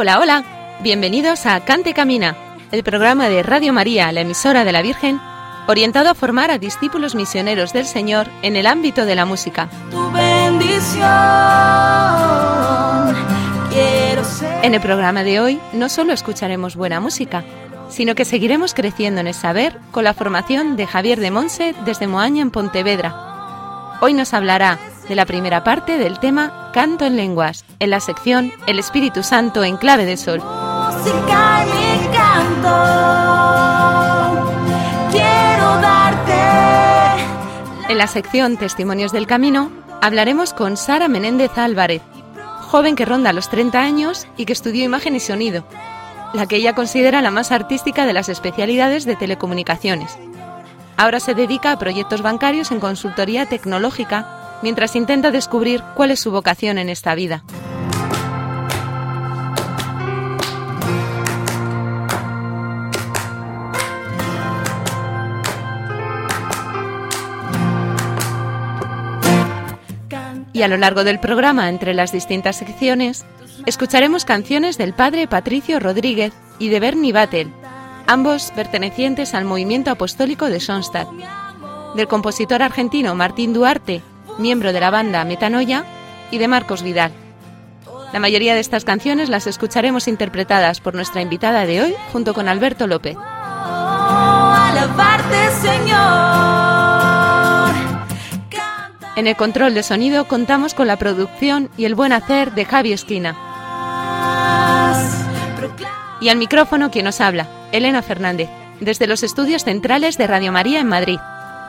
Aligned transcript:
Hola, 0.00 0.20
hola, 0.20 0.44
bienvenidos 0.80 1.44
a 1.44 1.58
Cante 1.64 1.92
Camina, 1.92 2.36
el 2.70 2.84
programa 2.84 3.28
de 3.28 3.42
Radio 3.42 3.72
María, 3.72 4.12
la 4.12 4.20
emisora 4.20 4.64
de 4.64 4.70
la 4.70 4.80
Virgen, 4.80 5.20
orientado 5.66 6.08
a 6.08 6.14
formar 6.14 6.52
a 6.52 6.58
discípulos 6.58 7.16
misioneros 7.16 7.72
del 7.72 7.84
Señor 7.84 8.28
en 8.42 8.54
el 8.54 8.68
ámbito 8.68 9.06
de 9.06 9.16
la 9.16 9.24
música. 9.24 9.68
Tu 9.90 10.12
bendición 10.12 11.02
quiero 13.72 14.22
ser. 14.22 14.64
En 14.64 14.74
el 14.74 14.80
programa 14.80 15.24
de 15.24 15.40
hoy 15.40 15.60
no 15.72 15.88
solo 15.88 16.12
escucharemos 16.12 16.76
buena 16.76 17.00
música, 17.00 17.42
sino 17.88 18.14
que 18.14 18.24
seguiremos 18.24 18.74
creciendo 18.74 19.20
en 19.20 19.26
el 19.26 19.34
saber 19.34 19.80
con 19.90 20.04
la 20.04 20.14
formación 20.14 20.76
de 20.76 20.86
Javier 20.86 21.18
de 21.18 21.32
Monse 21.32 21.74
desde 21.84 22.06
Moaña 22.06 22.42
en 22.42 22.52
Pontevedra. 22.52 23.96
Hoy 24.00 24.14
nos 24.14 24.32
hablará 24.32 24.78
de 25.08 25.14
la 25.14 25.26
primera 25.26 25.64
parte 25.64 25.98
del 25.98 26.18
tema 26.18 26.70
Canto 26.72 27.06
en 27.06 27.16
lenguas, 27.16 27.64
en 27.78 27.90
la 27.90 28.00
sección 28.00 28.52
El 28.66 28.78
Espíritu 28.78 29.22
Santo 29.22 29.64
en 29.64 29.76
clave 29.76 30.04
de 30.04 30.16
sol. 30.16 30.40
música 30.40 31.64
y 31.64 31.68
mi 31.70 32.06
canto. 32.14 32.74
Quiero 35.10 35.80
darte 35.80 37.22
En 37.88 37.98
la 37.98 38.06
sección 38.06 38.56
Testimonios 38.58 39.12
del 39.12 39.26
Camino 39.26 39.70
hablaremos 40.02 40.52
con 40.52 40.76
Sara 40.76 41.08
Menéndez 41.08 41.56
Álvarez, 41.56 42.02
joven 42.68 42.94
que 42.94 43.06
ronda 43.06 43.32
los 43.32 43.48
30 43.48 43.80
años 43.80 44.26
y 44.36 44.44
que 44.44 44.52
estudió 44.52 44.84
imagen 44.84 45.16
y 45.16 45.20
sonido, 45.20 45.64
la 46.34 46.46
que 46.46 46.56
ella 46.56 46.74
considera 46.74 47.22
la 47.22 47.30
más 47.30 47.50
artística 47.50 48.04
de 48.04 48.12
las 48.12 48.28
especialidades 48.28 49.06
de 49.06 49.16
telecomunicaciones. 49.16 50.18
Ahora 50.98 51.20
se 51.20 51.34
dedica 51.34 51.72
a 51.72 51.78
proyectos 51.78 52.22
bancarios 52.22 52.70
en 52.72 52.80
consultoría 52.80 53.46
tecnológica 53.46 54.37
mientras 54.62 54.96
intenta 54.96 55.30
descubrir 55.30 55.82
cuál 55.94 56.10
es 56.10 56.20
su 56.20 56.30
vocación 56.30 56.78
en 56.78 56.88
esta 56.88 57.14
vida. 57.14 57.44
Y 70.58 70.62
a 70.62 70.68
lo 70.68 70.76
largo 70.76 71.04
del 71.04 71.20
programa, 71.20 71.68
entre 71.68 71.94
las 71.94 72.10
distintas 72.10 72.56
secciones, 72.56 73.24
escucharemos 73.64 74.24
canciones 74.24 74.76
del 74.76 74.92
padre 74.92 75.28
Patricio 75.28 75.78
Rodríguez 75.78 76.32
y 76.58 76.68
de 76.68 76.80
Bernie 76.80 77.12
Battel, 77.12 77.52
ambos 78.08 78.50
pertenecientes 78.56 79.34
al 79.34 79.44
movimiento 79.44 79.92
apostólico 79.92 80.46
de 80.46 80.58
Sonstadt, 80.58 81.06
del 81.94 82.08
compositor 82.08 82.60
argentino 82.62 83.14
Martín 83.14 83.52
Duarte, 83.52 84.02
miembro 84.38 84.72
de 84.72 84.80
la 84.80 84.90
banda 84.90 85.24
Metanoia, 85.24 85.84
y 86.30 86.38
de 86.38 86.48
Marcos 86.48 86.82
Vidal. 86.82 87.12
La 88.12 88.20
mayoría 88.20 88.54
de 88.54 88.60
estas 88.60 88.84
canciones 88.84 89.28
las 89.28 89.46
escucharemos 89.46 90.08
interpretadas 90.08 90.80
por 90.80 90.94
nuestra 90.94 91.20
invitada 91.20 91.66
de 91.66 91.82
hoy 91.82 91.94
junto 92.12 92.32
con 92.34 92.48
Alberto 92.48 92.86
López. 92.86 93.16
alabarte, 94.70 95.50
Señor. 95.60 95.98
Cantarás, 98.50 99.16
En 99.16 99.26
el 99.26 99.36
control 99.36 99.74
de 99.74 99.82
sonido 99.82 100.26
contamos 100.26 100.72
con 100.74 100.86
la 100.86 100.96
producción 100.96 101.68
y 101.76 101.84
el 101.84 101.94
buen 101.94 102.12
hacer 102.12 102.52
de 102.52 102.64
Javi 102.64 102.92
Esquina. 102.92 103.36
Y 106.20 106.30
al 106.30 106.38
micrófono 106.38 106.90
quien 106.90 107.04
nos 107.04 107.20
habla, 107.20 107.46
Elena 107.70 108.02
Fernández, 108.02 108.48
desde 108.80 109.06
los 109.06 109.22
estudios 109.22 109.64
centrales 109.64 110.18
de 110.18 110.26
Radio 110.26 110.50
María 110.50 110.80
en 110.80 110.88
Madrid. 110.88 111.20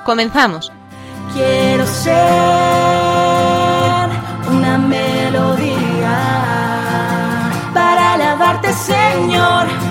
Comenzamos. 0.06 0.72
Quiero 1.34 1.86
ser 1.86 2.14
una 4.50 4.78
melodía 4.78 6.18
para 7.74 8.14
alabarte, 8.14 8.74
Señor. 8.74 9.89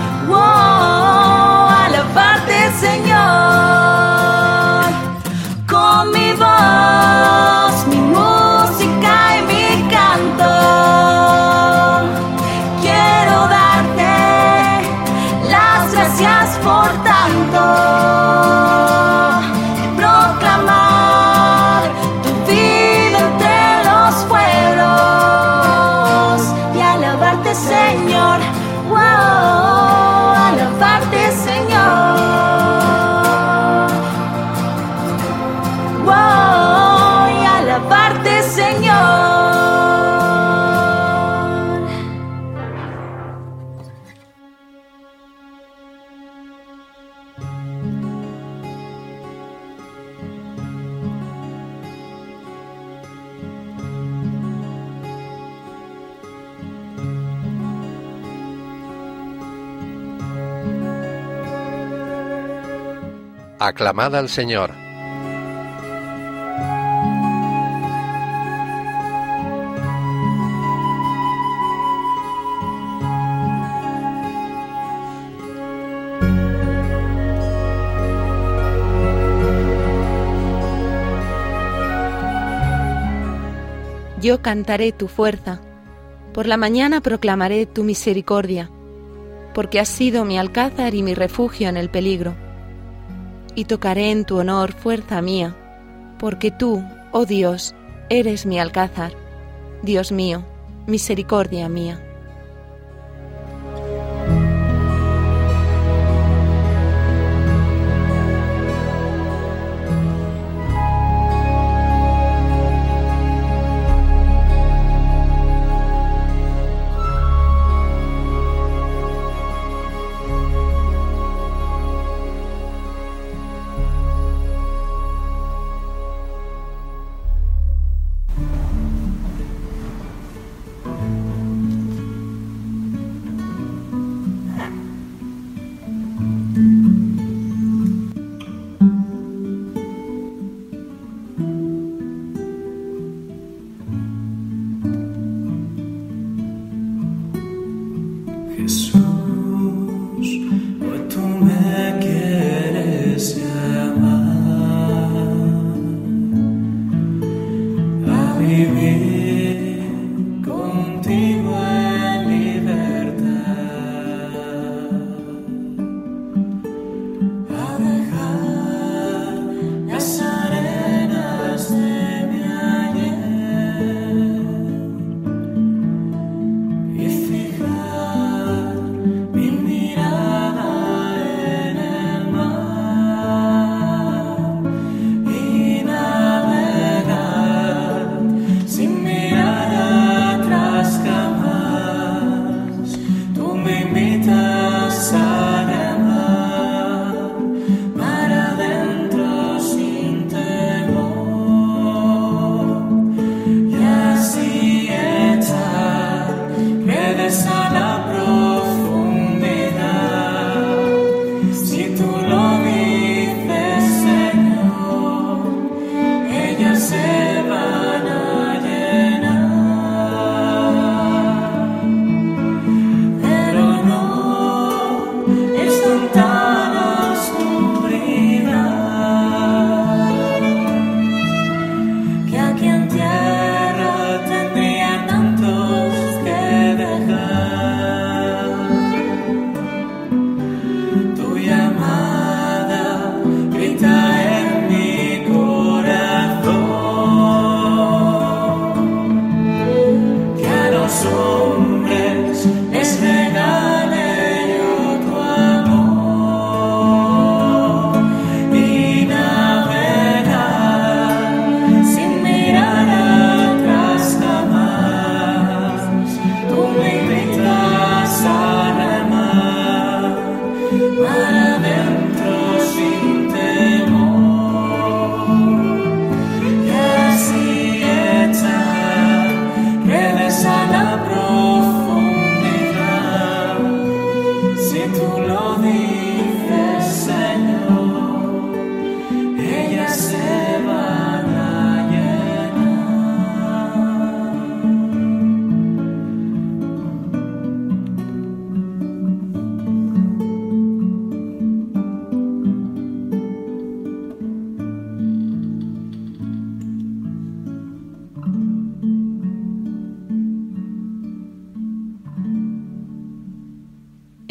Aclamad 63.61 64.15
al 64.15 64.29
Señor. 64.29 64.73
Yo 84.21 84.41
cantaré 84.41 84.93
tu 84.93 85.09
fuerza, 85.09 85.61
por 86.33 86.47
la 86.47 86.57
mañana 86.57 87.01
proclamaré 87.01 87.67
tu 87.67 87.83
misericordia, 87.83 88.71
porque 89.53 89.81
has 89.81 89.89
sido 89.89 90.25
mi 90.25 90.39
alcázar 90.39 90.95
y 90.95 91.03
mi 91.03 91.15
refugio 91.15 91.69
en 91.69 91.77
el 91.77 91.91
peligro. 91.91 92.48
Y 93.59 93.65
tocaré 93.65 94.13
en 94.13 94.25
tu 94.25 94.39
honor 94.39 94.73
fuerza 94.73 95.21
mía, 95.21 95.57
porque 96.21 96.53
tú, 96.53 96.85
oh 97.11 97.27
Dios, 97.27 97.75
eres 98.09 98.47
mi 98.47 98.61
alcázar, 98.61 99.15
Dios 99.83 100.13
mío, 100.13 100.45
misericordia 100.87 101.69
mía. 101.69 102.01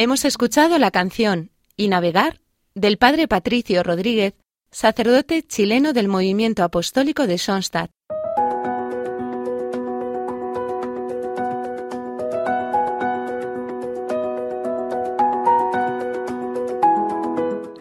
Hemos 0.07 0.23
escuchado 0.23 0.79
la 0.79 0.89
canción 0.89 1.51
Y 1.75 1.89
Navegar 1.89 2.39
del 2.73 2.97
padre 2.97 3.27
Patricio 3.27 3.83
Rodríguez, 3.83 4.35
sacerdote 4.71 5.43
chileno 5.43 5.91
del 5.91 6.07
movimiento 6.07 6.63
apostólico 6.63 7.27
de 7.27 7.37
Schoenstatt. 7.37 7.91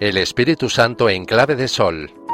El 0.01 0.17
Espíritu 0.17 0.69
Santo 0.69 1.09
en 1.09 1.27
clave 1.27 1.55
de 1.55 1.69
sol. 1.69 2.26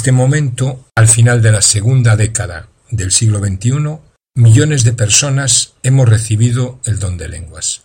Este 0.00 0.12
momento, 0.12 0.86
al 0.94 1.08
final 1.08 1.42
de 1.42 1.52
la 1.52 1.60
segunda 1.60 2.16
década 2.16 2.70
del 2.90 3.12
siglo 3.12 3.38
XXI, 3.38 3.98
millones 4.34 4.82
de 4.82 4.94
personas 4.94 5.74
hemos 5.82 6.08
recibido 6.08 6.80
el 6.86 6.98
don 6.98 7.18
de 7.18 7.28
lenguas. 7.28 7.82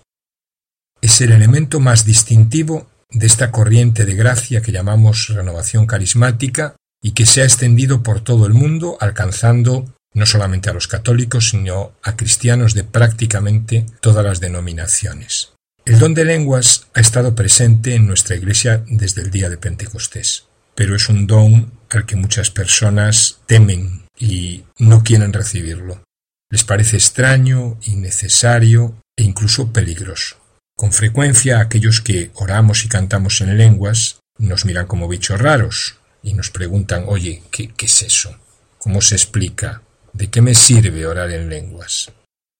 Es 1.01 1.19
el 1.19 1.33
elemento 1.33 1.81
más 1.81 2.05
distintivo 2.05 2.87
de 3.11 3.27
esta 3.27 3.51
corriente 3.51 4.05
de 4.05 4.15
gracia 4.15 4.61
que 4.61 4.71
llamamos 4.71 5.27
renovación 5.27 5.87
carismática 5.87 6.77
y 7.03 7.11
que 7.11 7.25
se 7.25 7.41
ha 7.41 7.43
extendido 7.43 8.01
por 8.01 8.21
todo 8.21 8.45
el 8.45 8.53
mundo, 8.53 8.97
alcanzando 9.01 9.93
no 10.13 10.25
solamente 10.25 10.69
a 10.69 10.73
los 10.73 10.87
católicos, 10.87 11.49
sino 11.49 11.91
a 12.01 12.15
cristianos 12.15 12.73
de 12.75 12.85
prácticamente 12.85 13.87
todas 13.99 14.23
las 14.23 14.39
denominaciones. 14.39 15.51
El 15.83 15.99
don 15.99 16.13
de 16.13 16.23
lenguas 16.23 16.87
ha 16.93 17.01
estado 17.01 17.35
presente 17.35 17.93
en 17.93 18.07
nuestra 18.07 18.37
Iglesia 18.37 18.85
desde 18.87 19.21
el 19.21 19.31
día 19.31 19.49
de 19.49 19.57
Pentecostés, 19.57 20.45
pero 20.75 20.95
es 20.95 21.09
un 21.09 21.27
don 21.27 21.71
al 21.95 22.05
que 22.05 22.15
muchas 22.15 22.51
personas 22.51 23.39
temen 23.45 24.05
y 24.17 24.63
no 24.77 25.03
quieren 25.03 25.33
recibirlo. 25.33 26.03
Les 26.49 26.63
parece 26.63 26.97
extraño, 26.97 27.77
innecesario 27.83 28.95
e 29.15 29.23
incluso 29.23 29.73
peligroso. 29.73 30.37
Con 30.77 30.91
frecuencia 30.91 31.59
aquellos 31.59 32.01
que 32.01 32.31
oramos 32.35 32.85
y 32.85 32.89
cantamos 32.89 33.41
en 33.41 33.57
lenguas 33.57 34.19
nos 34.37 34.65
miran 34.65 34.87
como 34.87 35.07
bichos 35.07 35.39
raros 35.39 35.99
y 36.21 36.33
nos 36.33 36.49
preguntan 36.49 37.05
oye, 37.07 37.43
¿qué, 37.51 37.69
qué 37.69 37.85
es 37.85 38.01
eso? 38.01 38.37
¿Cómo 38.77 39.01
se 39.01 39.15
explica? 39.15 39.81
¿De 40.13 40.29
qué 40.29 40.41
me 40.41 40.53
sirve 40.53 41.05
orar 41.05 41.31
en 41.31 41.49
lenguas? 41.49 42.11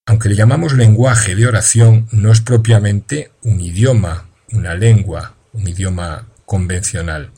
Aunque 0.07 0.29
le 0.29 0.35
llamamos 0.35 0.73
lenguaje 0.73 1.35
de 1.35 1.47
oración, 1.47 2.07
no 2.11 2.31
es 2.31 2.41
propiamente 2.41 3.31
un 3.43 3.59
idioma, 3.59 4.29
una 4.51 4.75
lengua, 4.75 5.35
un 5.51 5.67
idioma 5.67 6.27
convencional. 6.45 7.31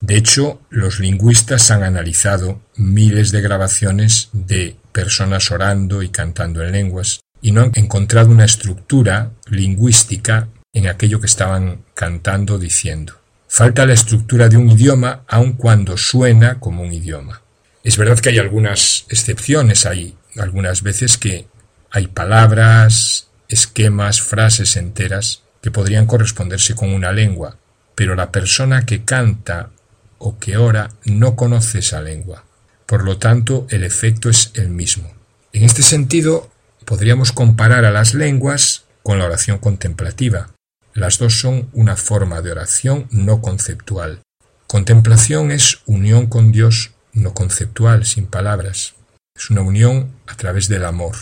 De 0.00 0.16
hecho, 0.16 0.62
los 0.70 0.98
lingüistas 0.98 1.70
han 1.70 1.82
analizado 1.82 2.62
miles 2.76 3.30
de 3.32 3.42
grabaciones 3.42 4.30
de 4.32 4.76
personas 4.92 5.50
orando 5.50 6.02
y 6.02 6.08
cantando 6.08 6.64
en 6.64 6.72
lenguas 6.72 7.20
y 7.42 7.52
no 7.52 7.62
han 7.62 7.72
encontrado 7.74 8.30
una 8.30 8.44
estructura 8.44 9.32
lingüística 9.46 10.48
en 10.72 10.86
aquello 10.86 11.20
que 11.20 11.26
estaban 11.26 11.84
cantando 11.94 12.58
diciendo. 12.58 13.14
Falta 13.48 13.84
la 13.84 13.92
estructura 13.92 14.48
de 14.48 14.56
un 14.56 14.70
idioma 14.70 15.24
aun 15.28 15.54
cuando 15.54 15.96
suena 15.96 16.60
como 16.60 16.82
un 16.82 16.92
idioma. 16.92 17.42
Es 17.82 17.96
verdad 17.96 18.18
que 18.18 18.30
hay 18.30 18.38
algunas 18.38 19.06
excepciones, 19.08 19.86
hay 19.86 20.16
algunas 20.36 20.82
veces 20.82 21.18
que 21.18 21.46
hay 21.90 22.06
palabras, 22.06 23.28
esquemas, 23.48 24.22
frases 24.22 24.76
enteras 24.76 25.42
que 25.60 25.70
podrían 25.70 26.06
corresponderse 26.06 26.74
con 26.74 26.90
una 26.90 27.12
lengua, 27.12 27.58
pero 27.94 28.14
la 28.14 28.30
persona 28.30 28.86
que 28.86 29.04
canta 29.04 29.70
o 30.20 30.38
que 30.38 30.58
ora 30.58 30.90
no 31.04 31.34
conoce 31.34 31.80
esa 31.80 32.00
lengua. 32.02 32.44
Por 32.86 33.02
lo 33.04 33.18
tanto, 33.18 33.66
el 33.70 33.82
efecto 33.82 34.28
es 34.28 34.52
el 34.54 34.68
mismo. 34.68 35.12
En 35.52 35.64
este 35.64 35.82
sentido, 35.82 36.50
podríamos 36.84 37.32
comparar 37.32 37.84
a 37.84 37.90
las 37.90 38.14
lenguas 38.14 38.84
con 39.02 39.18
la 39.18 39.24
oración 39.24 39.58
contemplativa. 39.58 40.50
Las 40.92 41.18
dos 41.18 41.40
son 41.40 41.70
una 41.72 41.96
forma 41.96 42.42
de 42.42 42.52
oración 42.52 43.08
no 43.10 43.40
conceptual. 43.40 44.20
Contemplación 44.66 45.50
es 45.50 45.80
unión 45.86 46.26
con 46.26 46.52
Dios 46.52 46.92
no 47.12 47.32
conceptual, 47.32 48.04
sin 48.04 48.26
palabras. 48.26 48.94
Es 49.34 49.50
una 49.50 49.62
unión 49.62 50.12
a 50.26 50.36
través 50.36 50.68
del 50.68 50.84
amor. 50.84 51.16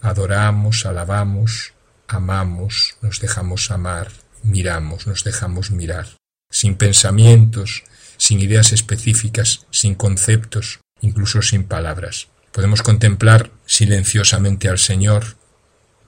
Adoramos, 0.00 0.86
alabamos, 0.86 1.72
amamos, 2.06 2.96
nos 3.02 3.20
dejamos 3.20 3.70
amar, 3.70 4.12
miramos, 4.42 5.06
nos 5.06 5.24
dejamos 5.24 5.70
mirar. 5.70 6.06
Sin 6.50 6.76
pensamientos, 6.76 7.82
sin 8.24 8.40
ideas 8.40 8.72
específicas, 8.72 9.66
sin 9.70 9.96
conceptos, 9.96 10.80
incluso 11.02 11.42
sin 11.42 11.64
palabras. 11.64 12.28
Podemos 12.52 12.80
contemplar 12.82 13.50
silenciosamente 13.66 14.70
al 14.70 14.78
Señor, 14.78 15.36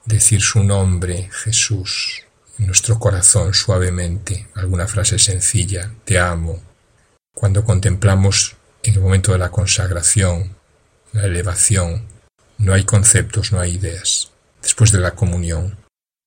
decir 0.03 0.41
su 0.41 0.63
nombre, 0.63 1.29
Jesús, 1.31 2.23
en 2.57 2.65
nuestro 2.65 2.97
corazón 2.97 3.53
suavemente, 3.53 4.47
alguna 4.55 4.87
frase 4.87 5.19
sencilla, 5.19 5.93
te 6.05 6.17
amo, 6.17 6.59
cuando 7.35 7.63
contemplamos 7.63 8.55
en 8.81 8.95
el 8.95 8.99
momento 8.99 9.31
de 9.31 9.37
la 9.37 9.51
consagración, 9.51 10.55
la 11.13 11.25
elevación, 11.25 12.07
no 12.57 12.73
hay 12.73 12.83
conceptos, 12.83 13.51
no 13.51 13.59
hay 13.59 13.75
ideas. 13.75 14.31
Después 14.63 14.91
de 14.91 15.01
la 15.01 15.13
comunión, 15.13 15.77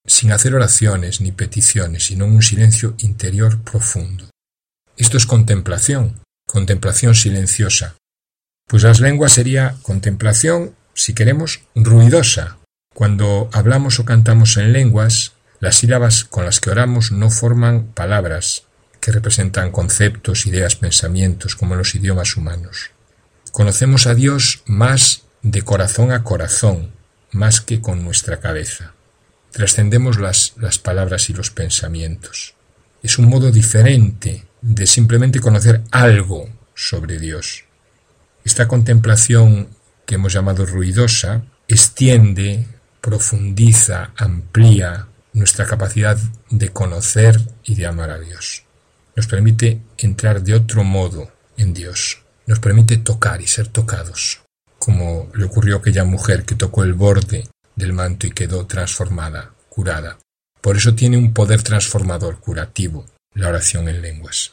sin 0.06 0.30
hacer 0.30 0.54
oraciones 0.54 1.20
ni 1.20 1.32
peticiones, 1.32 2.06
sino 2.06 2.26
un 2.26 2.42
silencio 2.42 2.94
interior 2.98 3.60
profundo. 3.62 4.30
Esto 4.96 5.16
es 5.16 5.26
contemplación, 5.26 6.20
contemplación 6.46 7.14
silenciosa. 7.14 7.96
Pues 8.66 8.82
las 8.82 9.00
lenguas 9.00 9.32
sería 9.32 9.76
contemplación, 9.82 10.74
si 10.94 11.14
queremos, 11.14 11.60
ruidosa. 11.74 12.58
Cuando 12.94 13.48
hablamos 13.52 13.98
o 13.98 14.04
cantamos 14.04 14.56
en 14.56 14.72
lenguas, 14.72 15.32
las 15.60 15.76
sílabas 15.76 16.24
con 16.24 16.44
las 16.44 16.60
que 16.60 16.70
oramos 16.70 17.12
no 17.12 17.30
forman 17.30 17.86
palabras, 17.86 18.64
que 19.00 19.12
representan 19.12 19.72
conceptos, 19.72 20.46
ideas, 20.46 20.76
pensamientos, 20.76 21.56
como 21.56 21.74
en 21.74 21.78
los 21.78 21.94
idiomas 21.94 22.36
humanos. 22.36 22.90
Conocemos 23.52 24.06
a 24.06 24.14
Dios 24.14 24.62
más 24.66 25.22
de 25.42 25.62
corazón 25.62 26.12
a 26.12 26.22
corazón, 26.22 26.92
más 27.32 27.60
que 27.60 27.80
con 27.80 28.04
nuestra 28.04 28.40
cabeza. 28.40 28.94
Trascendemos 29.50 30.18
las, 30.18 30.54
las 30.56 30.78
palabras 30.78 31.30
y 31.30 31.32
los 31.32 31.50
pensamientos. 31.50 32.54
Es 33.02 33.18
un 33.18 33.26
modo 33.26 33.50
diferente 33.50 34.44
de 34.62 34.86
simplemente 34.86 35.40
conocer 35.40 35.82
algo 35.90 36.48
sobre 36.74 37.18
Dios. 37.18 37.64
Esta 38.44 38.68
contemplación 38.68 39.68
que 40.06 40.16
hemos 40.16 40.32
llamado 40.32 40.66
ruidosa 40.66 41.42
extiende, 41.68 42.66
profundiza, 43.00 44.12
amplía 44.16 45.06
nuestra 45.32 45.66
capacidad 45.66 46.18
de 46.50 46.68
conocer 46.70 47.40
y 47.64 47.74
de 47.74 47.86
amar 47.86 48.10
a 48.10 48.18
Dios 48.18 48.64
nos 49.20 49.26
permite 49.26 49.82
entrar 49.98 50.42
de 50.42 50.54
otro 50.54 50.84
modo 50.84 51.30
en 51.56 51.74
Dios, 51.74 52.22
nos 52.46 52.58
permite 52.58 52.96
tocar 52.96 53.42
y 53.42 53.46
ser 53.46 53.68
tocados, 53.68 54.40
como 54.78 55.28
le 55.34 55.44
ocurrió 55.44 55.76
a 55.76 55.78
aquella 55.80 56.04
mujer 56.04 56.44
que 56.44 56.54
tocó 56.54 56.84
el 56.84 56.94
borde 56.94 57.46
del 57.76 57.92
manto 57.92 58.26
y 58.26 58.30
quedó 58.30 58.66
transformada, 58.66 59.52
curada. 59.68 60.18
Por 60.60 60.78
eso 60.78 60.94
tiene 60.94 61.18
un 61.18 61.34
poder 61.34 61.62
transformador, 61.62 62.40
curativo, 62.40 63.04
la 63.34 63.48
oración 63.48 63.88
en 63.88 64.02
lenguas. 64.02 64.52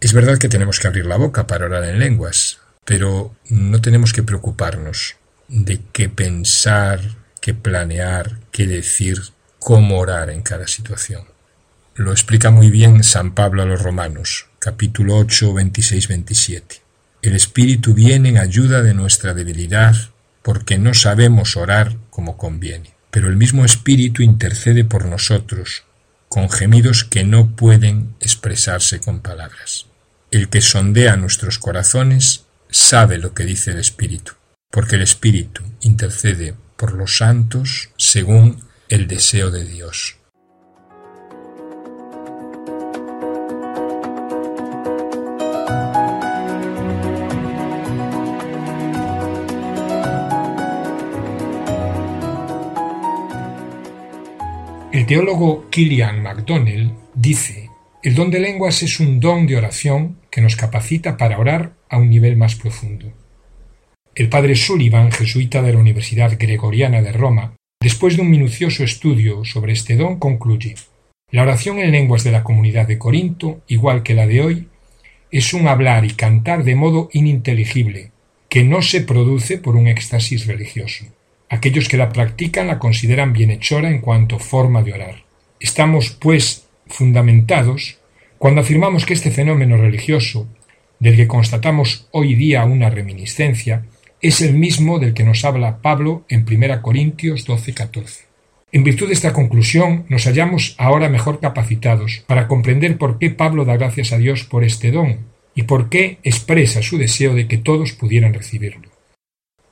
Es 0.00 0.12
verdad 0.12 0.38
que 0.38 0.48
tenemos 0.48 0.78
que 0.78 0.88
abrir 0.88 1.06
la 1.06 1.16
boca 1.16 1.46
para 1.46 1.66
orar 1.66 1.84
en 1.84 1.98
lenguas, 1.98 2.58
pero 2.84 3.34
no 3.48 3.80
tenemos 3.80 4.12
que 4.12 4.22
preocuparnos 4.22 5.16
de 5.48 5.80
qué 5.92 6.08
pensar, 6.08 7.00
qué 7.40 7.54
planear, 7.54 8.38
qué 8.50 8.66
decir, 8.66 9.20
cómo 9.58 9.98
orar 9.98 10.30
en 10.30 10.42
cada 10.42 10.66
situación. 10.66 11.24
Lo 11.94 12.12
explica 12.12 12.50
muy 12.50 12.70
bien 12.70 13.02
San 13.04 13.34
Pablo 13.34 13.62
a 13.62 13.66
los 13.66 13.82
Romanos, 13.82 14.48
capítulo 14.58 15.16
8, 15.16 15.54
26, 15.54 16.08
27. 16.08 16.82
El 17.22 17.34
Espíritu 17.34 17.94
viene 17.94 18.30
en 18.30 18.38
ayuda 18.38 18.82
de 18.82 18.94
nuestra 18.94 19.32
debilidad, 19.32 19.94
porque 20.42 20.76
no 20.76 20.92
sabemos 20.92 21.56
orar 21.56 21.96
como 22.10 22.36
conviene. 22.36 22.92
Pero 23.10 23.28
el 23.28 23.36
mismo 23.36 23.64
Espíritu 23.64 24.22
intercede 24.22 24.84
por 24.84 25.06
nosotros, 25.06 25.84
con 26.34 26.50
gemidos 26.50 27.04
que 27.04 27.22
no 27.22 27.54
pueden 27.54 28.16
expresarse 28.18 28.98
con 28.98 29.20
palabras. 29.20 29.86
El 30.32 30.48
que 30.48 30.62
sondea 30.62 31.14
nuestros 31.14 31.60
corazones 31.60 32.46
sabe 32.68 33.18
lo 33.18 33.34
que 33.34 33.44
dice 33.44 33.70
el 33.70 33.78
Espíritu, 33.78 34.32
porque 34.68 34.96
el 34.96 35.02
Espíritu 35.02 35.62
intercede 35.82 36.56
por 36.76 36.92
los 36.94 37.18
santos 37.18 37.90
según 37.98 38.64
el 38.88 39.06
deseo 39.06 39.52
de 39.52 39.62
Dios. 39.62 40.16
El 55.04 55.08
teólogo 55.08 55.68
Killian 55.68 56.22
MacDonnell 56.22 56.90
dice, 57.14 57.68
el 58.02 58.14
don 58.14 58.30
de 58.30 58.40
lenguas 58.40 58.82
es 58.82 59.00
un 59.00 59.20
don 59.20 59.46
de 59.46 59.58
oración 59.58 60.16
que 60.30 60.40
nos 60.40 60.56
capacita 60.56 61.18
para 61.18 61.38
orar 61.38 61.74
a 61.90 61.98
un 61.98 62.08
nivel 62.08 62.38
más 62.38 62.54
profundo. 62.54 63.12
El 64.14 64.30
padre 64.30 64.56
Sullivan, 64.56 65.12
jesuita 65.12 65.60
de 65.60 65.74
la 65.74 65.78
Universidad 65.78 66.34
Gregoriana 66.38 67.02
de 67.02 67.12
Roma, 67.12 67.54
después 67.82 68.16
de 68.16 68.22
un 68.22 68.30
minucioso 68.30 68.82
estudio 68.82 69.44
sobre 69.44 69.74
este 69.74 69.96
don, 69.96 70.18
concluye 70.18 70.74
La 71.30 71.42
oración 71.42 71.80
en 71.80 71.92
lenguas 71.92 72.24
de 72.24 72.32
la 72.32 72.42
comunidad 72.42 72.88
de 72.88 72.96
Corinto, 72.96 73.60
igual 73.68 74.02
que 74.02 74.14
la 74.14 74.26
de 74.26 74.40
hoy, 74.40 74.68
es 75.30 75.52
un 75.52 75.68
hablar 75.68 76.06
y 76.06 76.14
cantar 76.14 76.64
de 76.64 76.76
modo 76.76 77.10
ininteligible, 77.12 78.12
que 78.48 78.64
no 78.64 78.80
se 78.80 79.02
produce 79.02 79.58
por 79.58 79.76
un 79.76 79.86
éxtasis 79.86 80.46
religioso. 80.46 81.04
Aquellos 81.54 81.88
que 81.88 81.96
la 81.96 82.08
practican 82.08 82.66
la 82.66 82.80
consideran 82.80 83.32
bienhechora 83.32 83.88
en 83.88 84.00
cuanto 84.00 84.40
forma 84.40 84.82
de 84.82 84.92
orar. 84.92 85.22
Estamos, 85.60 86.10
pues, 86.10 86.66
fundamentados 86.88 87.98
cuando 88.38 88.62
afirmamos 88.62 89.06
que 89.06 89.14
este 89.14 89.30
fenómeno 89.30 89.76
religioso, 89.76 90.48
del 90.98 91.14
que 91.14 91.28
constatamos 91.28 92.08
hoy 92.10 92.34
día 92.34 92.64
una 92.64 92.90
reminiscencia, 92.90 93.84
es 94.20 94.40
el 94.40 94.54
mismo 94.54 94.98
del 94.98 95.14
que 95.14 95.22
nos 95.22 95.44
habla 95.44 95.78
Pablo 95.80 96.24
en 96.28 96.44
1 96.44 96.82
Corintios 96.82 97.46
12-14. 97.46 98.24
En 98.72 98.82
virtud 98.82 99.06
de 99.06 99.12
esta 99.12 99.32
conclusión, 99.32 100.06
nos 100.08 100.24
hallamos 100.24 100.74
ahora 100.76 101.08
mejor 101.08 101.38
capacitados 101.38 102.24
para 102.26 102.48
comprender 102.48 102.98
por 102.98 103.20
qué 103.20 103.30
Pablo 103.30 103.64
da 103.64 103.76
gracias 103.76 104.12
a 104.12 104.18
Dios 104.18 104.42
por 104.42 104.64
este 104.64 104.90
don 104.90 105.20
y 105.54 105.62
por 105.62 105.88
qué 105.88 106.18
expresa 106.24 106.82
su 106.82 106.98
deseo 106.98 107.32
de 107.32 107.46
que 107.46 107.58
todos 107.58 107.92
pudieran 107.92 108.34
recibirlo. 108.34 108.93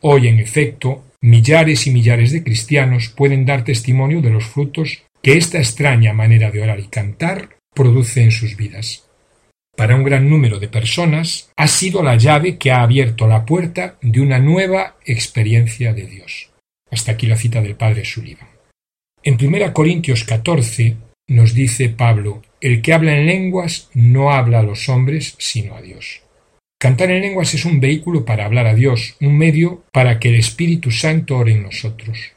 Hoy, 0.04 0.26
en 0.26 0.40
efecto, 0.40 1.04
millares 1.20 1.86
y 1.86 1.92
millares 1.92 2.32
de 2.32 2.42
cristianos 2.42 3.08
pueden 3.08 3.46
dar 3.46 3.62
testimonio 3.62 4.20
de 4.20 4.30
los 4.30 4.44
frutos 4.44 5.04
que 5.22 5.36
esta 5.36 5.58
extraña 5.58 6.12
manera 6.12 6.50
de 6.50 6.60
orar 6.60 6.80
y 6.80 6.88
cantar 6.88 7.56
produce 7.72 8.20
en 8.20 8.32
sus 8.32 8.56
vidas. 8.56 9.08
Para 9.76 9.94
un 9.94 10.02
gran 10.02 10.28
número 10.28 10.58
de 10.58 10.66
personas 10.66 11.52
ha 11.56 11.68
sido 11.68 12.02
la 12.02 12.16
llave 12.16 12.58
que 12.58 12.72
ha 12.72 12.82
abierto 12.82 13.28
la 13.28 13.46
puerta 13.46 13.96
de 14.02 14.20
una 14.20 14.40
nueva 14.40 14.96
experiencia 15.04 15.94
de 15.94 16.08
Dios. 16.08 16.50
Hasta 16.90 17.12
aquí 17.12 17.28
la 17.28 17.36
cita 17.36 17.62
del 17.62 17.76
padre 17.76 18.04
Sullivan. 18.04 18.48
En 19.22 19.38
1 19.40 19.72
Corintios 19.72 20.24
14 20.24 20.96
nos 21.28 21.54
dice 21.54 21.90
Pablo, 21.90 22.42
el 22.60 22.82
que 22.82 22.92
habla 22.92 23.16
en 23.16 23.26
lenguas 23.26 23.88
no 23.94 24.32
habla 24.32 24.58
a 24.58 24.64
los 24.64 24.88
hombres 24.88 25.36
sino 25.38 25.76
a 25.76 25.80
Dios. 25.80 26.22
Cantar 26.82 27.12
en 27.12 27.20
lenguas 27.20 27.54
es 27.54 27.64
un 27.64 27.78
vehículo 27.78 28.24
para 28.24 28.44
hablar 28.44 28.66
a 28.66 28.74
Dios, 28.74 29.14
un 29.20 29.38
medio 29.38 29.84
para 29.92 30.18
que 30.18 30.30
el 30.30 30.34
Espíritu 30.34 30.90
Santo 30.90 31.36
ore 31.36 31.52
en 31.52 31.62
nosotros. 31.62 32.32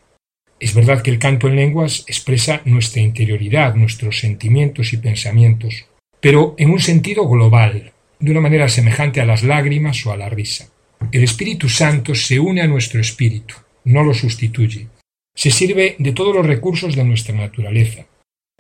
Es 0.60 0.76
verdad 0.76 1.02
que 1.02 1.10
el 1.10 1.18
canto 1.18 1.48
en 1.48 1.56
lenguas 1.56 2.06
expresa 2.06 2.62
nuestra 2.64 3.02
interioridad, 3.02 3.74
nuestros 3.74 4.20
sentimientos 4.20 4.94
y 4.94 4.98
pensamientos, 4.98 5.88
pero 6.20 6.54
en 6.60 6.70
un 6.70 6.80
sentido 6.80 7.28
global, 7.28 7.92
de 8.20 8.32
una 8.32 8.40
manera 8.40 8.70
semejante 8.70 9.20
a 9.20 9.26
las 9.26 9.42
lágrimas 9.42 10.06
o 10.06 10.12
a 10.12 10.18
la 10.18 10.30
risa. 10.30 10.70
El 11.12 11.24
Espíritu 11.24 11.68
Santo 11.68 12.14
se 12.14 12.40
une 12.40 12.62
a 12.62 12.68
nuestro 12.68 13.02
espíritu, 13.02 13.56
no 13.86 14.04
lo 14.04 14.14
sustituye. 14.14 14.90
Se 15.34 15.50
sirve 15.50 15.96
de 15.98 16.12
todos 16.12 16.36
los 16.36 16.46
recursos 16.46 16.96
de 16.96 17.04
nuestra 17.04 17.34
naturaleza. 17.34 18.06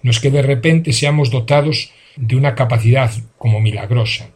No 0.02 0.10
es 0.10 0.20
que 0.20 0.32
de 0.32 0.42
repente 0.42 0.94
seamos 0.94 1.30
dotados 1.30 1.94
de 2.16 2.36
una 2.36 2.56
capacidad 2.56 3.12
como 3.38 3.62
milagrosa. 3.62 4.32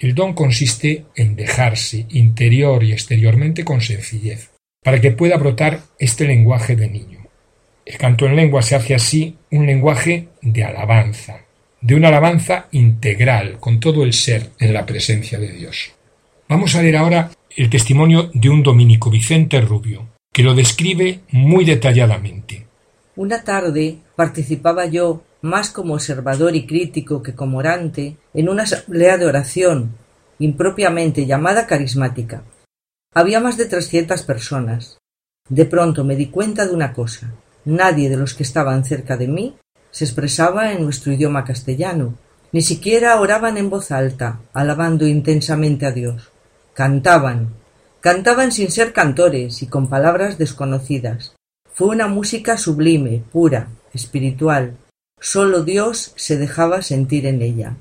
El 0.00 0.14
don 0.14 0.32
consiste 0.32 1.04
en 1.14 1.36
dejarse 1.36 2.06
interior 2.08 2.82
y 2.82 2.92
exteriormente 2.92 3.66
con 3.66 3.82
sencillez, 3.82 4.50
para 4.82 4.98
que 4.98 5.10
pueda 5.10 5.36
brotar 5.36 5.80
este 5.98 6.26
lenguaje 6.26 6.74
de 6.74 6.88
niño. 6.88 7.26
El 7.84 7.98
canto 7.98 8.24
en 8.24 8.34
lengua 8.34 8.62
se 8.62 8.74
hace 8.74 8.94
así 8.94 9.36
un 9.50 9.66
lenguaje 9.66 10.28
de 10.40 10.64
alabanza, 10.64 11.40
de 11.82 11.94
una 11.94 12.08
alabanza 12.08 12.68
integral, 12.72 13.58
con 13.60 13.78
todo 13.78 14.02
el 14.02 14.14
ser 14.14 14.52
en 14.58 14.72
la 14.72 14.86
presencia 14.86 15.38
de 15.38 15.52
Dios. 15.52 15.92
Vamos 16.48 16.74
a 16.74 16.82
leer 16.82 16.96
ahora 16.96 17.30
el 17.54 17.68
testimonio 17.68 18.30
de 18.32 18.48
un 18.48 18.62
dominico 18.62 19.10
Vicente 19.10 19.60
Rubio, 19.60 20.08
que 20.32 20.42
lo 20.42 20.54
describe 20.54 21.20
muy 21.30 21.66
detalladamente. 21.66 22.66
Una 23.16 23.44
tarde 23.44 23.98
participaba 24.16 24.86
yo 24.86 25.24
más 25.42 25.70
como 25.70 25.94
observador 25.94 26.54
y 26.54 26.66
crítico 26.66 27.22
que 27.22 27.34
como 27.34 27.58
orante, 27.58 28.16
en 28.34 28.48
una 28.48 28.64
asamblea 28.64 29.16
de 29.18 29.26
oración, 29.26 29.96
impropiamente 30.38 31.26
llamada 31.26 31.66
carismática. 31.66 32.42
Había 33.14 33.40
más 33.40 33.56
de 33.56 33.66
trescientas 33.66 34.22
personas. 34.22 34.98
De 35.48 35.64
pronto 35.64 36.04
me 36.04 36.16
di 36.16 36.26
cuenta 36.26 36.66
de 36.66 36.74
una 36.74 36.92
cosa. 36.92 37.32
Nadie 37.64 38.08
de 38.08 38.16
los 38.16 38.34
que 38.34 38.42
estaban 38.42 38.84
cerca 38.84 39.16
de 39.16 39.28
mí 39.28 39.56
se 39.90 40.04
expresaba 40.04 40.72
en 40.72 40.84
nuestro 40.84 41.12
idioma 41.12 41.44
castellano, 41.44 42.14
ni 42.52 42.62
siquiera 42.62 43.20
oraban 43.20 43.56
en 43.56 43.70
voz 43.70 43.90
alta, 43.90 44.40
alabando 44.52 45.06
intensamente 45.06 45.86
a 45.86 45.92
Dios. 45.92 46.30
Cantaban, 46.74 47.54
cantaban 48.00 48.52
sin 48.52 48.70
ser 48.70 48.92
cantores 48.92 49.62
y 49.62 49.66
con 49.66 49.88
palabras 49.88 50.38
desconocidas. 50.38 51.34
Fue 51.72 51.88
una 51.88 52.08
música 52.08 52.56
sublime, 52.56 53.22
pura, 53.32 53.68
espiritual. 53.92 54.76
Sólo 55.20 55.62
Dios 55.64 56.12
se 56.16 56.38
dejaba 56.38 56.80
sentir 56.80 57.26
en 57.26 57.42
ella. 57.42 57.76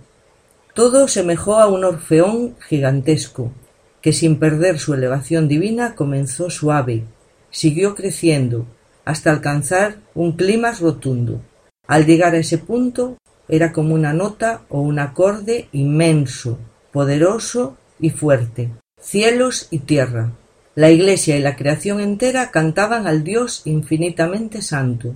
Todo 0.74 1.08
semejó 1.08 1.56
a 1.60 1.68
un 1.68 1.86
orfeón 1.86 2.56
gigantesco, 2.68 3.54
que 4.02 4.12
sin 4.12 4.40
perder 4.40 4.78
su 4.78 4.94
elevación 4.94 5.48
divina 5.48 5.96
comenzó 5.96 6.50
suave, 6.50 7.06
siguió 7.50 7.96
creciendo, 7.96 8.66
hasta 9.06 9.32
alcanzar 9.32 10.00
un 10.14 10.34
clímax 10.34 10.82
rotundo. 10.82 11.42
Al 11.88 12.06
llegar 12.06 12.36
a 12.36 12.40
ese 12.40 12.58
punto, 12.58 13.18
era 13.48 13.72
como 13.72 13.96
una 13.96 14.14
nota 14.14 14.62
o 14.70 14.82
un 14.82 15.00
acorde 15.00 15.70
inmenso, 15.72 16.60
poderoso 16.92 17.78
y 18.00 18.10
fuerte. 18.10 18.70
Cielos 19.02 19.68
y 19.72 19.80
tierra. 19.80 20.34
La 20.76 20.92
Iglesia 20.92 21.38
y 21.38 21.42
la 21.42 21.56
creación 21.56 22.02
entera 22.02 22.52
cantaban 22.52 23.08
al 23.08 23.24
Dios 23.24 23.62
infinitamente 23.66 24.62
santo. 24.62 25.16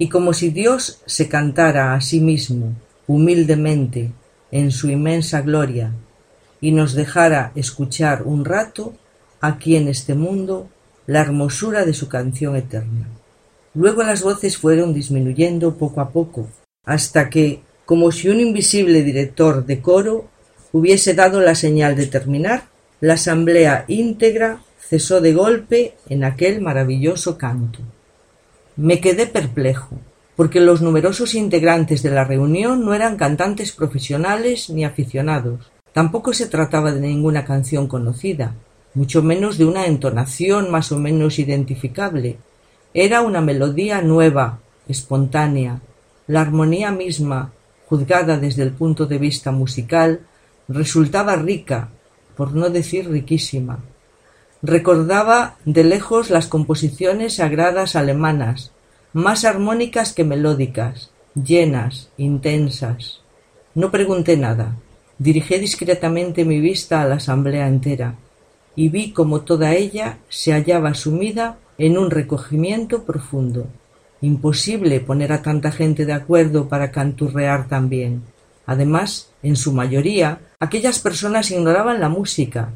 Y 0.00 0.08
como 0.08 0.32
si 0.32 0.48
Dios 0.48 1.02
se 1.04 1.28
cantara 1.28 1.92
a 1.92 2.00
sí 2.00 2.20
mismo, 2.20 2.74
humildemente, 3.06 4.10
en 4.50 4.70
su 4.70 4.88
inmensa 4.88 5.42
gloria, 5.42 5.92
y 6.58 6.72
nos 6.72 6.94
dejara 6.94 7.52
escuchar 7.54 8.22
un 8.22 8.46
rato, 8.46 8.94
aquí 9.42 9.76
en 9.76 9.88
este 9.88 10.14
mundo, 10.14 10.70
la 11.06 11.20
hermosura 11.20 11.84
de 11.84 11.92
su 11.92 12.08
canción 12.08 12.56
eterna. 12.56 13.08
Luego 13.74 14.02
las 14.02 14.22
voces 14.22 14.56
fueron 14.56 14.94
disminuyendo 14.94 15.76
poco 15.76 16.00
a 16.00 16.08
poco, 16.08 16.48
hasta 16.86 17.28
que, 17.28 17.60
como 17.84 18.10
si 18.10 18.30
un 18.30 18.40
invisible 18.40 19.02
director 19.02 19.66
de 19.66 19.82
coro 19.82 20.30
hubiese 20.72 21.12
dado 21.12 21.42
la 21.42 21.54
señal 21.54 21.94
de 21.94 22.06
terminar, 22.06 22.68
la 23.02 23.14
asamblea 23.14 23.84
íntegra 23.86 24.62
cesó 24.78 25.20
de 25.20 25.34
golpe 25.34 25.96
en 26.08 26.24
aquel 26.24 26.62
maravilloso 26.62 27.36
canto. 27.36 27.80
Me 28.82 28.98
quedé 28.98 29.26
perplejo, 29.26 29.98
porque 30.36 30.58
los 30.58 30.80
numerosos 30.80 31.34
integrantes 31.34 32.02
de 32.02 32.10
la 32.10 32.24
reunión 32.24 32.82
no 32.82 32.94
eran 32.94 33.18
cantantes 33.18 33.72
profesionales 33.72 34.70
ni 34.70 34.86
aficionados. 34.86 35.70
Tampoco 35.92 36.32
se 36.32 36.46
trataba 36.46 36.90
de 36.90 37.00
ninguna 37.00 37.44
canción 37.44 37.88
conocida, 37.88 38.54
mucho 38.94 39.22
menos 39.22 39.58
de 39.58 39.66
una 39.66 39.84
entonación 39.84 40.70
más 40.70 40.92
o 40.92 40.98
menos 40.98 41.38
identificable. 41.38 42.38
Era 42.94 43.20
una 43.20 43.42
melodía 43.42 44.00
nueva, 44.00 44.60
espontánea, 44.88 45.82
la 46.26 46.40
armonía 46.40 46.90
misma, 46.90 47.52
juzgada 47.84 48.38
desde 48.38 48.62
el 48.62 48.70
punto 48.70 49.04
de 49.04 49.18
vista 49.18 49.52
musical, 49.52 50.20
resultaba 50.68 51.36
rica, 51.36 51.90
por 52.34 52.54
no 52.54 52.70
decir 52.70 53.10
riquísima. 53.10 53.78
Recordaba 54.62 55.56
de 55.64 55.84
lejos 55.84 56.30
las 56.30 56.46
composiciones 56.46 57.36
sagradas 57.36 57.96
alemanas, 57.96 58.72
más 59.12 59.44
armónicas 59.44 60.12
que 60.12 60.24
melódicas, 60.24 61.10
llenas, 61.34 62.10
intensas. 62.18 63.20
No 63.74 63.90
pregunté 63.90 64.36
nada. 64.36 64.76
Dirigí 65.18 65.58
discretamente 65.58 66.44
mi 66.44 66.60
vista 66.60 67.02
a 67.02 67.06
la 67.06 67.16
asamblea 67.16 67.68
entera 67.68 68.16
y 68.76 68.88
vi 68.88 69.12
como 69.12 69.42
toda 69.42 69.74
ella 69.74 70.18
se 70.28 70.52
hallaba 70.52 70.94
sumida 70.94 71.58
en 71.78 71.98
un 71.98 72.10
recogimiento 72.10 73.04
profundo. 73.04 73.66
Imposible 74.20 75.00
poner 75.00 75.32
a 75.32 75.42
tanta 75.42 75.72
gente 75.72 76.04
de 76.04 76.12
acuerdo 76.12 76.68
para 76.68 76.90
canturrear 76.90 77.68
también. 77.68 78.22
Además, 78.66 79.30
en 79.42 79.56
su 79.56 79.72
mayoría, 79.72 80.40
aquellas 80.58 80.98
personas 80.98 81.50
ignoraban 81.50 82.00
la 82.00 82.08
música. 82.08 82.70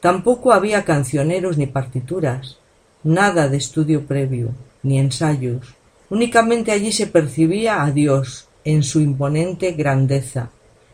Tampoco 0.00 0.52
había 0.52 0.84
cancioneros 0.84 1.58
ni 1.58 1.66
partituras, 1.66 2.58
nada 3.04 3.48
de 3.48 3.58
estudio 3.58 4.06
previo, 4.06 4.54
ni 4.82 4.98
ensayos. 4.98 5.74
Únicamente 6.08 6.72
allí 6.72 6.90
se 6.90 7.06
percibía 7.06 7.84
a 7.84 7.90
Dios 7.90 8.48
en 8.64 8.82
su 8.82 9.00
imponente 9.00 9.72
grandeza 9.72 10.50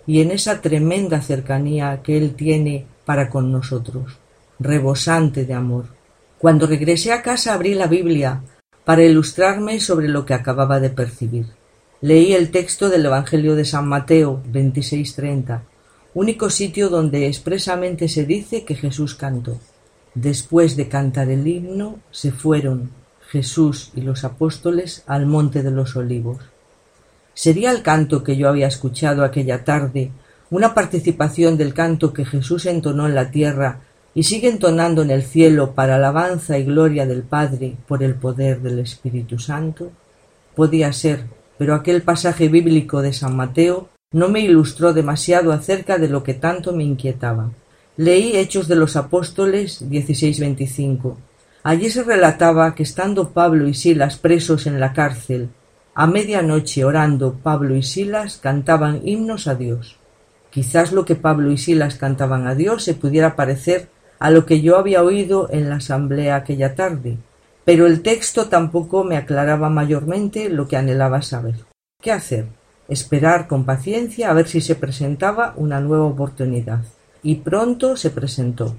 y 0.07 0.21
en 0.21 0.31
esa 0.31 0.61
tremenda 0.61 1.21
cercanía 1.21 2.01
que 2.03 2.17
Él 2.17 2.35
tiene 2.35 2.87
para 3.05 3.31
con 3.31 3.51
nosotros, 3.51 4.19
rebosante 4.59 5.45
de 5.45 5.55
amor. 5.55 5.87
Cuando 6.39 6.67
regresé 6.67 7.13
a 7.13 7.23
casa 7.23 7.55
abrí 7.55 7.75
la 7.75 7.87
Biblia 7.87 8.43
para 8.85 9.05
ilustrarme 9.05 9.81
sobre 9.81 10.09
lo 10.09 10.25
que 10.25 10.35
acababa 10.35 10.81
de 10.81 10.91
percibir. 10.91 11.47
Leí 12.01 12.35
el 12.35 12.51
texto 12.51 12.89
del 12.89 13.07
Evangelio 13.07 13.57
de 13.57 13.65
San 13.65 13.89
Mateo 13.89 14.43
26:30, 14.53 15.63
único 16.17 16.49
sitio 16.49 16.89
donde 16.89 17.27
expresamente 17.27 18.09
se 18.09 18.25
dice 18.25 18.65
que 18.65 18.75
Jesús 18.75 19.15
cantó. 19.15 19.59
Después 20.15 20.75
de 20.75 20.89
cantar 20.89 21.29
el 21.29 21.47
himno, 21.47 22.01
se 22.11 22.33
fueron 22.33 22.91
Jesús 23.29 23.91
y 23.95 24.01
los 24.01 24.25
apóstoles 24.25 25.05
al 25.07 25.27
monte 25.27 25.63
de 25.63 25.71
los 25.71 25.95
olivos. 25.95 26.39
¿Sería 27.35 27.71
el 27.71 27.83
canto 27.83 28.25
que 28.25 28.35
yo 28.35 28.49
había 28.49 28.67
escuchado 28.67 29.25
aquella 29.25 29.63
tarde 29.63 30.11
una 30.49 30.73
participación 30.73 31.59
del 31.59 31.75
canto 31.75 32.15
que 32.15 32.25
Jesús 32.25 32.65
entonó 32.65 33.07
en 33.07 33.15
la 33.15 33.31
tierra 33.31 33.81
y 34.15 34.23
sigue 34.23 34.49
entonando 34.49 35.03
en 35.03 35.11
el 35.11 35.23
cielo 35.23 35.75
para 35.75 35.97
alabanza 35.97 36.57
y 36.57 36.65
gloria 36.65 37.05
del 37.05 37.25
Padre 37.25 37.77
por 37.87 38.03
el 38.03 38.15
poder 38.15 38.63
del 38.63 38.79
Espíritu 38.79 39.39
Santo? 39.39 39.93
Podía 40.55 40.95
ser, 40.95 41.27
pero 41.59 41.75
aquel 41.75 42.01
pasaje 42.01 42.49
bíblico 42.49 43.03
de 43.03 43.13
San 43.13 43.37
Mateo 43.37 43.91
no 44.13 44.29
me 44.29 44.41
ilustró 44.41 44.93
demasiado 44.93 45.53
acerca 45.53 45.99
de 45.99 46.09
lo 46.09 46.23
que 46.23 46.35
tanto 46.35 46.73
me 46.73 46.85
inquietaba. 46.85 47.51
Leí 47.97 48.37
Hechos 48.37 48.69
de 48.69 48.77
los 48.77 48.95
Apóstoles 48.95 49.83
16:25. 49.89 51.17
Allí 51.65 51.91
se 51.91 52.05
relataba 52.05 52.75
que 52.75 52.85
estando 52.85 53.31
Pablo 53.31 53.67
y 53.67 53.75
Silas 53.75 54.17
presos 54.17 54.67
en 54.67 54.79
la 54.79 54.93
cárcel, 54.93 55.49
a 55.95 56.07
medianoche 56.07 56.85
orando 56.85 57.35
Pablo 57.43 57.75
y 57.75 57.83
Silas 57.83 58.39
cantaban 58.41 59.01
himnos 59.05 59.49
a 59.49 59.57
Dios. 59.57 59.97
Quizás 60.51 60.93
lo 60.93 61.05
que 61.05 61.17
Pablo 61.17 61.51
y 61.51 61.59
Silas 61.59 61.97
cantaban 61.97 62.47
a 62.47 62.55
Dios 62.55 62.85
se 62.85 62.95
pudiera 62.95 63.35
parecer 63.35 63.89
a 64.21 64.31
lo 64.31 64.47
que 64.47 64.61
yo 64.61 64.79
había 64.79 65.03
oído 65.03 65.49
en 65.51 65.69
la 65.69 65.77
asamblea 65.77 66.37
aquella 66.37 66.75
tarde, 66.75 67.19
pero 67.65 67.87
el 67.87 68.03
texto 68.03 68.47
tampoco 68.47 69.03
me 69.03 69.17
aclaraba 69.17 69.69
mayormente 69.69 70.49
lo 70.49 70.69
que 70.69 70.77
anhelaba 70.77 71.23
saber. 71.23 71.57
¿Qué 72.01 72.13
hacer? 72.13 72.47
Esperar 72.89 73.49
con 73.49 73.65
paciencia 73.65 74.31
a 74.31 74.35
ver 74.35 74.47
si 74.47 74.61
se 74.61 74.77
presentaba 74.77 75.55
una 75.57 75.81
nueva 75.81 76.05
oportunidad. 76.05 76.83
Y 77.23 77.37
pronto 77.37 77.97
se 77.97 78.11
presentó. 78.11 78.77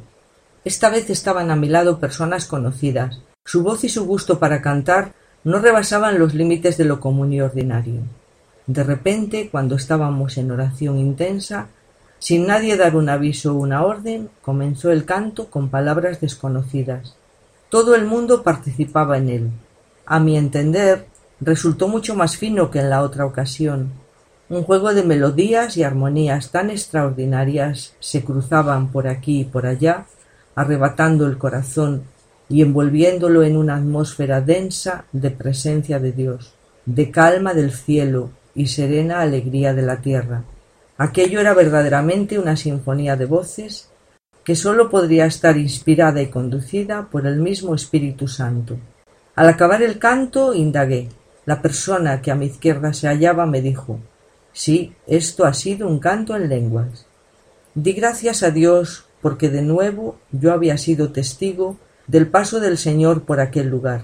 Esta 0.64 0.90
vez 0.90 1.10
estaban 1.10 1.52
a 1.52 1.56
mi 1.56 1.68
lado 1.68 2.00
personas 2.00 2.46
conocidas. 2.46 3.22
Su 3.46 3.64
voz 3.64 3.84
y 3.84 3.90
su 3.90 4.06
gusto 4.06 4.40
para 4.40 4.62
cantar 4.62 5.14
no 5.44 5.60
rebasaban 5.60 6.20
los 6.20 6.34
límites 6.34 6.78
de 6.78 6.86
lo 6.86 7.00
común 7.00 7.32
y 7.34 7.42
ordinario. 7.42 8.02
De 8.66 8.84
repente, 8.84 9.50
cuando 9.50 9.76
estábamos 9.76 10.38
en 10.38 10.52
oración 10.52 10.98
intensa, 10.98 11.68
sin 12.20 12.48
nadie 12.48 12.76
dar 12.76 12.96
un 12.96 13.10
aviso 13.10 13.54
o 13.54 13.60
una 13.60 13.86
orden, 13.86 14.30
comenzó 14.42 14.92
el 14.92 15.06
canto 15.06 15.50
con 15.50 15.70
palabras 15.70 16.20
desconocidas. 16.20 17.16
Todo 17.70 17.96
el 17.96 18.06
mundo 18.06 18.44
participaba 18.44 19.18
en 19.18 19.30
él. 19.30 19.52
A 20.06 20.20
mi 20.20 20.38
entender, 20.38 21.08
resultó 21.40 21.88
mucho 21.88 22.16
más 22.16 22.38
fino 22.38 22.72
que 22.72 22.80
en 22.80 22.90
la 22.90 23.02
otra 23.02 23.26
ocasión. 23.26 23.92
Un 24.50 24.64
juego 24.64 24.94
de 24.94 25.04
melodías 25.04 25.78
y 25.78 25.84
armonías 25.84 26.52
tan 26.52 26.70
extraordinarias 26.70 27.96
se 28.00 28.24
cruzaban 28.24 28.92
por 28.92 29.08
aquí 29.08 29.42
y 29.42 29.46
por 29.46 29.66
allá, 29.66 30.06
arrebatando 30.56 31.28
el 31.28 31.38
corazón 31.38 32.04
y 32.50 32.62
envolviéndolo 32.62 33.44
en 33.44 33.58
una 33.58 33.76
atmósfera 33.76 34.42
densa 34.42 35.06
de 35.12 35.32
presencia 35.32 36.00
de 36.00 36.14
Dios, 36.14 36.54
de 36.86 37.12
calma 37.12 37.54
del 37.54 37.72
cielo 37.72 38.30
y 38.56 38.68
serena 38.68 39.22
alegría 39.22 39.74
de 39.74 39.82
la 39.82 39.98
tierra. 39.98 40.44
Aquello 40.98 41.40
era 41.40 41.54
verdaderamente 41.54 42.40
una 42.40 42.56
sinfonía 42.56 43.16
de 43.16 43.26
voces 43.26 43.90
que 44.44 44.56
sólo 44.56 44.90
podría 44.90 45.26
estar 45.26 45.58
inspirada 45.58 46.22
y 46.22 46.28
conducida 46.28 47.10
por 47.12 47.28
el 47.28 47.36
mismo 47.36 47.76
Espíritu 47.76 48.30
Santo. 48.30 48.78
Al 49.36 49.50
acabar 49.50 49.84
el 49.84 50.00
canto, 50.00 50.54
indagué. 50.54 51.10
La 51.48 51.62
persona 51.62 52.22
que 52.22 52.30
a 52.30 52.36
mi 52.36 52.48
izquierda 52.48 52.92
se 52.92 53.08
hallaba 53.08 53.46
me 53.46 53.62
dijo 53.62 54.02
Sí, 54.52 54.94
esto 55.08 55.46
ha 55.46 55.54
sido 55.54 55.88
un 55.88 56.00
canto 56.00 56.36
en 56.36 56.50
lenguas. 56.50 57.06
Di 57.74 57.94
gracias 57.94 58.44
a 58.44 58.52
Dios 58.52 59.06
porque 59.22 59.50
de 59.50 59.62
nuevo 59.62 60.18
yo 60.34 60.52
había 60.52 60.78
sido 60.78 61.14
testigo 61.14 61.78
del 62.06 62.28
paso 62.28 62.60
del 62.60 62.78
Señor 62.78 63.24
por 63.24 63.40
aquel 63.40 63.70
lugar. 63.70 64.02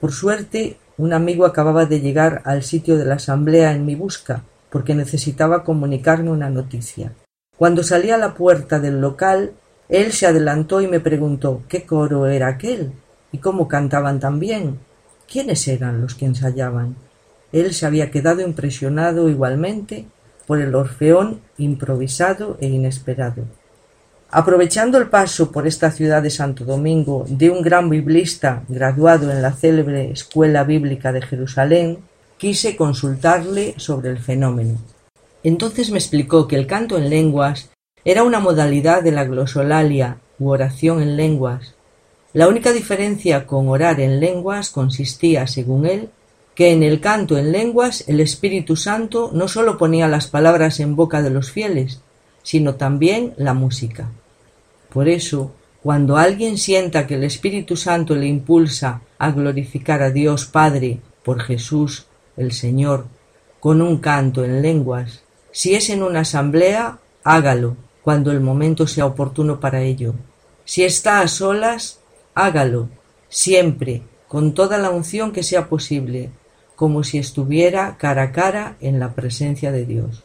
Por 0.00 0.12
suerte 0.12 0.78
Un 0.98 1.12
amigo 1.14 1.46
acababa 1.46 1.86
de 1.86 2.00
llegar 2.00 2.42
al 2.44 2.62
sitio 2.62 2.96
de 2.96 3.06
la 3.06 3.14
asamblea 3.14 3.72
en 3.72 3.84
mi 3.84 3.96
busca, 3.96 4.44
porque 4.70 4.94
necesitaba 4.94 5.64
comunicarme 5.64 6.30
una 6.30 6.50
noticia. 6.50 7.12
Cuando 7.56 7.82
salí 7.82 8.10
a 8.10 8.18
la 8.18 8.34
puerta 8.34 8.78
del 8.78 9.00
local, 9.00 9.54
él 9.88 10.12
se 10.12 10.26
adelantó 10.26 10.80
y 10.80 10.86
me 10.86 11.00
preguntó 11.00 11.62
qué 11.66 11.86
coro 11.86 12.26
era 12.26 12.46
aquel 12.46 12.92
y 13.32 13.38
cómo 13.38 13.66
cantaban 13.66 14.20
tan 14.20 14.38
bien. 14.38 14.78
¿Quiénes 15.32 15.66
eran 15.66 16.02
los 16.02 16.14
que 16.14 16.26
ensayaban? 16.26 16.94
Él 17.52 17.72
se 17.72 17.86
había 17.86 18.10
quedado 18.10 18.42
impresionado 18.42 19.30
igualmente 19.30 20.04
por 20.46 20.60
el 20.60 20.74
orfeón 20.74 21.40
improvisado 21.56 22.58
e 22.60 22.68
inesperado. 22.68 23.44
Aprovechando 24.30 24.98
el 24.98 25.08
paso 25.08 25.50
por 25.50 25.66
esta 25.66 25.90
ciudad 25.90 26.22
de 26.22 26.28
Santo 26.28 26.66
Domingo 26.66 27.24
de 27.26 27.48
un 27.48 27.62
gran 27.62 27.88
biblista 27.88 28.64
graduado 28.68 29.30
en 29.30 29.40
la 29.40 29.52
célebre 29.52 30.10
Escuela 30.10 30.64
Bíblica 30.64 31.12
de 31.12 31.22
Jerusalén, 31.22 32.00
quise 32.36 32.76
consultarle 32.76 33.72
sobre 33.78 34.10
el 34.10 34.18
fenómeno. 34.18 34.76
Entonces 35.42 35.90
me 35.90 35.98
explicó 35.98 36.46
que 36.46 36.56
el 36.56 36.66
canto 36.66 36.98
en 36.98 37.08
lenguas 37.08 37.70
era 38.04 38.22
una 38.22 38.38
modalidad 38.38 39.02
de 39.02 39.12
la 39.12 39.24
glosolalia 39.24 40.18
u 40.38 40.50
oración 40.50 41.00
en 41.00 41.16
lenguas. 41.16 41.71
La 42.32 42.48
única 42.48 42.72
diferencia 42.72 43.46
con 43.46 43.68
orar 43.68 44.00
en 44.00 44.18
lenguas 44.18 44.70
consistía, 44.70 45.46
según 45.46 45.86
él, 45.86 46.08
que 46.54 46.72
en 46.72 46.82
el 46.82 47.00
canto 47.00 47.36
en 47.36 47.52
lenguas 47.52 48.04
el 48.08 48.20
Espíritu 48.20 48.76
Santo 48.76 49.30
no 49.32 49.48
sólo 49.48 49.78
ponía 49.78 50.08
las 50.08 50.26
palabras 50.26 50.80
en 50.80 50.96
boca 50.96 51.22
de 51.22 51.30
los 51.30 51.50
fieles, 51.50 52.00
sino 52.42 52.74
también 52.74 53.34
la 53.36 53.54
música. 53.54 54.08
Por 54.92 55.08
eso, 55.08 55.52
cuando 55.82 56.16
alguien 56.16 56.58
sienta 56.58 57.06
que 57.06 57.14
el 57.14 57.24
Espíritu 57.24 57.76
Santo 57.76 58.14
le 58.14 58.26
impulsa 58.26 59.02
a 59.18 59.30
glorificar 59.30 60.02
a 60.02 60.10
Dios 60.10 60.46
Padre 60.46 61.00
por 61.24 61.40
Jesús 61.40 62.06
el 62.36 62.52
Señor 62.52 63.06
con 63.60 63.80
un 63.80 63.98
canto 63.98 64.44
en 64.44 64.62
lenguas, 64.62 65.22
si 65.50 65.74
es 65.74 65.90
en 65.90 66.02
una 66.02 66.20
asamblea, 66.20 66.98
hágalo 67.24 67.76
cuando 68.02 68.32
el 68.32 68.40
momento 68.40 68.86
sea 68.86 69.06
oportuno 69.06 69.60
para 69.60 69.82
ello. 69.82 70.14
Si 70.64 70.82
está 70.82 71.20
a 71.20 71.28
solas, 71.28 72.00
hágalo, 72.34 72.88
siempre, 73.28 74.02
con 74.28 74.54
toda 74.54 74.78
la 74.78 74.90
unción 74.90 75.32
que 75.32 75.42
sea 75.42 75.68
posible, 75.68 76.30
como 76.76 77.04
si 77.04 77.18
estuviera 77.18 77.96
cara 77.98 78.22
a 78.22 78.32
cara 78.32 78.76
en 78.80 78.98
la 78.98 79.14
presencia 79.14 79.72
de 79.72 79.84
Dios. 79.84 80.24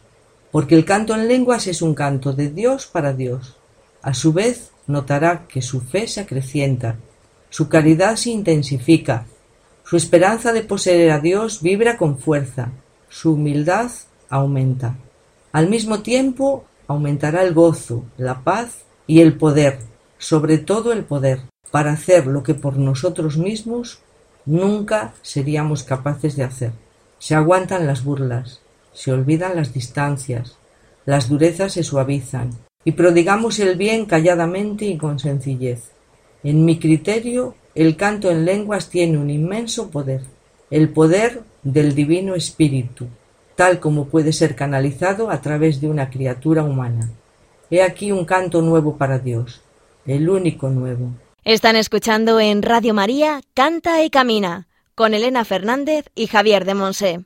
Porque 0.52 0.76
el 0.76 0.86
canto 0.86 1.13
en 1.13 1.28
lenguas 1.28 1.67
es 1.67 1.82
un 1.82 1.93
canto 1.93 2.34
de 2.34 2.50
Dios 2.50 2.88
para 2.88 3.13
Dios. 3.13 3.58
A 4.02 4.13
su 4.13 4.34
vez, 4.34 4.72
notará 4.88 5.46
que 5.48 5.62
su 5.62 5.82
fe 5.82 6.08
se 6.08 6.22
acrecienta, 6.22 6.96
su 7.50 7.70
caridad 7.70 8.15
se 8.15 8.30
intensifica, 8.30 9.26
su 9.84 9.98
esperanza 9.98 10.54
de 10.54 10.63
poseer 10.63 11.12
a 11.12 11.20
Dios 11.20 11.62
vibra 11.62 11.98
con 11.98 12.17
fuerza, 12.17 12.72
su 13.10 13.34
humildad 13.34 13.91
aumenta. 14.30 14.98
Al 15.52 15.70
mismo 15.70 16.02
tiempo, 16.02 16.65
aumentará 16.88 17.43
el 17.43 17.54
gozo, 17.54 18.06
la 18.17 18.43
paz 18.43 18.84
y 19.06 19.22
el 19.22 19.38
poder, 19.38 19.80
sobre 20.17 20.58
todo 20.58 20.91
el 20.91 21.04
poder, 21.04 21.41
para 21.71 21.91
hacer 21.91 22.27
lo 22.27 22.43
que 22.43 22.53
por 22.53 22.77
nosotros 22.77 23.38
mismos 23.38 23.99
nunca 24.45 25.13
seríamos 25.21 25.84
capaces 25.84 26.36
de 26.36 26.43
hacer. 26.43 26.71
Se 27.19 27.36
aguantan 27.36 27.88
las 27.88 28.03
burlas, 28.03 28.62
se 28.93 29.12
olvidan 29.12 29.56
las 29.56 29.73
distancias, 29.73 30.58
las 31.06 31.30
durezas 31.30 31.73
se 31.73 31.84
suavizan, 31.84 32.51
y 32.84 32.93
prodigamos 32.93 33.60
el 33.60 33.75
bien 33.75 34.06
calladamente 34.06 34.86
y 34.86 34.97
con 34.97 35.19
sencillez. 35.19 35.91
En 36.43 36.63
mi 36.63 36.80
criterio, 36.80 37.56
el 37.75 37.95
canto 37.95 38.32
en 38.32 38.45
lenguas 38.45 38.89
tiene 38.89 39.17
un 39.17 39.30
inmenso 39.30 39.89
poder, 39.89 40.21
el 40.71 40.89
poder 40.89 41.41
del 41.63 41.93
Divino 41.93 42.36
Espíritu, 42.36 43.08
tal 43.56 43.80
como 43.80 44.06
puede 44.06 44.32
ser 44.32 44.56
canalizado 44.56 45.30
a 45.30 45.41
través 45.41 45.82
de 45.82 45.89
una 45.89 46.10
criatura 46.10 46.63
humana. 46.63 47.10
He 47.69 47.82
aquí 47.82 48.12
un 48.12 48.23
canto 48.23 48.62
nuevo 48.62 48.97
para 48.97 49.19
Dios, 49.19 49.62
el 50.06 50.30
único 50.30 50.69
nuevo. 50.69 51.12
Están 51.47 51.77
escuchando 51.77 52.41
en 52.41 52.62
Radio 52.62 52.93
María 52.93 53.39
Canta 53.53 54.03
y 54.03 54.10
Camina 54.10 54.67
con 54.95 55.13
Elena 55.13 55.45
Fernández 55.45 56.07
y 56.13 56.27
Javier 56.27 56.65
de 56.65 56.73
Monse. 56.73 57.23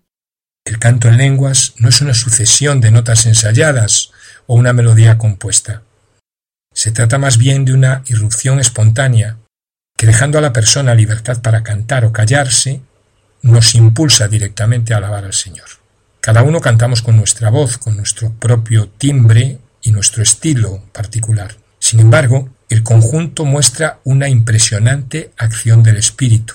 El 0.64 0.78
canto 0.78 1.08
en 1.08 1.18
lenguas 1.18 1.74
no 1.78 1.90
es 1.90 2.02
una 2.02 2.14
sucesión 2.14 2.82
de 2.82 2.92
notas 2.92 3.26
ensayadas 3.26 4.12
o 4.46 4.54
una 4.54 4.74
melodía 4.74 5.18
compuesta. 5.18 5.82
Se 6.72 6.92
trata 6.92 7.18
más 7.18 7.40
bien 7.40 7.66
de 7.66 7.74
una 7.74 8.04
irrupción 8.06 8.60
espontánea 8.60 9.38
que 9.98 10.06
dejando 10.06 10.38
a 10.38 10.42
la 10.42 10.54
persona 10.54 10.94
libertad 10.94 11.42
para 11.42 11.64
cantar 11.64 12.06
o 12.06 12.14
callarse, 12.14 12.80
nos 13.42 13.74
impulsa 13.74 14.28
directamente 14.28 14.94
a 14.94 14.98
alabar 14.98 15.26
al 15.26 15.34
Señor. 15.34 15.66
Cada 16.20 16.44
uno 16.44 16.62
cantamos 16.62 17.02
con 17.02 17.18
nuestra 17.18 17.50
voz, 17.50 17.80
con 17.80 17.98
nuestro 17.98 18.32
propio 18.34 18.88
timbre 18.88 19.58
y 19.82 19.92
nuestro 19.92 20.22
estilo 20.22 20.84
particular. 20.94 21.56
Sin 21.80 22.00
embargo, 22.00 22.52
el 22.74 22.84
conjunto 22.84 23.44
muestra 23.44 24.00
una 24.06 24.30
impresionante 24.30 25.34
acción 25.38 25.84
del 25.84 25.98
espíritu, 25.98 26.54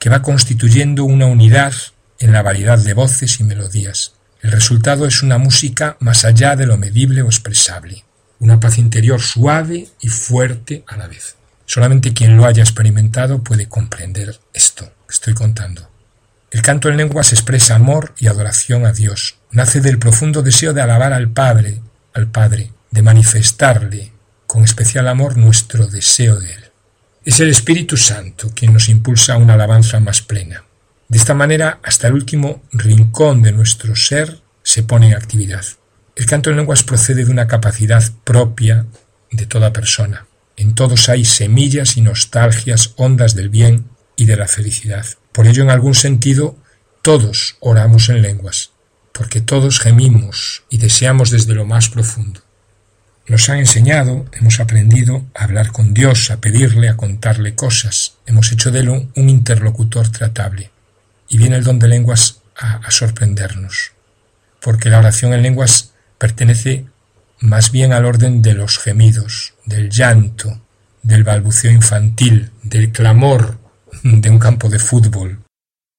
que 0.00 0.10
va 0.10 0.20
constituyendo 0.20 1.04
una 1.04 1.26
unidad 1.26 1.72
en 2.18 2.32
la 2.32 2.42
variedad 2.42 2.78
de 2.78 2.92
voces 2.92 3.38
y 3.38 3.44
melodías. 3.44 4.14
El 4.42 4.50
resultado 4.50 5.06
es 5.06 5.22
una 5.22 5.38
música 5.38 5.96
más 6.00 6.24
allá 6.24 6.56
de 6.56 6.66
lo 6.66 6.76
medible 6.76 7.22
o 7.22 7.26
expresable, 7.26 8.04
una 8.40 8.58
paz 8.58 8.78
interior 8.78 9.22
suave 9.22 9.86
y 10.00 10.08
fuerte 10.08 10.82
a 10.88 10.96
la 10.96 11.06
vez. 11.06 11.36
Solamente 11.66 12.12
quien 12.12 12.36
lo 12.36 12.46
haya 12.46 12.64
experimentado 12.64 13.44
puede 13.44 13.68
comprender 13.68 14.40
esto 14.52 14.86
que 15.06 15.14
estoy 15.14 15.34
contando. 15.34 15.88
El 16.50 16.62
canto 16.62 16.88
en 16.88 16.96
lenguas 16.96 17.32
expresa 17.32 17.76
amor 17.76 18.12
y 18.18 18.26
adoración 18.26 18.86
a 18.86 18.92
Dios. 18.92 19.36
Nace 19.52 19.80
del 19.80 20.00
profundo 20.00 20.42
deseo 20.42 20.72
de 20.72 20.82
alabar 20.82 21.12
al 21.12 21.30
Padre, 21.30 21.80
al 22.12 22.26
Padre, 22.26 22.72
de 22.90 23.02
manifestarle, 23.02 24.13
con 24.54 24.62
especial 24.62 25.08
amor 25.08 25.36
nuestro 25.36 25.88
deseo 25.88 26.38
de 26.38 26.52
Él. 26.52 26.64
Es 27.24 27.40
el 27.40 27.48
Espíritu 27.48 27.96
Santo 27.96 28.52
quien 28.54 28.72
nos 28.72 28.88
impulsa 28.88 29.34
a 29.34 29.36
una 29.36 29.54
alabanza 29.54 29.98
más 29.98 30.22
plena. 30.22 30.62
De 31.08 31.18
esta 31.18 31.34
manera, 31.34 31.80
hasta 31.82 32.06
el 32.06 32.14
último 32.14 32.62
rincón 32.70 33.42
de 33.42 33.50
nuestro 33.50 33.96
ser 33.96 34.42
se 34.62 34.84
pone 34.84 35.08
en 35.08 35.14
actividad. 35.14 35.64
El 36.14 36.26
canto 36.26 36.50
en 36.50 36.56
lenguas 36.56 36.84
procede 36.84 37.24
de 37.24 37.32
una 37.32 37.48
capacidad 37.48 38.04
propia 38.22 38.86
de 39.32 39.46
toda 39.46 39.72
persona. 39.72 40.28
En 40.56 40.76
todos 40.76 41.08
hay 41.08 41.24
semillas 41.24 41.96
y 41.96 42.02
nostalgias, 42.02 42.92
ondas 42.94 43.34
del 43.34 43.48
bien 43.48 43.86
y 44.14 44.26
de 44.26 44.36
la 44.36 44.46
felicidad. 44.46 45.04
Por 45.32 45.48
ello, 45.48 45.64
en 45.64 45.70
algún 45.70 45.96
sentido, 45.96 46.56
todos 47.02 47.56
oramos 47.58 48.08
en 48.08 48.22
lenguas, 48.22 48.70
porque 49.10 49.40
todos 49.40 49.80
gemimos 49.80 50.62
y 50.70 50.78
deseamos 50.78 51.30
desde 51.30 51.54
lo 51.54 51.66
más 51.66 51.88
profundo. 51.88 52.43
Nos 53.26 53.48
ha 53.48 53.58
enseñado, 53.58 54.26
hemos 54.32 54.60
aprendido 54.60 55.24
a 55.34 55.44
hablar 55.44 55.72
con 55.72 55.94
Dios, 55.94 56.30
a 56.30 56.40
pedirle, 56.40 56.88
a 56.88 56.96
contarle 56.96 57.54
cosas. 57.54 58.16
Hemos 58.26 58.52
hecho 58.52 58.70
de 58.70 58.80
él 58.80 58.88
un 58.88 59.28
interlocutor 59.28 60.10
tratable. 60.10 60.70
Y 61.28 61.38
viene 61.38 61.56
el 61.56 61.64
don 61.64 61.78
de 61.78 61.88
lenguas 61.88 62.42
a, 62.56 62.76
a 62.76 62.90
sorprendernos, 62.90 63.92
porque 64.60 64.90
la 64.90 64.98
oración 64.98 65.32
en 65.32 65.42
lenguas 65.42 65.94
pertenece 66.18 66.84
más 67.40 67.70
bien 67.70 67.92
al 67.92 68.04
orden 68.04 68.42
de 68.42 68.54
los 68.54 68.78
gemidos, 68.78 69.54
del 69.64 69.90
llanto, 69.90 70.60
del 71.02 71.24
balbuceo 71.24 71.70
infantil, 71.70 72.50
del 72.62 72.92
clamor 72.92 73.58
de 74.02 74.30
un 74.30 74.38
campo 74.38 74.68
de 74.68 74.78
fútbol. 74.78 75.42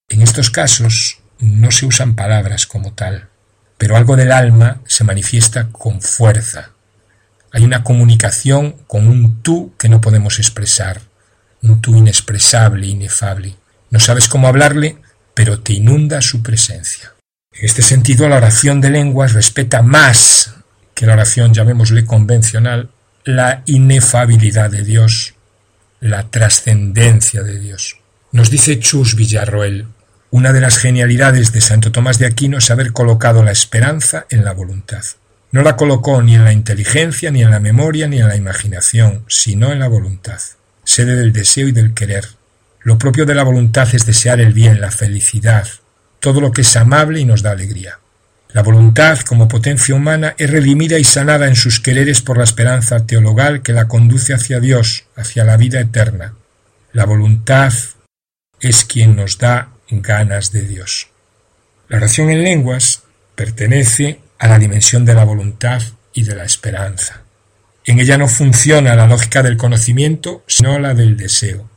En 0.10 0.22
estos 0.22 0.50
casos 0.52 1.20
no 1.40 1.72
se 1.72 1.86
usan 1.86 2.16
palabras 2.16 2.66
como 2.68 2.94
tal, 2.94 3.30
pero 3.78 3.96
algo 3.98 4.16
del 4.16 4.32
alma 4.32 4.82
se 4.86 5.04
manifiesta 5.04 5.70
con 5.70 6.02
fuerza, 6.02 6.72
hay 7.56 7.64
una 7.64 7.86
comunicación 7.86 8.76
con 8.86 9.08
un 9.08 9.42
tú 9.42 9.74
que 9.80 9.88
no 9.88 10.02
podemos 10.02 10.40
expresar, 10.40 11.00
un 11.62 11.80
tú 11.80 11.96
inexpresable, 11.96 12.86
inefable. 12.86 13.56
No 13.90 14.02
sabes 14.02 14.28
cómo 14.28 14.50
hablarle, 14.50 14.98
pero 15.34 15.62
te 15.62 15.72
inunda 15.72 16.22
su 16.22 16.44
presencia. 16.44 17.14
En 17.54 17.64
este 17.64 17.82
sentido, 17.82 18.28
la 18.28 18.36
oración 18.36 18.82
de 18.82 18.90
lenguas 18.90 19.32
respeta 19.32 19.82
más 19.82 20.54
que 20.94 21.06
la 21.06 21.14
oración, 21.14 21.54
llamémosle 21.54 22.04
convencional, 22.04 22.90
la 23.24 23.64
inefabilidad 23.68 24.70
de 24.70 24.84
Dios, 24.84 25.36
la 26.02 26.30
trascendencia 26.30 27.42
de 27.42 27.58
Dios. 27.58 28.00
Nos 28.34 28.50
dice 28.50 28.82
Chus 28.82 29.16
Villarroel, 29.16 29.88
una 30.30 30.52
de 30.52 30.60
las 30.60 30.78
genialidades 30.78 31.54
de 31.54 31.62
Santo 31.62 31.94
Tomás 31.94 32.20
de 32.20 32.26
Aquino 32.26 32.58
es 32.58 32.70
haber 32.70 32.92
colocado 32.92 33.44
la 33.44 33.54
esperanza 33.54 34.26
en 34.30 34.44
la 34.44 34.52
voluntad. 34.52 35.06
No 35.52 35.62
la 35.62 35.76
colocó 35.76 36.22
ni 36.22 36.36
en 36.36 36.44
la 36.44 36.54
inteligencia, 36.54 37.32
ni 37.32 37.44
en 37.44 37.52
la 37.52 37.60
memoria, 37.60 38.08
ni 38.08 38.20
en 38.20 38.28
la 38.28 38.36
imaginación, 38.36 39.24
sino 39.28 39.72
en 39.72 39.80
la 39.80 39.88
voluntad, 39.88 40.40
sede 40.84 41.16
del 41.16 41.32
deseo 41.32 41.68
y 41.68 41.72
del 41.72 41.94
querer. 41.94 42.26
Lo 42.82 42.98
propio 42.98 43.26
de 43.26 43.36
la 43.36 43.44
voluntad 43.44 43.88
es 43.94 44.06
desear 44.06 44.40
el 44.40 44.54
bien, 44.54 44.82
la 44.82 44.92
felicidad, 44.92 45.68
todo 46.20 46.42
lo 46.42 46.52
que 46.52 46.62
es 46.62 46.76
amable 46.76 47.20
y 47.20 47.26
nos 47.26 47.42
da 47.42 47.52
alegría. 47.52 48.00
La 48.56 48.64
voluntad, 48.64 49.20
como 49.20 49.48
potencia 49.48 49.94
humana, 49.96 50.34
es 50.38 50.50
redimida 50.50 50.98
y 50.98 51.04
sanada 51.04 51.48
en 51.48 51.56
sus 51.56 51.80
quereres 51.80 52.22
por 52.22 52.38
la 52.38 52.46
esperanza 52.46 53.06
teologal 53.06 53.62
que 53.62 53.74
la 53.74 53.88
conduce 53.88 54.34
hacia 54.34 54.60
Dios, 54.60 55.06
hacia 55.16 55.44
la 55.44 55.58
vida 55.58 55.80
eterna. 55.80 56.36
La 56.94 57.06
voluntad 57.06 57.74
es 58.62 58.86
quien 58.86 59.16
nos 59.16 59.38
da 59.40 59.74
ganas 59.90 60.52
de 60.52 60.62
Dios. 60.62 61.10
La 61.90 61.98
oración 61.98 62.30
en 62.30 62.44
lenguas 62.44 63.04
pertenece 63.36 64.22
a 64.40 64.48
la 64.48 64.60
dimensión 64.60 65.06
de 65.06 65.14
la 65.14 65.24
voluntad 65.24 65.82
y 66.14 66.24
de 66.24 66.36
la 66.36 66.44
esperanza. 66.44 67.22
En 67.86 68.00
ella 68.00 68.18
no 68.18 68.28
funciona 68.28 68.96
la 68.96 69.08
lógica 69.08 69.44
del 69.44 69.58
conocimiento, 69.58 70.44
sino 70.48 70.80
la 70.80 70.94
del 70.94 71.18
deseo. 71.18 71.70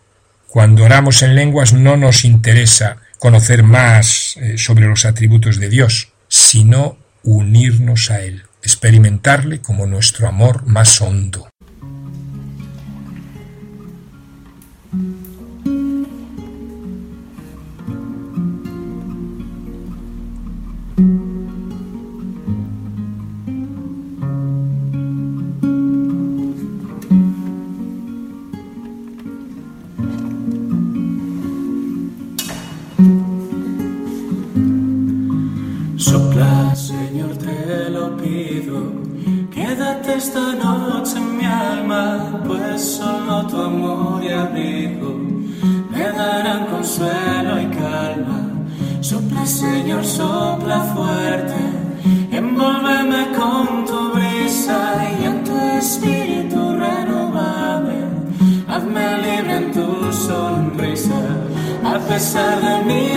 Cuando 0.49 0.85
oramos 0.85 1.23
en 1.23 1.35
lenguas 1.35 1.75
no 1.75 1.97
nos 1.97 2.25
interesa 2.25 2.97
conocer 3.19 3.63
más 3.63 4.37
eh, 4.39 4.57
sobre 4.57 4.87
los 4.87 5.05
atributos 5.05 5.59
de 5.59 5.69
Dios, 5.69 6.13
sino 6.29 6.97
unirnos 7.23 8.11
a 8.11 8.21
Él, 8.21 8.45
experimentarle 8.63 9.61
como 9.61 9.87
nuestro 9.87 10.29
amor 10.29 10.65
más 10.67 11.01
hondo. 11.03 11.49
pensar 62.39 62.61
de 62.61 62.85
mí. 62.85 63.08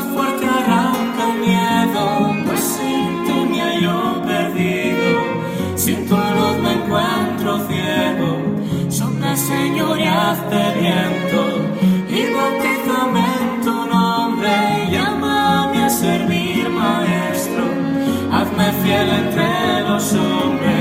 fuerte 0.00 0.46
arranca 0.46 1.22
el 1.30 1.38
miedo, 1.40 2.44
pues 2.46 2.60
sin 2.60 3.24
ti 3.24 3.38
me 3.50 3.60
hallo 3.60 4.22
perdido. 4.22 5.12
Sin 5.76 6.06
tu 6.08 6.16
luz 6.16 6.56
me 6.62 6.72
encuentro 6.72 7.58
ciego, 7.68 8.30
sombra 8.88 9.36
Señor 9.36 9.98
y 9.98 10.04
hazte 10.04 10.60
viento. 10.80 11.40
Y 12.08 12.20
bautízame 12.34 13.24
en 13.40 13.60
tu 13.62 13.76
nombre, 13.94 14.88
llámame 14.90 15.84
a 15.84 15.90
servir, 15.90 16.68
Maestro. 16.68 17.64
Hazme 18.32 18.72
fiel 18.82 19.08
entre 19.20 19.82
los 19.88 20.12
hombres. 20.14 20.77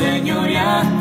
Señor 0.00 0.50
y 0.50 0.56
a 0.56 0.99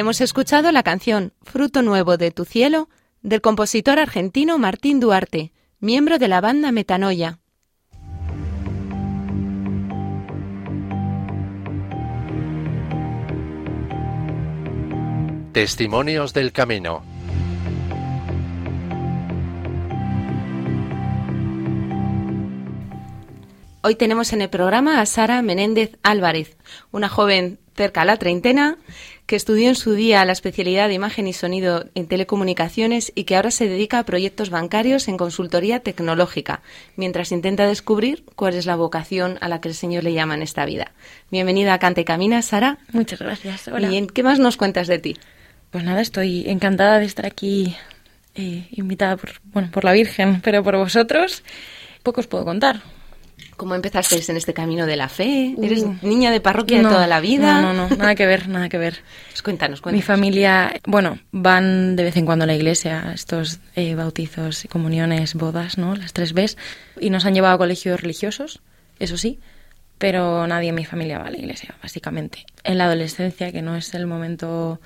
Hemos 0.00 0.22
escuchado 0.22 0.72
la 0.72 0.82
canción 0.82 1.34
Fruto 1.42 1.82
Nuevo 1.82 2.16
de 2.16 2.30
tu 2.30 2.46
Cielo 2.46 2.88
del 3.20 3.42
compositor 3.42 3.98
argentino 3.98 4.56
Martín 4.56 4.98
Duarte, 4.98 5.52
miembro 5.78 6.18
de 6.18 6.26
la 6.26 6.40
banda 6.40 6.72
Metanoia. 6.72 7.38
Testimonios 15.52 16.32
del 16.32 16.52
Camino 16.52 17.04
Hoy 23.82 23.96
tenemos 23.96 24.32
en 24.32 24.40
el 24.40 24.48
programa 24.48 25.00
a 25.00 25.06
Sara 25.06 25.42
Menéndez 25.42 25.98
Álvarez, 26.02 26.56
una 26.90 27.10
joven 27.10 27.58
cerca 27.74 28.02
a 28.02 28.04
la 28.04 28.18
treintena, 28.18 28.76
que 29.30 29.36
estudió 29.36 29.68
en 29.68 29.76
su 29.76 29.92
día 29.92 30.24
la 30.24 30.32
especialidad 30.32 30.88
de 30.88 30.94
imagen 30.94 31.28
y 31.28 31.32
sonido 31.32 31.84
en 31.94 32.08
telecomunicaciones 32.08 33.12
y 33.14 33.22
que 33.22 33.36
ahora 33.36 33.52
se 33.52 33.68
dedica 33.68 34.00
a 34.00 34.04
proyectos 34.04 34.50
bancarios 34.50 35.06
en 35.06 35.16
consultoría 35.16 35.78
tecnológica, 35.78 36.62
mientras 36.96 37.30
intenta 37.30 37.64
descubrir 37.68 38.24
cuál 38.34 38.54
es 38.54 38.66
la 38.66 38.74
vocación 38.74 39.38
a 39.40 39.46
la 39.46 39.60
que 39.60 39.68
el 39.68 39.76
Señor 39.76 40.02
le 40.02 40.14
llama 40.14 40.34
en 40.34 40.42
esta 40.42 40.64
vida. 40.64 40.90
Bienvenida 41.30 41.74
a 41.74 41.78
Cante 41.78 42.00
y 42.00 42.04
Camina, 42.04 42.42
Sara. 42.42 42.78
Muchas 42.90 43.20
gracias. 43.20 43.68
Hola. 43.68 43.88
¿Y 43.92 43.98
en 43.98 44.08
qué 44.08 44.24
más 44.24 44.40
nos 44.40 44.56
cuentas 44.56 44.88
de 44.88 44.98
ti? 44.98 45.16
Pues 45.70 45.84
nada, 45.84 46.00
estoy 46.00 46.50
encantada 46.50 46.98
de 46.98 47.04
estar 47.04 47.24
aquí 47.24 47.76
eh, 48.34 48.66
invitada 48.72 49.16
por, 49.16 49.30
bueno, 49.44 49.68
por 49.70 49.84
la 49.84 49.92
Virgen, 49.92 50.40
pero 50.40 50.64
por 50.64 50.76
vosotros. 50.76 51.44
Poco 52.02 52.18
os 52.18 52.26
puedo 52.26 52.44
contar. 52.44 52.82
¿Cómo 53.60 53.74
empezasteis 53.74 54.26
en 54.30 54.38
este 54.38 54.54
camino 54.54 54.86
de 54.86 54.96
la 54.96 55.10
fe? 55.10 55.54
¿Eres 55.62 55.82
Uh. 55.82 55.94
niña 56.00 56.30
de 56.30 56.40
parroquia 56.40 56.80
No, 56.80 56.88
de 56.88 56.94
toda 56.94 57.06
la 57.06 57.20
vida? 57.20 57.60
No, 57.60 57.74
no, 57.74 57.90
no, 57.90 57.94
nada 57.96 58.14
que 58.14 58.24
ver, 58.24 58.48
nada 58.48 58.70
que 58.70 58.78
ver. 58.78 59.00
Pues 59.28 59.42
cuéntanos, 59.42 59.80
Mi 59.80 59.82
cuéntanos. 59.82 60.06
familia, 60.06 60.72
bueno, 60.86 61.18
van 61.30 61.94
de 61.94 62.04
vez 62.04 62.16
en 62.16 62.24
cuando 62.24 62.44
a 62.44 62.46
la 62.46 62.54
iglesia, 62.54 63.12
estos 63.14 63.60
eh, 63.76 63.94
bautizos, 63.94 64.66
comuniones, 64.70 65.34
bodas, 65.34 65.76
¿no? 65.76 65.94
Las 65.94 66.14
tres 66.14 66.32
Bs. 66.32 66.56
Y 67.00 67.10
nos 67.10 67.26
han 67.26 67.34
llevado 67.34 67.54
a 67.54 67.58
colegios 67.58 68.00
religiosos, 68.00 68.62
eso 68.98 69.18
sí, 69.18 69.38
pero 69.98 70.46
nadie 70.46 70.70
en 70.70 70.74
mi 70.76 70.86
familia 70.86 71.18
va 71.18 71.26
a 71.26 71.30
la 71.30 71.36
iglesia, 71.36 71.74
básicamente. 71.82 72.46
En 72.64 72.78
la 72.78 72.86
adolescencia, 72.86 73.52
que 73.52 73.60
no 73.60 73.76
es 73.76 73.92
el 73.92 74.06
momento, 74.06 74.80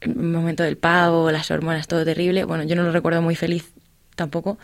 el 0.00 0.14
momento 0.14 0.62
del 0.62 0.76
pavo, 0.76 1.32
las 1.32 1.50
hormonas, 1.50 1.88
todo 1.88 2.04
terrible, 2.04 2.44
bueno, 2.44 2.62
yo 2.62 2.76
no 2.76 2.84
lo 2.84 2.92
recuerdo 2.92 3.22
muy 3.22 3.34
feliz 3.34 3.72
tampoco, 4.14 4.56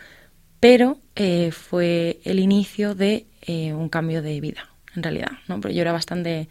pero 0.60 0.98
eh, 1.16 1.50
fue 1.52 2.18
el 2.24 2.38
inicio 2.38 2.94
de 2.94 3.26
eh, 3.42 3.72
un 3.72 3.88
cambio 3.88 4.22
de 4.22 4.40
vida, 4.40 4.68
en 4.94 5.02
realidad, 5.02 5.32
¿no? 5.46 5.60
Pero 5.60 5.74
yo 5.74 5.82
era 5.82 5.92
bastante 5.92 6.48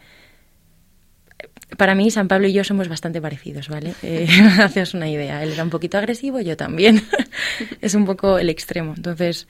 para 1.76 1.94
mí, 1.94 2.10
San 2.10 2.28
Pablo 2.28 2.48
y 2.48 2.52
yo 2.52 2.64
somos 2.64 2.88
bastante 2.88 3.20
parecidos, 3.20 3.68
¿vale? 3.68 3.94
Eh, 4.02 4.26
una 4.94 5.08
idea. 5.08 5.42
Él 5.42 5.52
era 5.52 5.62
un 5.62 5.70
poquito 5.70 5.98
agresivo, 5.98 6.40
yo 6.40 6.56
también. 6.56 7.02
es 7.80 7.94
un 7.94 8.06
poco 8.06 8.38
el 8.38 8.48
extremo. 8.48 8.94
Entonces, 8.96 9.46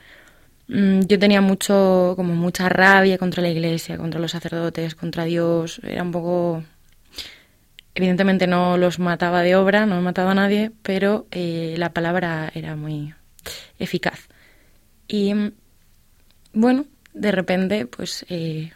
mm, 0.67 1.03
yo 1.03 1.19
tenía 1.19 1.41
mucho, 1.41 2.15
como 2.17 2.35
mucha 2.35 2.69
rabia 2.69 3.19
contra 3.19 3.43
la 3.43 3.49
iglesia, 3.49 3.97
contra 3.97 4.21
los 4.21 4.33
sacerdotes, 4.33 4.95
contra 4.95 5.25
Dios. 5.25 5.81
Era 5.85 6.03
un 6.03 6.11
poco. 6.11 6.65
Evidentemente 7.95 8.47
no 8.47 8.77
los 8.77 8.99
mataba 8.99 9.43
de 9.43 9.57
obra, 9.57 9.87
no 9.87 10.01
mataba 10.03 10.33
a 10.33 10.35
nadie, 10.35 10.71
pero 10.83 11.27
eh, 11.31 11.75
la 11.79 11.93
palabra 11.93 12.51
era 12.55 12.77
muy 12.77 13.15
eficaz. 13.79 14.29
Y 15.09 15.35
mm, 15.35 15.53
bueno, 16.53 16.85
de 17.15 17.33
repente, 17.33 17.87
pues 17.87 18.25
eh, 18.29 18.73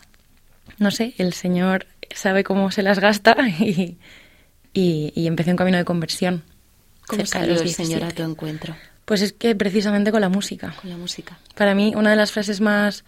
no 0.78 0.90
sé, 0.90 1.14
el 1.18 1.32
Señor 1.34 1.86
sabe 2.14 2.42
cómo 2.44 2.70
se 2.70 2.82
las 2.82 2.98
gasta 2.98 3.36
y, 3.58 3.98
y, 4.72 5.12
y 5.14 5.26
empecé 5.26 5.50
un 5.50 5.56
camino 5.56 5.78
de 5.78 5.84
conversión. 5.84 6.42
¿Cómo 7.06 7.26
salió 7.26 7.60
el 7.60 7.68
Señor 7.68 8.02
a 8.02 8.06
17. 8.06 8.14
tu 8.14 8.22
encuentro 8.30 8.76
Pues 9.04 9.20
es 9.22 9.32
que 9.32 9.54
precisamente 9.54 10.12
con 10.12 10.20
la 10.20 10.28
música. 10.28 10.74
con 10.80 10.88
la 10.88 10.96
música? 10.96 11.38
Para 11.54 11.74
mí, 11.74 11.94
una 11.96 12.10
de 12.10 12.16
las 12.16 12.32
frases 12.32 12.60
más, 12.60 13.04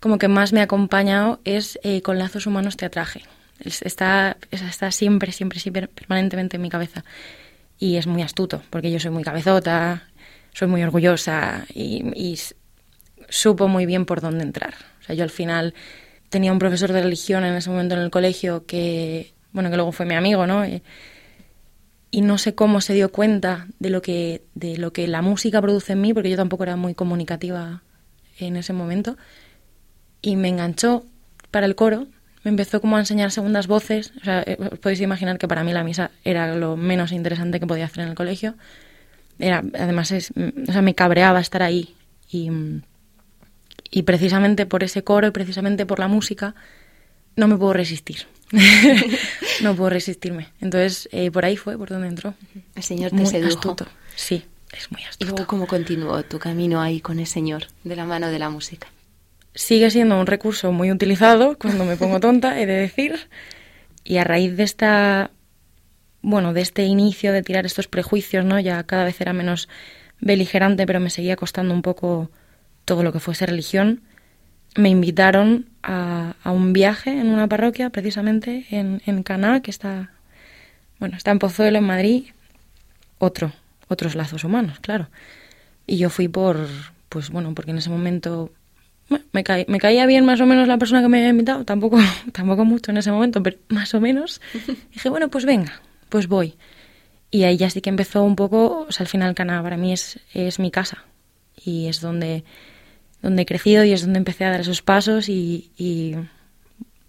como 0.00 0.18
que 0.18 0.28
más 0.28 0.52
me 0.52 0.60
ha 0.60 0.64
acompañado 0.64 1.40
es 1.44 1.78
eh, 1.82 2.02
con 2.02 2.18
lazos 2.18 2.46
humanos 2.46 2.76
te 2.76 2.86
atraje. 2.86 3.22
Es- 3.58 3.82
Está, 3.82 4.36
está 4.50 4.90
siempre, 4.92 5.32
siempre, 5.32 5.58
siempre, 5.60 5.88
permanentemente 5.88 6.56
en 6.56 6.62
mi 6.62 6.68
cabeza. 6.68 7.04
Y 7.78 7.96
es 7.96 8.06
muy 8.06 8.22
astuto, 8.22 8.62
porque 8.70 8.92
yo 8.92 9.00
soy 9.00 9.10
muy 9.10 9.24
cabezota, 9.24 10.08
soy 10.52 10.68
muy 10.68 10.82
orgullosa 10.82 11.66
y, 11.72 12.04
y 12.14 12.38
supo 13.28 13.68
muy 13.68 13.86
bien 13.86 14.04
por 14.06 14.20
dónde 14.20 14.44
entrar. 14.44 14.74
O 15.00 15.04
sea, 15.04 15.14
yo 15.14 15.24
al 15.24 15.30
final 15.30 15.74
tenía 16.28 16.52
un 16.52 16.58
profesor 16.58 16.92
de 16.92 17.02
religión 17.02 17.44
en 17.44 17.54
ese 17.54 17.70
momento 17.70 17.94
en 17.94 18.00
el 18.02 18.10
colegio 18.10 18.66
que, 18.66 19.34
bueno, 19.52 19.70
que 19.70 19.76
luego 19.76 19.92
fue 19.92 20.06
mi 20.06 20.14
amigo, 20.14 20.46
¿no? 20.46 20.66
Y, 20.66 20.82
y 22.12 22.20
no 22.20 22.38
sé 22.38 22.54
cómo 22.54 22.80
se 22.80 22.92
dio 22.92 23.10
cuenta 23.10 23.66
de 23.80 23.90
lo 23.90 24.02
que 24.02 24.44
de 24.54 24.76
lo 24.76 24.92
que 24.92 25.08
la 25.08 25.22
música 25.22 25.60
produce 25.60 25.94
en 25.94 26.02
mí 26.02 26.14
porque 26.14 26.30
yo 26.30 26.36
tampoco 26.36 26.62
era 26.62 26.76
muy 26.76 26.94
comunicativa 26.94 27.82
en 28.38 28.56
ese 28.56 28.74
momento 28.74 29.16
y 30.20 30.36
me 30.36 30.48
enganchó 30.48 31.04
para 31.50 31.64
el 31.64 31.74
coro 31.74 32.06
me 32.44 32.50
empezó 32.50 32.82
como 32.82 32.96
a 32.96 33.00
enseñar 33.00 33.30
segundas 33.30 33.66
voces 33.66 34.12
o 34.20 34.24
sea 34.24 34.42
eh, 34.46 34.58
os 34.60 34.78
podéis 34.78 35.00
imaginar 35.00 35.38
que 35.38 35.48
para 35.48 35.64
mí 35.64 35.72
la 35.72 35.84
misa 35.84 36.10
era 36.22 36.54
lo 36.54 36.76
menos 36.76 37.12
interesante 37.12 37.58
que 37.58 37.66
podía 37.66 37.86
hacer 37.86 38.04
en 38.04 38.10
el 38.10 38.14
colegio 38.14 38.56
era 39.42 39.62
además 39.78 40.10
es, 40.12 40.32
mm, 40.34 40.68
o 40.68 40.72
sea 40.72 40.82
me 40.82 40.94
cabreaba 40.94 41.40
estar 41.40 41.62
ahí 41.62 41.94
y 42.30 42.50
y 43.90 44.02
precisamente 44.02 44.64
por 44.66 44.82
ese 44.84 45.04
coro 45.04 45.26
y 45.26 45.30
precisamente 45.32 45.84
por 45.84 45.98
la 45.98 46.08
música 46.08 46.54
no 47.36 47.46
me 47.48 47.56
puedo 47.56 47.72
resistir 47.74 48.26
no 49.62 49.74
puedo 49.76 49.90
resistirme 49.90 50.48
entonces 50.60 51.08
eh, 51.12 51.30
por 51.30 51.44
ahí 51.44 51.56
fue 51.56 51.76
por 51.76 51.88
donde 51.90 52.08
entró 52.08 52.34
El 52.74 52.82
Señor 52.82 53.10
te 53.10 53.16
muy 53.16 53.26
sedujo. 53.26 53.48
astuto. 53.54 53.86
Sí, 54.16 54.44
es 54.72 54.90
muy 54.92 55.02
¿Y 55.02 55.04
astuto. 55.04 55.30
luego 55.32 55.46
cómo 55.46 55.66
continuó 55.66 56.22
tu 56.24 56.38
camino 56.38 56.80
ahí 56.80 57.00
con 57.00 57.18
el 57.18 57.26
Señor, 57.26 57.66
de 57.84 57.96
la 57.96 58.04
mano 58.04 58.28
de 58.28 58.38
la 58.38 58.50
música? 58.50 58.88
Sigue 59.54 59.90
siendo 59.90 60.18
un 60.18 60.26
recurso 60.26 60.72
muy 60.72 60.90
utilizado 60.90 61.58
cuando 61.58 61.84
me 61.84 61.96
pongo 61.96 62.20
tonta, 62.20 62.58
he 62.60 62.64
de 62.66 62.74
decir. 62.74 63.28
Y 64.04 64.16
a 64.18 64.24
raíz 64.24 64.56
de 64.56 64.62
esta, 64.62 65.30
bueno, 66.22 66.52
de 66.52 66.60
este 66.60 66.84
inicio 66.84 67.32
de 67.32 67.42
tirar 67.42 67.66
estos 67.66 67.88
prejuicios, 67.88 68.44
¿no? 68.44 68.58
Ya 68.60 68.82
cada 68.84 69.04
vez 69.04 69.20
era 69.20 69.32
menos 69.32 69.68
beligerante, 70.20 70.86
pero 70.86 71.00
me 71.00 71.10
seguía 71.10 71.36
costando 71.36 71.74
un 71.74 71.82
poco 71.82 72.30
todo 72.84 73.02
lo 73.02 73.12
que 73.12 73.20
fuese 73.20 73.46
religión. 73.46 74.02
Me 74.76 74.88
invitaron 74.88 75.66
a, 75.82 76.34
a 76.42 76.50
un 76.52 76.72
viaje 76.72 77.10
en 77.10 77.28
una 77.28 77.48
parroquia, 77.48 77.90
precisamente 77.90 78.66
en, 78.70 79.02
en 79.06 79.22
Caná, 79.22 79.60
que 79.62 79.70
está, 79.70 80.10
bueno, 80.98 81.16
está 81.16 81.30
en 81.32 81.38
Pozuelo, 81.40 81.78
en 81.78 81.84
Madrid. 81.84 82.24
Otro, 83.18 83.52
otros 83.88 84.14
lazos 84.14 84.44
humanos, 84.44 84.80
claro. 84.80 85.08
Y 85.86 85.98
yo 85.98 86.10
fui 86.10 86.28
por, 86.28 86.66
pues 87.08 87.30
bueno, 87.30 87.54
porque 87.54 87.72
en 87.72 87.78
ese 87.78 87.90
momento 87.90 88.50
me, 89.32 89.44
caí- 89.44 89.66
me 89.68 89.78
caía 89.78 90.06
bien 90.06 90.24
más 90.24 90.40
o 90.40 90.46
menos 90.46 90.68
la 90.68 90.78
persona 90.78 91.02
que 91.02 91.08
me 91.08 91.18
había 91.18 91.30
invitado, 91.30 91.64
tampoco, 91.64 91.98
tampoco 92.32 92.64
mucho 92.64 92.90
en 92.90 92.96
ese 92.98 93.12
momento, 93.12 93.42
pero 93.42 93.58
más 93.68 93.94
o 93.94 94.00
menos. 94.00 94.40
Dije, 94.92 95.08
bueno, 95.08 95.28
pues 95.28 95.44
venga, 95.44 95.80
pues 96.12 96.28
voy. 96.28 96.54
Y 97.30 97.44
ahí 97.44 97.56
ya 97.56 97.70
sí 97.70 97.80
que 97.80 97.88
empezó 97.88 98.22
un 98.22 98.36
poco, 98.36 98.86
o 98.86 98.92
sea, 98.92 99.04
al 99.04 99.08
final 99.08 99.34
Cana 99.34 99.62
para 99.62 99.78
mí 99.78 99.94
es, 99.94 100.20
es 100.34 100.58
mi 100.58 100.70
casa 100.70 101.04
y 101.64 101.86
es 101.88 102.02
donde, 102.02 102.44
donde 103.22 103.42
he 103.42 103.46
crecido 103.46 103.82
y 103.84 103.92
es 103.92 104.02
donde 104.02 104.18
empecé 104.18 104.44
a 104.44 104.50
dar 104.50 104.60
esos 104.60 104.82
pasos 104.82 105.30
y, 105.30 105.70
y, 105.78 106.14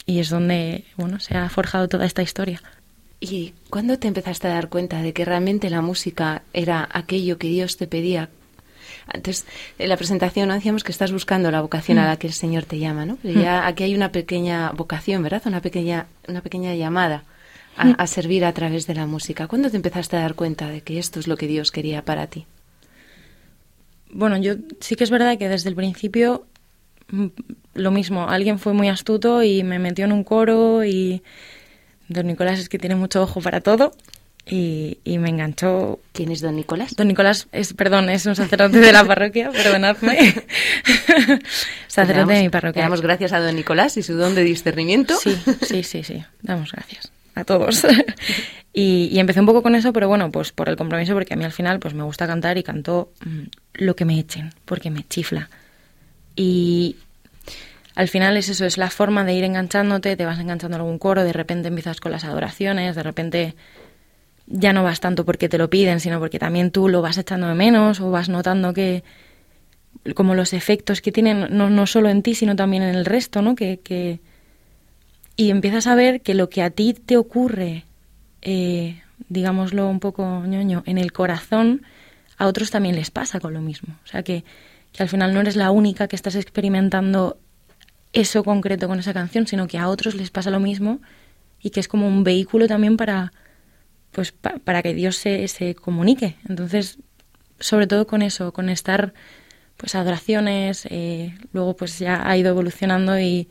y 0.06 0.20
es 0.20 0.30
donde, 0.30 0.86
bueno, 0.96 1.20
se 1.20 1.36
ha 1.36 1.50
forjado 1.50 1.90
toda 1.90 2.06
esta 2.06 2.22
historia. 2.22 2.62
¿Y 3.20 3.54
cuándo 3.70 4.00
te 4.00 4.08
empezaste 4.08 4.48
a 4.48 4.52
dar 4.52 4.70
cuenta 4.70 5.02
de 5.02 5.12
que 5.12 5.26
realmente 5.26 5.70
la 5.70 5.82
música 5.82 6.44
era 6.54 6.88
aquello 6.90 7.38
que 7.38 7.50
Dios 7.50 7.76
te 7.76 7.88
pedía? 7.88 8.30
Antes, 9.08 9.46
en 9.78 9.90
la 9.90 9.98
presentación 9.98 10.48
¿no? 10.48 10.54
decíamos 10.54 10.86
que 10.86 10.94
estás 10.94 11.12
buscando 11.12 11.52
la 11.52 11.62
vocación 11.62 12.00
a 12.00 12.08
la 12.08 12.16
que 12.16 12.28
el 12.28 12.34
Señor 12.34 12.64
te 12.64 12.80
llama, 12.80 13.06
¿no? 13.06 13.18
Pero 13.22 13.42
ya 13.42 13.68
aquí 13.68 13.84
hay 13.84 13.96
una 13.96 14.14
pequeña 14.14 14.72
vocación, 14.72 15.22
¿verdad? 15.24 15.42
Una 15.46 15.62
pequeña, 15.62 16.08
una 16.30 16.40
pequeña 16.40 16.74
llamada 16.76 17.26
a, 17.76 17.92
a 17.92 18.08
servir 18.08 18.46
a 18.46 18.54
través 18.54 18.88
de 18.88 18.96
la 18.96 19.06
música. 19.06 19.48
¿Cuándo 19.48 19.70
te 19.70 19.78
empezaste 19.78 20.18
a 20.18 20.22
dar 20.22 20.36
cuenta 20.36 20.68
de 20.68 20.82
que 20.82 21.00
esto 21.00 21.20
es 21.20 21.28
lo 21.28 21.38
que 21.38 21.48
Dios 21.48 21.72
quería 21.72 22.04
para 22.06 22.28
ti? 22.28 22.46
Bueno, 24.14 24.38
yo 24.38 24.56
sí 24.80 24.96
que 24.96 25.04
es 25.04 25.10
verdad 25.10 25.38
que 25.38 25.50
desde 25.50 25.70
el 25.70 25.76
principio 25.76 26.46
mm, 27.10 27.28
lo 27.76 27.92
mismo, 27.92 28.30
alguien 28.30 28.60
fue 28.60 28.74
muy 28.74 28.90
astuto 28.90 29.44
y 29.44 29.64
me 29.64 29.80
metió 29.80 30.06
en 30.06 30.12
un 30.12 30.24
coro 30.24 30.84
y 30.84 31.24
don 32.08 32.28
Nicolás 32.28 32.60
es 32.60 32.70
que 32.70 32.78
tiene 32.78 32.96
mucho 32.96 33.24
ojo 33.24 33.42
para 33.42 33.62
todo 33.62 33.94
y, 34.46 35.00
y 35.04 35.18
me 35.18 35.30
enganchó. 35.30 36.00
¿Quién 36.12 36.32
es 36.32 36.42
don 36.42 36.56
Nicolás? 36.56 36.96
Don 36.96 37.08
Nicolás 37.08 37.48
es, 37.52 37.74
perdón, 37.74 38.10
es 38.10 38.26
un 38.28 38.36
sacerdote 38.36 38.80
de 38.80 38.92
la 38.92 39.04
parroquia, 39.08 39.50
perdonadme. 39.50 40.18
sacerdote 41.88 42.34
de 42.34 42.42
mi 42.44 42.50
parroquia. 42.50 42.84
damos 42.84 43.02
gracias 43.02 43.34
a 43.34 43.40
don 43.40 43.56
Nicolás 43.56 43.98
y 43.98 44.04
su 44.04 44.16
don 44.16 44.36
de 44.36 44.44
discernimiento. 44.44 45.16
Sí, 45.18 45.36
sí, 45.62 45.84
sí, 45.84 46.04
sí. 46.04 46.24
Damos 46.44 46.72
gracias 46.72 47.12
a 47.36 47.44
todos. 47.44 47.86
y, 48.74 49.10
y 49.12 49.20
empecé 49.20 49.40
un 49.40 49.46
poco 49.46 49.62
con 49.64 49.76
eso, 49.76 49.94
pero 49.94 50.08
bueno, 50.08 50.32
pues 50.32 50.52
por 50.52 50.70
el 50.70 50.76
compromiso, 50.76 51.14
porque 51.14 51.34
a 51.34 51.38
mí 51.38 51.44
al 51.44 51.52
final 51.52 51.80
pues 51.80 51.94
me 51.94 52.04
gusta 52.04 52.28
cantar 52.28 52.58
y 52.58 52.64
canto 52.64 53.12
mm, 53.26 53.42
lo 53.76 53.96
que 53.96 54.06
me 54.06 54.20
echen, 54.20 54.54
porque 54.66 54.90
me 54.90 55.06
chifla. 55.08 55.50
Y 56.36 56.96
al 57.96 58.08
final 58.08 58.38
es 58.38 58.50
eso, 58.50 58.66
es 58.66 58.78
la 58.78 58.90
forma 58.90 59.24
de 59.24 59.34
ir 59.34 59.44
enganchándote, 59.44 60.16
te 60.16 60.26
vas 60.26 60.40
enganchando 60.40 60.78
algún 60.78 60.98
coro, 60.98 61.24
de 61.24 61.34
repente 61.34 61.68
empiezas 61.68 62.00
con 62.00 62.12
las 62.12 62.24
adoraciones, 62.24 62.96
de 62.96 63.04
repente 63.04 63.56
ya 64.48 64.74
no 64.74 64.84
vas 64.84 65.00
tanto 65.00 65.26
porque 65.26 65.48
te 65.48 65.58
lo 65.58 65.70
piden, 65.70 66.00
sino 66.00 66.20
porque 66.20 66.40
también 66.40 66.72
tú 66.72 66.90
lo 66.90 67.02
vas 67.02 67.18
echando 67.18 67.48
de 67.48 67.54
menos 67.54 68.02
o 68.02 68.10
vas 68.10 68.30
notando 68.30 68.74
que 68.74 69.04
como 70.16 70.36
los 70.36 70.54
efectos 70.54 71.02
que 71.02 71.12
tienen 71.12 71.48
no, 71.52 71.70
no 71.70 71.88
solo 71.88 72.10
en 72.10 72.24
ti, 72.24 72.36
sino 72.36 72.56
también 72.56 72.84
en 72.84 72.96
el 72.96 73.06
resto, 73.06 73.42
¿no? 73.42 73.56
Que, 73.56 73.80
que, 73.80 74.20
y 75.36 75.50
empiezas 75.50 75.88
a 75.88 75.96
ver 75.96 76.22
que 76.22 76.34
lo 76.34 76.50
que 76.50 76.62
a 76.62 76.70
ti 76.70 76.94
te 76.94 77.18
ocurre, 77.18 77.86
eh, 78.42 79.02
digámoslo 79.30 79.90
un 79.90 80.00
poco 80.00 80.44
ñoño, 80.46 80.84
en 80.86 80.98
el 80.98 81.12
corazón, 81.12 81.84
a 82.38 82.48
otros 82.48 82.72
también 82.72 82.96
les 82.96 83.12
pasa 83.12 83.40
con 83.40 83.54
lo 83.54 83.62
mismo. 83.62 83.96
O 84.04 84.08
sea 84.08 84.24
que, 84.24 84.44
que 84.92 85.04
al 85.04 85.10
final 85.10 85.34
no 85.34 85.42
eres 85.42 85.56
la 85.56 85.72
única 85.72 86.08
que 86.08 86.16
estás 86.16 86.36
experimentando 86.36 87.38
eso 88.12 88.44
concreto 88.44 88.88
con 88.88 89.00
esa 89.00 89.14
canción, 89.14 89.48
sino 89.48 89.68
que 89.68 89.80
a 89.80 89.90
otros 89.90 90.14
les 90.16 90.30
pasa 90.30 90.52
lo 90.52 90.60
mismo 90.60 91.00
y 91.60 91.72
que 91.72 91.80
es 91.80 91.88
como 91.88 92.08
un 92.08 92.24
vehículo 92.24 92.68
también 92.68 92.96
para, 92.96 93.34
pues, 94.12 94.32
para 94.32 94.84
que 94.84 94.94
Dios 94.94 95.18
se, 95.18 95.48
se 95.48 95.74
comunique. 95.74 96.36
Entonces, 96.48 97.00
sobre 97.60 97.88
todo 97.88 98.06
con 98.06 98.22
eso, 98.22 98.54
con 98.54 98.70
estar 98.70 99.14
pues 99.78 99.96
adoraciones, 99.96 100.86
eh, 100.92 101.36
luego 101.52 101.76
pues 101.76 101.98
ya 101.98 102.30
ha 102.30 102.38
ido 102.38 102.50
evolucionando 102.50 103.20
y, 103.20 103.50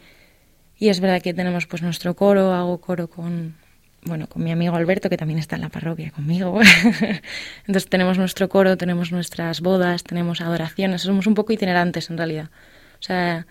y 0.83 0.89
es 0.89 0.99
verdad 0.99 1.23
que 1.23 1.33
tenemos 1.33 1.69
pues 1.69 1.81
nuestro 1.81 2.17
coro, 2.17 2.53
hago 2.53 2.81
coro 2.81 3.09
con, 3.09 3.55
bueno, 4.03 4.27
con 4.27 4.43
mi 4.43 4.51
amigo 4.51 4.75
Alberto, 4.75 5.09
que 5.09 5.17
también 5.17 5.39
está 5.39 5.55
en 5.55 5.63
la 5.63 5.69
parroquia 5.69 6.11
conmigo. 6.11 6.59
Entonces 7.69 7.89
tenemos 7.89 8.19
nuestro 8.19 8.49
coro, 8.49 8.77
tenemos 8.77 9.13
nuestras 9.13 9.61
bodas, 9.61 10.03
tenemos 10.03 10.41
adoraciones, 10.41 11.03
somos 11.03 11.29
un 11.29 11.35
poco 11.35 11.53
itinerantes 11.53 12.11
en 12.11 12.19
realidad. 12.19 12.51
O 12.95 13.03
sea, 13.03 13.47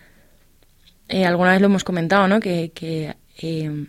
eh, 1.08 1.24
alguna 1.24 1.52
vez 1.52 1.62
lo 1.62 1.68
hemos 1.68 1.84
comentado, 1.84 2.28
¿no? 2.28 2.38
Que, 2.38 2.70
que 2.74 3.16
eh, 3.38 3.86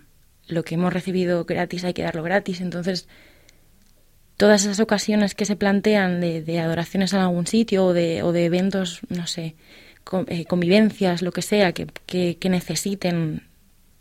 lo 0.48 0.64
que 0.64 0.76
hemos 0.76 0.94
recibido 0.94 1.44
gratis 1.44 1.84
hay 1.84 1.94
que 1.94 2.04
darlo 2.04 2.24
gratis. 2.24 2.62
Entonces, 2.62 3.10
todas 4.38 4.64
esas 4.64 4.80
ocasiones 4.80 5.36
que 5.36 5.44
se 5.44 5.58
plantean 5.58 6.22
de, 6.22 6.60
adoraciones 6.62 7.12
en 7.12 7.20
algún 7.20 7.46
sitio 7.46 7.88
o 7.88 7.94
de, 7.94 8.24
o 8.24 8.32
de 8.32 8.46
eventos, 8.46 9.02
no 9.10 9.28
sé, 9.28 9.58
convivencias, 10.04 11.22
lo 11.22 11.32
que 11.32 11.41
sea, 11.41 11.74
que, 11.74 12.38
necesiten 12.49 13.43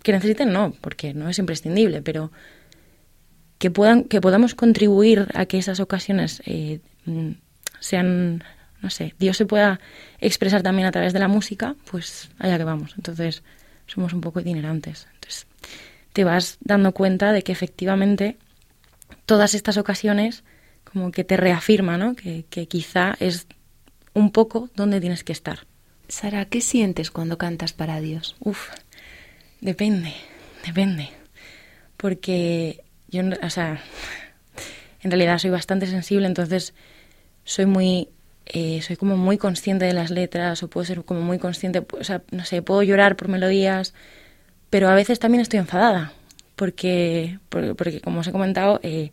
que 0.02 0.12
necesiten 0.12 0.52
no, 0.52 0.72
porque 0.80 1.14
no 1.14 1.28
es 1.28 1.38
imprescindible, 1.38 2.02
pero 2.02 2.32
que 3.58 3.70
puedan 3.70 4.04
que 4.04 4.20
podamos 4.20 4.54
contribuir 4.54 5.28
a 5.34 5.46
que 5.46 5.58
esas 5.58 5.78
ocasiones 5.78 6.42
eh, 6.44 6.80
mm, 7.04 7.30
sean 7.78 8.42
no 8.80 8.90
sé 8.90 9.14
Dios 9.20 9.36
se 9.36 9.46
pueda 9.46 9.78
expresar 10.18 10.62
también 10.62 10.88
a 10.88 10.90
través 10.90 11.12
de 11.12 11.20
la 11.20 11.28
música 11.28 11.76
pues 11.90 12.30
allá 12.38 12.58
que 12.58 12.64
vamos. 12.64 12.94
Entonces 12.96 13.42
somos 13.86 14.12
un 14.12 14.20
poco 14.20 14.40
itinerantes. 14.40 15.06
Entonces 15.14 15.46
te 16.12 16.24
vas 16.24 16.58
dando 16.60 16.92
cuenta 16.92 17.32
de 17.32 17.42
que 17.42 17.52
efectivamente 17.52 18.36
todas 19.24 19.54
estas 19.54 19.76
ocasiones 19.76 20.42
como 20.84 21.12
que 21.12 21.22
te 21.22 21.36
reafirma 21.36 21.96
¿no? 21.96 22.16
que 22.16 22.44
quizá 22.68 23.16
es 23.20 23.46
un 24.14 24.32
poco 24.32 24.68
donde 24.74 25.00
tienes 25.00 25.24
que 25.24 25.32
estar 25.32 25.60
Sara 26.12 26.44
qué 26.44 26.60
sientes 26.60 27.10
cuando 27.10 27.38
cantas 27.38 27.72
para 27.72 28.02
Dios 28.02 28.36
Uf, 28.40 28.68
Depende, 29.62 30.12
depende. 30.66 31.08
Porque 31.96 32.84
yo, 33.08 33.22
o 33.42 33.48
sea, 33.48 33.80
en 35.00 35.10
realidad 35.10 35.38
soy 35.38 35.48
bastante 35.50 35.86
sensible, 35.86 36.26
entonces 36.26 36.74
soy 37.44 37.64
muy, 37.64 38.08
eh, 38.44 38.82
soy 38.82 38.96
como 38.96 39.16
muy 39.16 39.38
consciente 39.38 39.86
de 39.86 39.94
las 39.94 40.10
letras 40.10 40.62
o 40.62 40.68
puedo 40.68 40.84
ser 40.84 41.02
como 41.04 41.22
muy 41.22 41.38
consciente, 41.38 41.86
o 41.98 42.04
sea, 42.04 42.22
no 42.30 42.44
sé, 42.44 42.60
puedo 42.60 42.82
llorar 42.82 43.16
por 43.16 43.28
melodías, 43.28 43.94
pero 44.68 44.90
a 44.90 44.94
veces 44.94 45.18
también 45.18 45.40
estoy 45.40 45.60
enfadada, 45.60 46.12
porque, 46.56 47.38
porque, 47.48 48.02
como 48.02 48.20
os 48.20 48.26
he 48.26 48.32
comentado, 48.32 48.80
eh, 48.82 49.12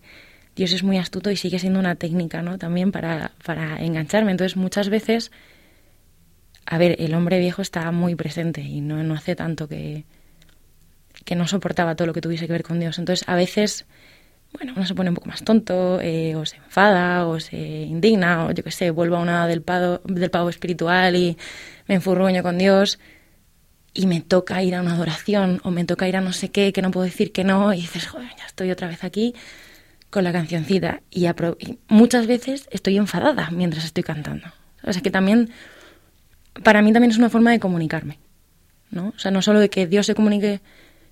Dios 0.54 0.74
es 0.74 0.84
muy 0.84 0.98
astuto 0.98 1.32
y 1.32 1.38
sigue 1.38 1.60
siendo 1.60 1.80
una 1.80 1.96
técnica, 1.96 2.42
¿no? 2.42 2.58
También 2.58 2.92
para, 2.92 3.32
para 3.46 3.82
engancharme. 3.82 4.32
Entonces, 4.32 4.58
muchas 4.58 4.90
veces, 4.90 5.32
a 6.72 6.78
ver, 6.78 6.96
el 7.00 7.16
hombre 7.16 7.40
viejo 7.40 7.64
está 7.64 7.92
muy 7.92 8.14
presente 8.14 8.62
y 8.62 8.80
no, 8.80 9.02
no 9.04 9.16
hace 9.16 9.36
tanto 9.36 9.68
que, 9.68 10.06
que 11.26 11.36
no 11.36 11.48
soportaba 11.48 11.96
todo 11.96 12.06
lo 12.06 12.14
que 12.14 12.22
tuviese 12.22 12.46
que 12.46 12.54
ver 12.54 12.64
con 12.64 12.80
Dios. 12.80 13.00
Entonces, 13.00 13.28
a 13.28 13.36
veces, 13.36 13.88
bueno, 14.54 14.74
uno 14.76 14.86
se 14.86 14.94
pone 14.94 15.10
un 15.10 15.16
poco 15.16 15.30
más 15.30 15.44
tonto, 15.44 16.00
eh, 16.00 16.36
o 16.36 16.46
se 16.46 16.58
enfada, 16.58 17.26
o 17.26 17.40
se 17.40 17.58
indigna, 17.58 18.46
o 18.46 18.52
yo 18.52 18.64
qué 18.64 18.70
sé, 18.70 18.92
vuelvo 18.92 19.16
a 19.16 19.20
una 19.20 19.48
del 19.48 19.64
pavo, 19.64 20.02
del 20.06 20.30
pavo 20.30 20.50
espiritual 20.50 21.16
y 21.16 21.38
me 21.88 21.96
enfurruño 21.96 22.44
con 22.44 22.60
Dios 22.60 23.00
y 23.96 24.06
me 24.06 24.22
toca 24.22 24.62
ir 24.62 24.76
a 24.76 24.82
una 24.82 24.94
adoración 24.94 25.62
o 25.64 25.72
me 25.72 25.86
toca 25.86 26.08
ir 26.08 26.18
a 26.18 26.22
no 26.22 26.34
sé 26.34 26.52
qué, 26.52 26.72
que 26.72 26.84
no 26.84 26.92
puedo 26.92 27.06
decir 27.06 27.32
que 27.32 27.44
no, 27.44 27.74
y 27.74 27.78
dices, 27.82 28.06
joder, 28.08 28.30
ya 28.38 28.46
estoy 28.46 28.70
otra 28.70 28.88
vez 28.88 29.04
aquí 29.04 29.34
con 30.12 30.24
la 30.24 30.32
cancioncita. 30.32 31.02
Y, 31.10 31.26
y 31.26 31.80
muchas 31.88 32.28
veces 32.28 32.68
estoy 32.70 32.98
enfadada 32.98 33.50
mientras 33.52 33.86
estoy 33.86 34.04
cantando. 34.04 34.48
O 34.84 34.94
sea 34.94 35.02
que 35.02 35.10
también, 35.12 35.50
para 36.64 36.82
mí 36.82 36.94
también 36.94 37.12
es 37.12 37.18
una 37.18 37.30
forma 37.30 37.52
de 37.52 37.60
comunicarme. 37.60 38.20
¿no? 38.92 39.14
O 39.16 39.20
sea, 39.20 39.32
no 39.32 39.42
solo 39.42 39.60
de 39.60 39.70
que 39.70 39.88
Dios 39.88 40.06
se 40.06 40.16
comunique 40.16 40.62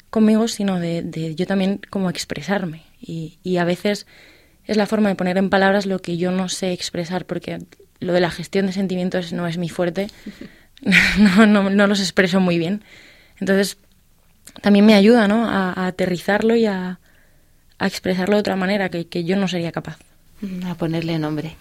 conmigo, 0.10 0.48
sino 0.48 0.80
de, 0.80 1.36
yo 1.36 1.46
también 1.46 1.82
como 1.90 2.10
expresarme. 2.10 2.84
Y, 3.00 3.38
y, 3.44 3.58
a 3.58 3.66
veces 3.66 4.08
es 4.66 4.78
la 4.78 4.88
forma 4.88 5.10
de 5.10 5.16
poner 5.16 5.38
en 5.38 5.50
palabras 5.50 5.86
lo 5.86 6.00
que 6.00 6.18
yo 6.18 6.32
no 6.32 6.50
sé 6.50 6.74
expresar, 6.74 7.26
porque 7.26 7.60
lo 8.00 8.14
de 8.14 8.22
la 8.22 8.32
gestión 8.32 8.66
de 8.66 8.74
sentimientos 8.74 9.34
no 9.34 9.48
es 9.48 9.58
mi 9.58 9.70
fuerte, 9.70 10.08
no, 11.20 11.46
no, 11.46 11.70
no 11.70 11.88
los 11.88 12.00
expreso 12.00 12.40
muy 12.40 12.58
bien. 12.58 12.84
Entonces, 13.40 13.78
también 14.62 14.86
me 14.86 14.94
ayuda 14.94 15.28
¿no? 15.28 15.48
a, 15.50 15.88
aterrizarlo 15.88 16.56
y 16.56 16.66
a, 16.66 17.00
a, 17.78 17.88
expresarlo 17.88 18.36
de 18.36 18.42
otra 18.42 18.56
manera 18.56 18.90
que, 18.90 19.08
que, 19.08 19.24
yo 19.24 19.36
no 19.36 19.48
sería 19.48 19.72
capaz. 19.72 19.98
A 20.66 20.76
ponerle 20.76 21.18
nombre. 21.18 21.56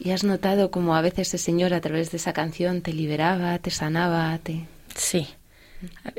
¿Y 0.00 0.10
has 0.12 0.22
notado 0.22 0.70
como 0.70 0.94
a 0.94 1.00
veces 1.00 1.34
el 1.34 1.40
Señor 1.40 1.74
a 1.74 1.80
través 1.80 2.10
de 2.10 2.18
esa 2.18 2.32
canción 2.32 2.82
te 2.82 2.92
liberaba, 2.92 3.58
te 3.58 3.70
sanaba, 3.70 4.38
te... 4.38 4.66
Sí, 4.94 5.26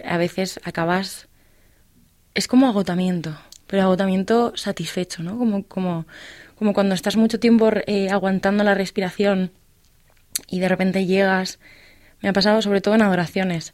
a 0.03 0.17
veces 0.17 0.59
acabas... 0.63 1.27
Es 2.33 2.47
como 2.47 2.67
agotamiento, 2.67 3.37
pero 3.67 3.83
agotamiento 3.83 4.55
satisfecho, 4.55 5.23
¿no? 5.23 5.37
Como, 5.37 5.63
como, 5.63 6.05
como 6.55 6.73
cuando 6.73 6.93
estás 6.93 7.15
mucho 7.15 7.39
tiempo 7.39 7.71
eh, 7.87 8.09
aguantando 8.09 8.63
la 8.63 8.75
respiración 8.75 9.51
y 10.47 10.59
de 10.59 10.69
repente 10.69 11.05
llegas... 11.05 11.59
Me 12.21 12.27
ha 12.27 12.33
pasado 12.33 12.61
sobre 12.61 12.81
todo 12.81 12.95
en 12.95 13.01
adoraciones. 13.01 13.73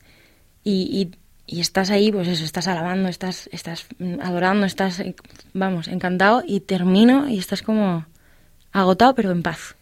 Y, 0.64 1.10
y, 1.47 1.60
estás 1.60 1.89
ahí, 1.89 2.12
pues 2.12 2.28
eso, 2.28 2.43
estás 2.43 2.68
alabando, 2.68 3.10
estás, 3.10 3.49
estás 3.51 3.88
adorando, 4.22 4.68
estás, 4.68 5.01
vamos, 5.53 5.88
encantado 5.88 6.43
y 6.45 6.60
termino 6.60 7.28
y 7.28 7.39
estás 7.39 7.64
como 7.64 8.06
agotado 8.72 9.16
pero 9.16 9.32
en 9.32 9.41
paz. 9.41 9.76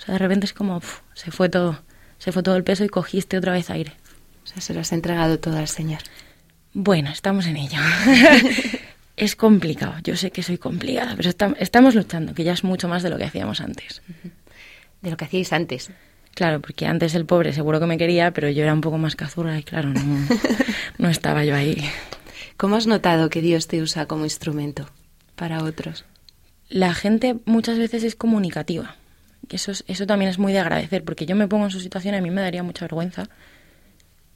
O 0.00 0.02
sea, 0.02 0.14
de 0.14 0.18
repente 0.18 0.46
es 0.46 0.52
como, 0.52 0.80
se 1.14 1.30
fue 1.30 1.48
todo, 1.48 1.82
se 2.18 2.32
fue 2.32 2.42
todo 2.42 2.56
el 2.56 2.64
peso 2.64 2.84
y 2.84 2.88
cogiste 2.88 3.36
otra 3.36 3.52
vez 3.52 3.70
aire. 3.70 3.92
O 4.44 4.46
sea, 4.46 4.60
se 4.60 4.74
lo 4.74 4.80
has 4.80 4.92
entregado 4.92 5.38
todo 5.38 5.58
al 5.58 5.68
Señor. 5.68 6.00
Bueno, 6.72 7.10
estamos 7.10 7.46
en 7.46 7.56
ello. 7.56 7.78
es 9.16 9.36
complicado, 9.36 9.94
yo 10.02 10.16
sé 10.16 10.30
que 10.30 10.42
soy 10.42 10.56
complicada, 10.56 11.14
pero 11.16 11.30
estamos 11.58 11.94
luchando, 11.94 12.34
que 12.34 12.44
ya 12.44 12.52
es 12.52 12.64
mucho 12.64 12.88
más 12.88 13.02
de 13.02 13.10
lo 13.10 13.18
que 13.18 13.24
hacíamos 13.24 13.60
antes. 13.60 14.02
De 15.02 15.10
lo 15.10 15.16
que 15.16 15.24
hacíais 15.26 15.52
antes. 15.52 15.90
Claro, 16.34 16.60
porque 16.60 16.86
antes 16.86 17.14
el 17.14 17.26
pobre 17.26 17.52
seguro 17.52 17.80
que 17.80 17.86
me 17.86 17.98
quería, 17.98 18.32
pero 18.32 18.48
yo 18.48 18.62
era 18.62 18.72
un 18.72 18.80
poco 18.80 18.98
más 18.98 19.16
cazurra 19.16 19.58
y 19.58 19.62
claro, 19.62 19.90
no, 19.90 20.26
no 20.98 21.08
estaba 21.08 21.44
yo 21.44 21.54
ahí. 21.54 21.82
¿Cómo 22.56 22.76
has 22.76 22.86
notado 22.86 23.30
que 23.30 23.40
Dios 23.40 23.66
te 23.68 23.82
usa 23.82 24.06
como 24.06 24.24
instrumento 24.24 24.88
para 25.34 25.64
otros? 25.64 26.04
La 26.68 26.94
gente 26.94 27.36
muchas 27.46 27.78
veces 27.78 28.04
es 28.04 28.14
comunicativa. 28.14 28.96
Eso, 29.56 29.72
eso 29.86 30.06
también 30.06 30.30
es 30.30 30.38
muy 30.38 30.52
de 30.52 30.60
agradecer, 30.60 31.04
porque 31.04 31.26
yo 31.26 31.36
me 31.36 31.48
pongo 31.48 31.64
en 31.64 31.70
su 31.70 31.80
situación 31.80 32.14
y 32.14 32.18
a 32.18 32.22
mí 32.22 32.30
me 32.30 32.40
daría 32.40 32.62
mucha 32.62 32.84
vergüenza 32.84 33.28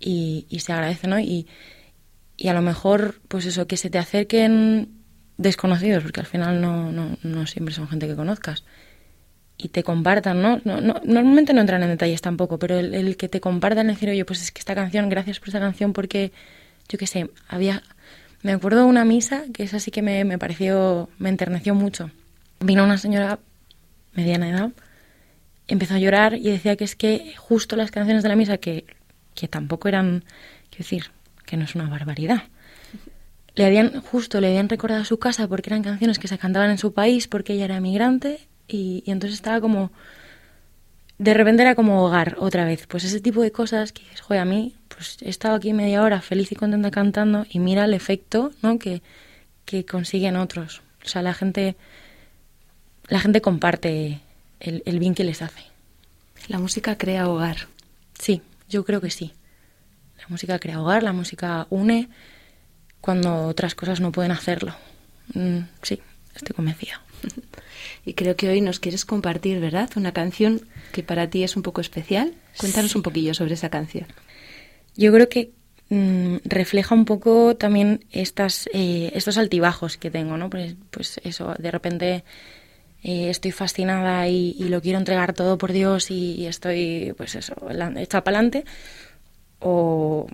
y, 0.00 0.46
se 0.60 0.72
agradece, 0.72 1.06
¿no? 1.06 1.18
Y, 1.18 1.46
y, 2.36 2.48
a 2.48 2.54
lo 2.54 2.62
mejor, 2.62 3.20
pues 3.28 3.46
eso, 3.46 3.66
que 3.66 3.76
se 3.76 3.90
te 3.90 3.98
acerquen 3.98 4.90
desconocidos, 5.36 6.02
porque 6.02 6.20
al 6.20 6.26
final 6.26 6.60
no, 6.60 6.92
no, 6.92 7.16
no 7.22 7.46
siempre 7.46 7.74
son 7.74 7.88
gente 7.88 8.06
que 8.06 8.16
conozcas, 8.16 8.64
y 9.56 9.68
te 9.68 9.82
compartan, 9.82 10.42
¿no? 10.42 10.60
no, 10.64 10.80
no 10.80 11.00
normalmente 11.04 11.52
no 11.52 11.60
entran 11.60 11.82
en 11.82 11.90
detalles 11.90 12.20
tampoco, 12.20 12.58
pero 12.58 12.78
el, 12.78 13.16
que 13.16 13.28
te 13.28 13.40
compartan, 13.40 13.86
decir, 13.86 14.08
oye, 14.10 14.24
pues 14.24 14.42
es 14.42 14.50
que 14.50 14.58
esta 14.58 14.74
canción, 14.74 15.08
gracias 15.08 15.38
por 15.38 15.48
esta 15.48 15.60
canción, 15.60 15.92
porque, 15.92 16.32
yo 16.88 16.98
qué 16.98 17.06
sé, 17.06 17.30
había... 17.48 17.82
Me 18.42 18.52
acuerdo 18.52 18.80
de 18.80 18.86
una 18.86 19.06
misa, 19.06 19.44
que 19.54 19.62
esa 19.62 19.78
sí 19.78 19.90
que 19.90 20.02
me, 20.02 20.22
me 20.24 20.38
pareció, 20.38 21.08
me 21.16 21.30
enterneció 21.30 21.74
mucho. 21.74 22.10
Vino 22.60 22.84
una 22.84 22.98
señora 22.98 23.38
mediana 24.12 24.50
edad, 24.50 24.70
empezó 25.68 25.94
a 25.94 25.98
llorar 25.98 26.34
y 26.34 26.50
decía 26.50 26.76
que 26.76 26.84
es 26.84 26.96
que 26.96 27.34
justo 27.36 27.76
las 27.76 27.90
canciones 27.90 28.22
de 28.22 28.28
la 28.28 28.36
misa 28.36 28.58
que 28.58 28.84
que 29.34 29.48
tampoco 29.48 29.88
eran, 29.88 30.24
quiero 30.70 30.84
decir, 30.84 31.10
que 31.44 31.56
no 31.56 31.64
es 31.64 31.74
una 31.74 31.88
barbaridad. 31.88 32.44
Le 33.54 33.66
habían, 33.66 34.00
justo 34.00 34.40
le 34.40 34.48
habían 34.48 34.68
recordado 34.68 35.04
su 35.04 35.18
casa 35.18 35.46
porque 35.46 35.70
eran 35.70 35.82
canciones 35.82 36.18
que 36.18 36.28
se 36.28 36.38
cantaban 36.38 36.70
en 36.70 36.78
su 36.78 36.92
país 36.92 37.28
porque 37.28 37.52
ella 37.52 37.66
era 37.66 37.76
emigrante 37.76 38.40
y, 38.66 39.04
entonces 39.06 39.34
estaba 39.34 39.60
como, 39.60 39.92
de 41.18 41.34
repente 41.34 41.62
era 41.62 41.74
como 41.74 42.04
hogar 42.04 42.36
otra 42.38 42.64
vez. 42.64 42.86
Pues 42.86 43.04
ese 43.04 43.20
tipo 43.20 43.42
de 43.42 43.52
cosas 43.52 43.92
que 43.92 44.02
dices, 44.02 44.22
joder, 44.22 44.42
a 44.42 44.44
mí, 44.44 44.74
pues 44.88 45.18
he 45.20 45.28
estado 45.28 45.54
aquí 45.54 45.72
media 45.72 46.02
hora 46.02 46.20
feliz 46.20 46.50
y 46.50 46.56
contenta 46.56 46.90
cantando 46.90 47.46
y 47.48 47.58
mira 47.60 47.84
el 47.84 47.94
efecto, 47.94 48.52
¿no? 48.62 48.78
Que, 48.78 49.02
que 49.64 49.84
consiguen 49.84 50.36
otros. 50.36 50.82
O 51.04 51.08
sea, 51.08 51.22
la 51.22 51.34
gente, 51.34 51.76
la 53.08 53.20
gente 53.20 53.40
comparte 53.40 54.20
el, 54.64 54.82
el 54.86 54.98
bien 54.98 55.14
que 55.14 55.24
les 55.24 55.42
hace. 55.42 55.62
La 56.48 56.58
música 56.58 56.98
crea 56.98 57.28
hogar. 57.28 57.68
Sí, 58.18 58.42
yo 58.68 58.84
creo 58.84 59.00
que 59.00 59.10
sí. 59.10 59.32
La 60.18 60.26
música 60.28 60.58
crea 60.58 60.80
hogar, 60.80 61.02
la 61.02 61.12
música 61.12 61.66
une 61.70 62.08
cuando 63.00 63.46
otras 63.46 63.74
cosas 63.74 64.00
no 64.00 64.12
pueden 64.12 64.32
hacerlo. 64.32 64.74
Mm, 65.34 65.60
sí, 65.82 66.00
estoy 66.34 66.54
convencida. 66.54 67.00
Y 68.06 68.14
creo 68.14 68.36
que 68.36 68.48
hoy 68.48 68.60
nos 68.60 68.80
quieres 68.80 69.04
compartir, 69.04 69.60
¿verdad? 69.60 69.90
Una 69.96 70.12
canción 70.12 70.60
que 70.92 71.02
para 71.02 71.28
ti 71.28 71.42
es 71.42 71.56
un 71.56 71.62
poco 71.62 71.80
especial. 71.80 72.34
Cuéntanos 72.58 72.94
un 72.96 73.02
poquillo 73.02 73.32
sobre 73.32 73.54
esa 73.54 73.70
canción. 73.70 74.06
Yo 74.94 75.12
creo 75.12 75.28
que 75.28 75.52
mm, 75.88 76.36
refleja 76.44 76.94
un 76.94 77.06
poco 77.06 77.56
también 77.56 78.04
estas, 78.10 78.68
eh, 78.74 79.10
estos 79.14 79.38
altibajos 79.38 79.96
que 79.96 80.10
tengo, 80.10 80.36
¿no? 80.36 80.50
Pues, 80.50 80.76
pues 80.90 81.20
eso, 81.24 81.54
de 81.58 81.70
repente 81.70 82.24
eh, 83.04 83.28
estoy 83.28 83.52
fascinada 83.52 84.26
y, 84.28 84.54
lo 84.70 84.80
quiero 84.80 84.98
entregar 84.98 85.34
todo 85.34 85.58
por 85.58 85.72
Dios 85.72 86.10
y, 86.10 86.46
estoy, 86.46 87.12
pues 87.18 87.34
eso, 87.34 87.54
hecha 87.96 88.24
para 88.24 88.38
adelante. 88.38 88.64
O, 89.60 90.26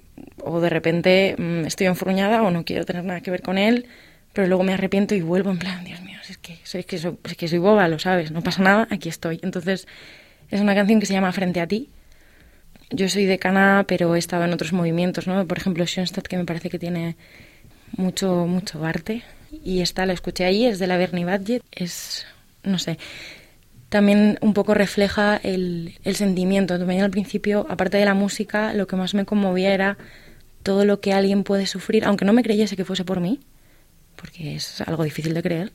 o, 0.42 0.60
de 0.60 0.70
repente 0.70 1.34
mm, 1.36 1.66
estoy 1.66 1.88
enfurruñada 1.88 2.42
o 2.42 2.50
no 2.50 2.64
quiero 2.64 2.84
tener 2.84 3.04
nada 3.04 3.20
que 3.20 3.30
ver 3.32 3.42
con 3.42 3.58
él, 3.58 3.86
pero 4.32 4.46
luego 4.46 4.62
me 4.62 4.72
arrepiento 4.72 5.14
y 5.16 5.20
vuelvo 5.20 5.50
en 5.50 5.58
plan, 5.58 5.84
Dios 5.84 6.00
mío, 6.02 6.18
es 6.28 6.38
que, 6.38 6.58
soy, 6.62 6.84
que 6.84 6.98
soy, 6.98 7.18
es 7.24 7.36
que 7.36 7.48
soy 7.48 7.58
boba, 7.58 7.88
lo 7.88 7.98
sabes, 7.98 8.30
no 8.30 8.40
pasa 8.42 8.62
nada, 8.62 8.88
aquí 8.90 9.08
estoy. 9.08 9.40
Entonces, 9.42 9.88
es 10.48 10.60
una 10.60 10.74
canción 10.74 11.00
que 11.00 11.06
se 11.06 11.12
llama 11.12 11.32
Frente 11.32 11.60
a 11.60 11.66
ti. 11.66 11.90
Yo 12.90 13.08
soy 13.08 13.24
decana, 13.24 13.84
pero 13.86 14.14
he 14.14 14.18
estado 14.18 14.44
en 14.44 14.52
otros 14.52 14.72
movimientos, 14.72 15.26
¿no? 15.26 15.44
Por 15.46 15.58
ejemplo, 15.58 15.84
Schoenstatt, 15.86 16.26
que 16.26 16.36
me 16.36 16.44
parece 16.44 16.70
que 16.70 16.78
tiene 16.78 17.16
mucho, 17.96 18.46
mucho 18.46 18.84
arte. 18.84 19.22
Y 19.64 19.80
esta 19.80 20.06
la 20.06 20.12
escuché 20.12 20.44
ahí, 20.44 20.66
es 20.66 20.78
de 20.78 20.86
la 20.86 20.96
Bernie 20.96 21.24
Badget, 21.24 21.62
es 21.72 22.26
no 22.62 22.78
sé, 22.78 22.98
también 23.88 24.38
un 24.40 24.54
poco 24.54 24.72
refleja 24.74 25.36
el, 25.36 25.98
el 26.04 26.16
sentimiento. 26.16 26.78
También 26.78 27.02
al 27.02 27.10
principio, 27.10 27.66
aparte 27.68 27.98
de 27.98 28.04
la 28.04 28.14
música, 28.14 28.72
lo 28.72 28.86
que 28.86 28.96
más 28.96 29.14
me 29.14 29.24
conmovía 29.24 29.74
era 29.74 29.98
todo 30.62 30.84
lo 30.84 31.00
que 31.00 31.12
alguien 31.12 31.42
puede 31.42 31.66
sufrir, 31.66 32.04
aunque 32.04 32.24
no 32.24 32.32
me 32.32 32.42
creyese 32.42 32.76
que 32.76 32.84
fuese 32.84 33.04
por 33.04 33.20
mí, 33.20 33.40
porque 34.16 34.54
es 34.54 34.80
algo 34.82 35.04
difícil 35.04 35.34
de 35.34 35.42
creer. 35.42 35.72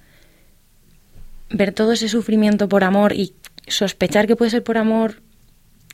Ver 1.50 1.74
todo 1.74 1.92
ese 1.92 2.08
sufrimiento 2.08 2.70
por 2.70 2.84
amor 2.84 3.14
y 3.14 3.34
sospechar 3.68 4.28
que 4.28 4.36
puede 4.36 4.52
ser 4.52 4.64
por 4.64 4.78
amor 4.78 5.22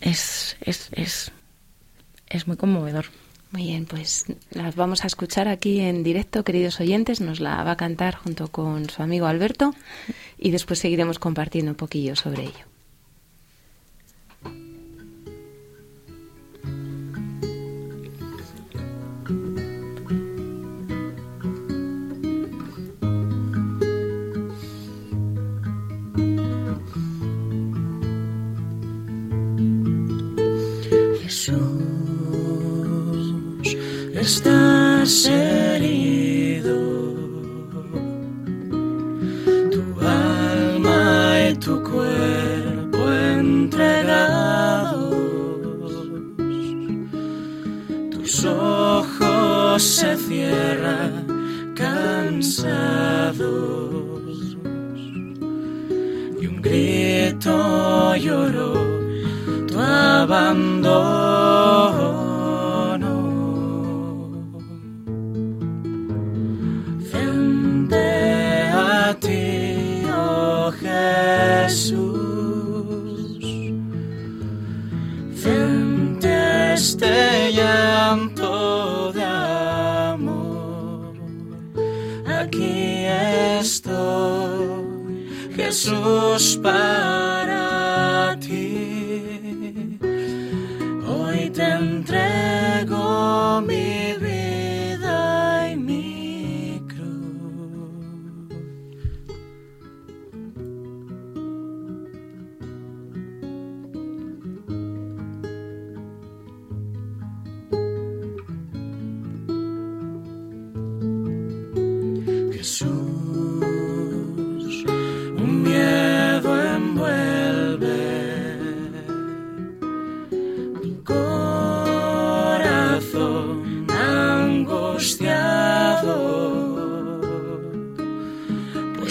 es, 0.02 0.58
es, 0.62 0.90
es, 0.94 1.32
es 2.28 2.48
muy 2.48 2.58
conmovedor. 2.58 3.06
Muy 3.52 3.64
bien, 3.64 3.86
pues 3.86 4.26
las 4.52 4.76
vamos 4.76 5.04
a 5.04 5.08
escuchar 5.08 5.50
aquí 5.50 5.82
en 5.82 6.04
directo, 6.04 6.46
queridos 6.46 6.80
oyentes. 6.80 7.20
Nos 7.20 7.42
la 7.42 7.64
va 7.64 7.72
a 7.72 7.78
cantar 7.78 8.16
junto 8.16 8.48
con 8.48 8.90
su 8.90 9.04
amigo 9.04 9.26
Alberto 9.28 9.76
y 10.38 10.52
después 10.52 10.80
seguiremos 10.80 11.20
compartiendo 11.20 11.72
un 11.72 11.78
poquillo 11.78 12.16
sobre 12.16 12.44
ello. 12.44 12.71
Estás 35.12 35.61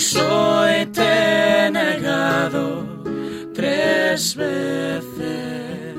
soy 0.00 0.86
te 0.86 1.70
negado 1.70 2.86
tres 3.54 4.34
veces 4.34 5.94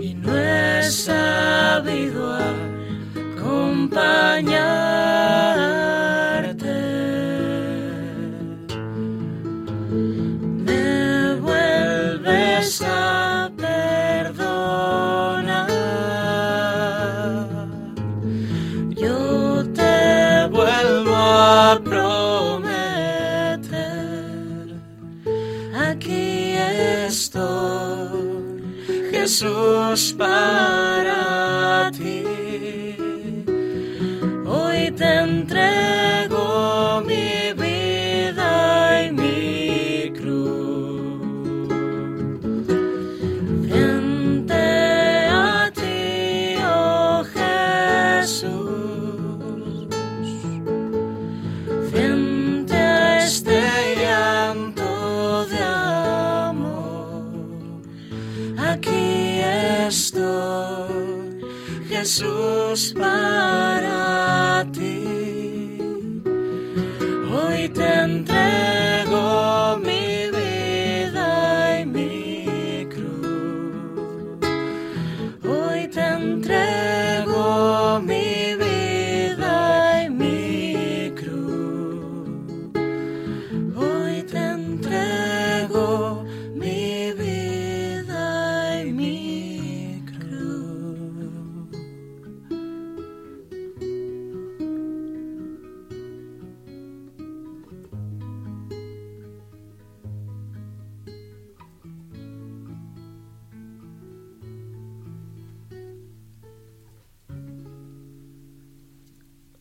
y 0.00 0.14
no 0.14 0.36
he 0.36 0.82
sabido 0.90 2.34
acompañar. 3.36 5.17
Jesús 29.38 30.16
para 30.18 31.67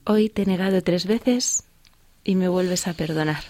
Hoy 0.10 0.30
te 0.30 0.43
he 0.43 0.45
negado 0.45 0.82
tres 0.82 1.05
veces 1.05 1.66
y 2.24 2.36
me 2.36 2.47
vuelves 2.47 2.88
a 2.88 2.93
perdonar. 2.93 3.43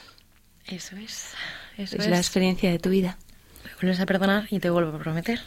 Eso 0.66 0.97
es. 0.97 1.34
Eso 1.78 1.97
es, 1.97 2.08
la 2.08 2.18
experiencia 2.18 2.72
de 2.72 2.80
tu 2.80 2.89
vida. 2.89 3.16
Me 3.64 3.72
vuelves 3.76 3.99
a 3.99 4.08
perdonar 4.08 4.47
y 4.49 4.60
te 4.60 4.72
vuelvo 4.72 4.97
a 4.97 4.99
prometer. 4.99 5.39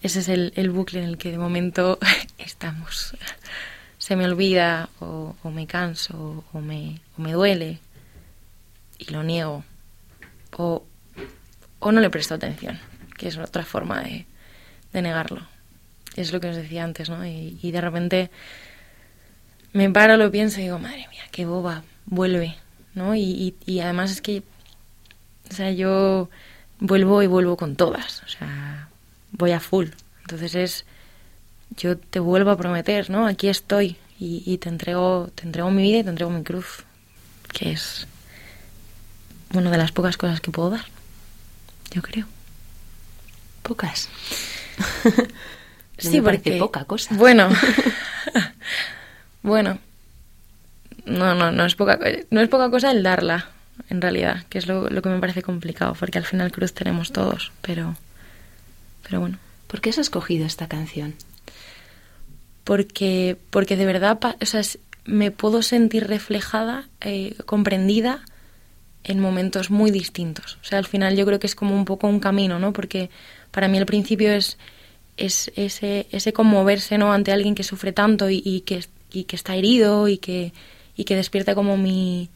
Ese 0.00 0.20
es 0.20 0.28
el, 0.30 0.54
el, 0.56 0.70
bucle 0.70 1.00
en 1.00 1.04
el 1.04 1.18
que 1.18 1.32
de 1.32 1.36
momento 1.36 1.98
estamos. 2.38 3.14
Se 3.98 4.16
me 4.16 4.24
olvida 4.24 4.88
o, 5.00 5.36
o 5.42 5.50
me 5.50 5.66
canso 5.66 6.46
o 6.50 6.60
me, 6.62 6.98
o 7.18 7.20
me 7.20 7.32
duele 7.32 7.78
y 8.96 9.12
lo 9.12 9.22
niego. 9.22 9.64
O, 10.56 10.82
o 11.78 11.92
no 11.92 12.00
le 12.00 12.08
presto 12.08 12.32
atención, 12.32 12.80
que 13.18 13.28
es 13.28 13.36
otra 13.36 13.66
forma 13.66 14.00
de, 14.00 14.24
de 14.94 15.02
negarlo. 15.02 15.46
Es 16.16 16.32
lo 16.32 16.40
que 16.40 16.48
os 16.48 16.56
decía 16.56 16.84
antes, 16.84 17.10
¿no? 17.10 17.26
Y, 17.26 17.58
y 17.60 17.70
de 17.70 17.80
repente 17.82 18.30
me 19.76 19.90
paro, 19.90 20.16
lo 20.16 20.30
pienso 20.30 20.58
y 20.58 20.64
digo, 20.64 20.78
madre 20.78 21.06
mía, 21.10 21.22
qué 21.30 21.44
boba, 21.44 21.84
vuelve, 22.06 22.56
¿no? 22.94 23.14
Y, 23.14 23.20
y, 23.20 23.54
y, 23.66 23.80
además 23.80 24.10
es 24.10 24.22
que, 24.22 24.42
o 25.50 25.54
sea, 25.54 25.70
yo 25.70 26.30
vuelvo 26.80 27.22
y 27.22 27.26
vuelvo 27.26 27.58
con 27.58 27.76
todas, 27.76 28.22
o 28.22 28.28
sea, 28.28 28.88
voy 29.32 29.52
a 29.52 29.60
full. 29.60 29.88
Entonces 30.22 30.54
es, 30.54 30.86
yo 31.76 31.98
te 31.98 32.20
vuelvo 32.20 32.50
a 32.50 32.56
prometer, 32.56 33.10
¿no? 33.10 33.26
Aquí 33.26 33.48
estoy 33.48 33.98
y, 34.18 34.42
y 34.46 34.56
te 34.56 34.70
entrego, 34.70 35.28
te 35.34 35.42
entrego 35.42 35.70
mi 35.70 35.82
vida 35.82 35.98
y 35.98 36.04
te 36.04 36.10
entrego 36.10 36.30
mi 36.30 36.42
cruz, 36.42 36.84
que 37.52 37.72
es 37.72 38.06
una 39.52 39.70
de 39.70 39.76
las 39.76 39.92
pocas 39.92 40.16
cosas 40.16 40.40
que 40.40 40.50
puedo 40.50 40.70
dar, 40.70 40.86
yo 41.90 42.00
creo. 42.00 42.26
Pocas. 43.62 44.08
sí, 45.98 46.22
me 46.22 46.22
porque 46.22 46.56
poca 46.56 46.84
cosa. 46.84 47.14
Bueno, 47.14 47.50
bueno, 49.46 49.78
no, 51.06 51.34
no, 51.34 51.50
no 51.50 51.64
es 51.64 51.74
poca, 51.74 51.98
no 52.30 52.40
es 52.40 52.48
poca 52.48 52.70
cosa 52.70 52.90
el 52.90 53.02
darla, 53.02 53.48
en 53.88 54.00
realidad, 54.00 54.44
que 54.48 54.58
es 54.58 54.66
lo, 54.66 54.90
lo, 54.90 55.02
que 55.02 55.08
me 55.08 55.20
parece 55.20 55.42
complicado, 55.42 55.94
porque 55.98 56.18
al 56.18 56.24
final 56.24 56.52
cruz 56.52 56.72
tenemos 56.74 57.12
todos, 57.12 57.52
pero, 57.62 57.96
pero 59.02 59.20
bueno. 59.20 59.38
¿Por 59.66 59.80
qué 59.80 59.90
has 59.90 59.98
escogido 59.98 60.46
esta 60.46 60.68
canción? 60.68 61.14
Porque, 62.64 63.36
porque 63.50 63.76
de 63.76 63.86
verdad, 63.86 64.18
o 64.40 64.46
sea, 64.46 64.62
me 65.04 65.30
puedo 65.30 65.62
sentir 65.62 66.06
reflejada, 66.06 66.88
eh, 67.00 67.34
comprendida 67.46 68.24
en 69.04 69.20
momentos 69.20 69.70
muy 69.70 69.90
distintos. 69.90 70.58
O 70.62 70.64
sea, 70.64 70.78
al 70.78 70.86
final 70.86 71.16
yo 71.16 71.26
creo 71.26 71.38
que 71.38 71.46
es 71.46 71.54
como 71.54 71.74
un 71.74 71.84
poco 71.84 72.08
un 72.08 72.20
camino, 72.20 72.58
¿no? 72.58 72.72
Porque 72.72 73.10
para 73.50 73.68
mí 73.68 73.78
el 73.78 73.86
principio 73.86 74.32
es, 74.32 74.58
es 75.16 75.52
ese, 75.56 76.06
ese 76.10 76.32
conmoverse, 76.32 76.98
¿no? 76.98 77.12
Ante 77.12 77.32
alguien 77.32 77.54
que 77.54 77.62
sufre 77.62 77.92
tanto 77.92 78.30
y, 78.30 78.42
y 78.44 78.62
que, 78.62 78.84
y 79.16 79.24
que 79.24 79.36
está 79.36 79.56
herido 79.56 80.08
y 80.08 80.18
que, 80.18 80.52
y 80.94 81.04
que 81.04 81.16
despierta 81.16 81.54
como 81.54 81.78
mi, 81.78 82.28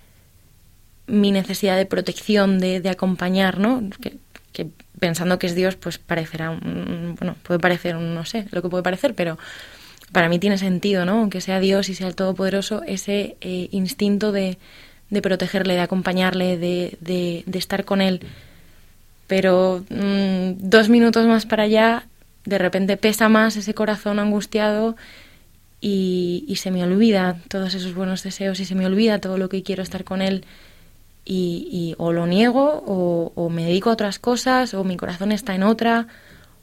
mi 1.07 1.31
necesidad 1.31 1.77
de 1.77 1.85
protección, 1.85 2.59
de, 2.59 2.81
de 2.81 2.89
acompañar, 2.89 3.59
¿no? 3.59 3.83
Que, 4.01 4.17
pensando 4.99 5.39
que 5.39 5.47
es 5.47 5.55
Dios, 5.55 5.77
pues 5.77 5.99
parecerá, 5.99 6.51
un, 6.51 7.17
bueno, 7.19 7.37
puede 7.43 7.61
parecer, 7.61 7.97
un, 7.97 8.15
no 8.15 8.25
sé, 8.25 8.47
lo 8.51 8.63
que 8.63 8.69
puede 8.69 8.83
parecer, 8.83 9.15
pero 9.15 9.39
para 10.13 10.29
mí 10.29 10.39
tiene 10.39 10.57
sentido, 10.59 11.05
¿no? 11.05 11.21
Aunque 11.21 11.41
sea 11.41 11.61
Dios 11.61 11.89
y 11.89 11.95
sea 11.95 12.09
el 12.09 12.15
Todopoderoso, 12.15 12.83
ese 12.87 13.37
eh, 13.41 13.69
instinto 13.73 14.33
de, 14.33 14.59
de, 15.11 15.23
protegerle, 15.23 15.75
de 15.75 15.81
acompañarle, 15.81 16.57
de, 16.57 16.97
de, 17.01 17.45
de 17.47 17.59
estar 17.59 17.85
con 17.85 18.01
él. 18.01 18.21
Pero 19.27 19.85
mmm, 19.91 20.53
dos 20.59 20.89
minutos 20.89 21.27
más 21.27 21.45
para 21.47 21.65
allá, 21.65 22.07
de 22.45 22.59
repente 22.59 22.97
pesa 22.97 23.29
más 23.29 23.57
ese 23.57 23.75
corazón 23.75 24.19
angustiado 24.19 24.97
y, 25.81 26.45
y, 26.47 26.57
se 26.57 26.71
me 26.71 26.83
olvida 26.85 27.39
todos 27.49 27.75
esos 27.75 27.95
buenos 27.95 28.23
deseos 28.23 28.61
y 28.61 28.67
se 28.67 28.75
me 28.75 28.85
olvida 28.85 29.19
todo 29.19 29.39
lo 29.39 29.49
que 29.49 29.63
quiero 29.63 29.83
estar 29.83 30.05
con 30.05 30.21
él 30.21 30.45
y, 31.25 31.95
o 31.99 32.13
lo 32.13 32.27
niego 32.27 32.83
o, 32.87 33.51
me 33.51 33.65
dedico 33.65 33.91
a 33.91 33.93
otras 33.93 34.19
cosas 34.19 34.75
o 34.75 34.85
mi 34.85 34.97
corazón 34.97 35.33
está 35.33 35.55
en 35.55 35.63
otra 35.63 36.09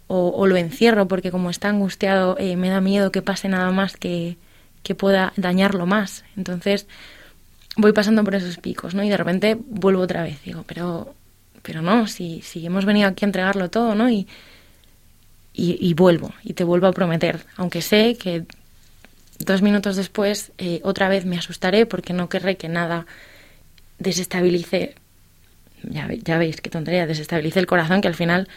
o, 0.08 0.48
lo 0.48 0.56
encierro 0.56 1.08
porque 1.08 1.32
como 1.32 1.50
está 1.50 1.70
angustiado 1.70 2.38
eh, 2.40 2.56
me 2.56 2.70
da 2.70 2.82
miedo 2.82 3.12
que 3.12 3.22
pase 3.22 3.50
nada 3.50 3.72
más 3.72 3.98
que, 3.98 4.38
que 4.84 4.96
pueda 4.96 5.34
dañarlo 5.36 5.86
más. 5.86 6.24
Entonces 6.38 6.88
voy 7.76 7.92
pasando 7.92 8.24
por 8.24 8.36
esos 8.36 8.58
picos, 8.58 8.96
¿no? 8.96 9.04
Y 9.04 9.10
de 9.10 9.18
repente 9.18 9.58
vuelvo 9.60 10.02
otra 10.02 10.24
vez. 10.24 10.42
Digo, 10.44 10.64
pero, 10.66 11.14
pero 11.62 11.82
no, 11.82 12.08
si, 12.08 12.42
si 12.42 12.66
hemos 12.66 12.86
venido 12.86 13.10
aquí 13.10 13.26
a 13.26 13.28
entregarlo 13.28 13.70
todo, 13.70 13.96
¿no? 13.96 14.10
Y, 14.10 14.28
y 15.54 15.94
vuelvo, 15.96 16.32
y 16.44 16.54
te 16.54 16.64
vuelvo 16.64 16.86
a 16.86 16.92
prometer, 16.92 17.44
aunque 17.56 17.82
sé 17.82 18.16
que 18.16 18.46
dos 19.40 19.62
minutos 19.62 19.96
después 19.96 20.52
eh, 20.58 20.82
otra 20.84 21.10
vez 21.10 21.26
me 21.26 21.38
asustaré 21.38 21.86
porque 21.86 22.14
no 22.14 22.30
querré 22.30 22.58
que 22.58 22.70
nada 22.70 23.06
desestabilice, 24.00 24.96
ya, 25.84 26.08
ya 26.24 26.38
veis 26.38 26.62
qué 26.62 26.70
tontería, 26.70 27.08
desestabilice 27.08 27.60
el 27.60 27.68
corazón 27.68 28.02
que 28.02 28.08
al 28.08 28.16
final, 28.16 28.48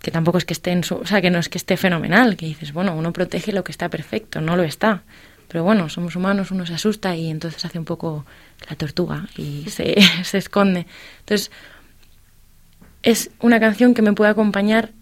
que 0.00 0.10
tampoco 0.10 0.38
es 0.38 0.44
que 0.44 0.52
esté 0.52 0.72
en 0.72 0.84
su, 0.84 0.96
o 0.96 1.06
sea, 1.06 1.20
que 1.20 1.30
no 1.30 1.38
es 1.38 1.48
que 1.48 1.58
esté 1.58 1.76
fenomenal, 1.76 2.36
que 2.36 2.46
dices, 2.46 2.72
bueno, 2.72 2.94
uno 2.94 3.12
protege 3.12 3.52
lo 3.52 3.64
que 3.64 3.72
está 3.72 3.88
perfecto, 3.88 4.40
no 4.40 4.56
lo 4.56 4.62
está. 4.62 5.02
Pero 5.48 5.64
bueno, 5.64 5.90
somos 5.90 6.16
humanos, 6.16 6.50
uno 6.50 6.64
se 6.64 6.72
asusta 6.72 7.14
y 7.14 7.28
entonces 7.28 7.62
hace 7.64 7.78
un 7.78 7.84
poco 7.84 8.24
la 8.70 8.76
tortuga 8.76 9.28
y 9.36 9.68
se, 9.68 9.96
se 10.24 10.38
esconde. 10.38 10.86
Entonces, 11.20 11.50
es 13.02 13.30
una 13.40 13.60
canción 13.60 13.92
que 13.94 14.02
me 14.02 14.14
puede 14.14 14.30
acompañar 14.30 14.92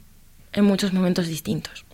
en 0.52 0.64
muchos 0.64 0.92
momentos 0.92 1.28
distintos. 1.28 1.84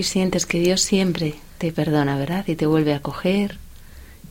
Y 0.00 0.02
sientes 0.02 0.46
que 0.46 0.58
Dios 0.58 0.80
siempre 0.80 1.34
te 1.58 1.72
perdona, 1.72 2.16
¿verdad? 2.16 2.48
Y 2.48 2.56
te 2.56 2.64
vuelve 2.64 2.94
a 2.94 3.00
coger 3.00 3.58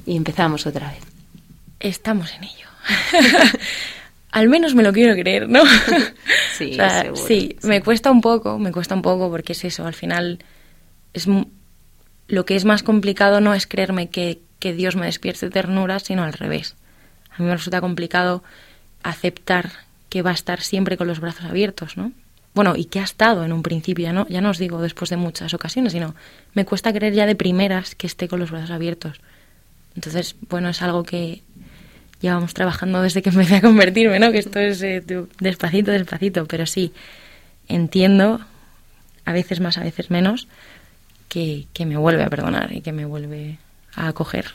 y 0.08 0.16
empezamos 0.16 0.66
otra 0.66 0.90
vez. 0.90 1.04
Estamos 1.80 2.34
en 2.34 2.46
ello. 2.46 2.66
Al 4.32 4.50
menos 4.50 4.74
me 4.74 4.82
lo 4.82 4.92
quiero 4.92 5.14
creer, 5.14 5.48
¿no? 5.48 5.62
Sí, 6.58 6.72
o 6.72 6.76
sea, 6.76 7.02
seguro, 7.02 7.16
sí, 7.28 7.56
sí, 7.62 7.68
me 7.68 7.84
cuesta 7.84 8.10
un 8.10 8.22
poco, 8.22 8.58
me 8.58 8.72
cuesta 8.72 8.96
un 8.96 9.04
poco 9.04 9.30
porque 9.30 9.54
es 9.54 9.64
eso, 9.64 9.86
al 9.86 9.94
final 9.94 10.40
es 11.14 11.28
lo 12.28 12.46
que 12.46 12.56
es 12.56 12.66
más 12.66 12.82
complicado 12.82 13.40
no 13.40 13.54
es 13.54 13.68
creerme 13.68 14.10
que, 14.10 14.40
que 14.58 14.74
Dios 14.74 14.96
me 14.96 15.06
despierte 15.06 15.52
ternura, 15.52 16.00
sino 16.00 16.24
al 16.24 16.34
revés. 16.34 16.76
A 17.30 17.44
mí 17.44 17.48
me 17.48 17.56
resulta 17.56 17.80
complicado 17.80 18.44
aceptar 19.04 19.70
que 20.10 20.24
va 20.24 20.32
a 20.32 20.34
estar 20.34 20.62
siempre 20.62 20.98
con 20.98 21.06
los 21.06 21.20
brazos 21.20 21.46
abiertos, 21.46 21.96
¿no? 21.96 22.12
Bueno, 22.60 22.76
y 22.76 22.84
que 22.84 23.00
ha 23.00 23.06
estado 23.06 23.46
en 23.46 23.54
un 23.54 23.64
principio, 23.64 24.04
ya 24.04 24.12
no, 24.12 24.28
ya 24.28 24.42
no 24.42 24.50
os 24.50 24.58
digo 24.58 24.82
después 24.82 25.10
de 25.10 25.16
muchas 25.16 25.54
ocasiones, 25.54 25.94
sino 25.94 26.14
me 26.54 26.66
cuesta 26.66 26.92
creer 26.92 27.14
ya 27.14 27.26
de 27.26 27.34
primeras 27.34 27.96
que 27.96 28.06
esté 28.06 28.28
con 28.28 28.38
los 28.38 28.52
brazos 28.52 28.72
abiertos. 28.72 29.22
Entonces, 29.96 30.36
bueno, 30.50 30.68
es 30.68 30.82
algo 30.82 31.04
que 31.04 31.42
llevamos 32.20 32.54
trabajando 32.54 33.02
desde 33.02 33.22
que 33.22 33.30
empecé 33.30 33.56
a 33.56 33.62
convertirme, 33.62 34.20
¿no? 34.20 34.34
Que 34.34 34.40
esto 34.40 34.60
es 34.60 34.82
eh, 34.82 35.02
despacito, 35.40 35.92
despacito, 35.92 36.48
pero 36.48 36.66
sí, 36.66 36.92
entiendo, 37.70 38.42
a 39.24 39.32
veces 39.32 39.62
más, 39.62 39.78
a 39.78 39.84
veces 39.84 40.12
menos, 40.12 40.50
que, 41.30 41.66
que 41.72 41.86
me 41.86 41.96
vuelve 41.96 42.24
a 42.24 42.30
perdonar 42.30 42.74
y 42.74 42.82
que 42.82 42.92
me 42.92 43.06
vuelve 43.06 43.58
a 43.96 44.10
acoger. 44.10 44.48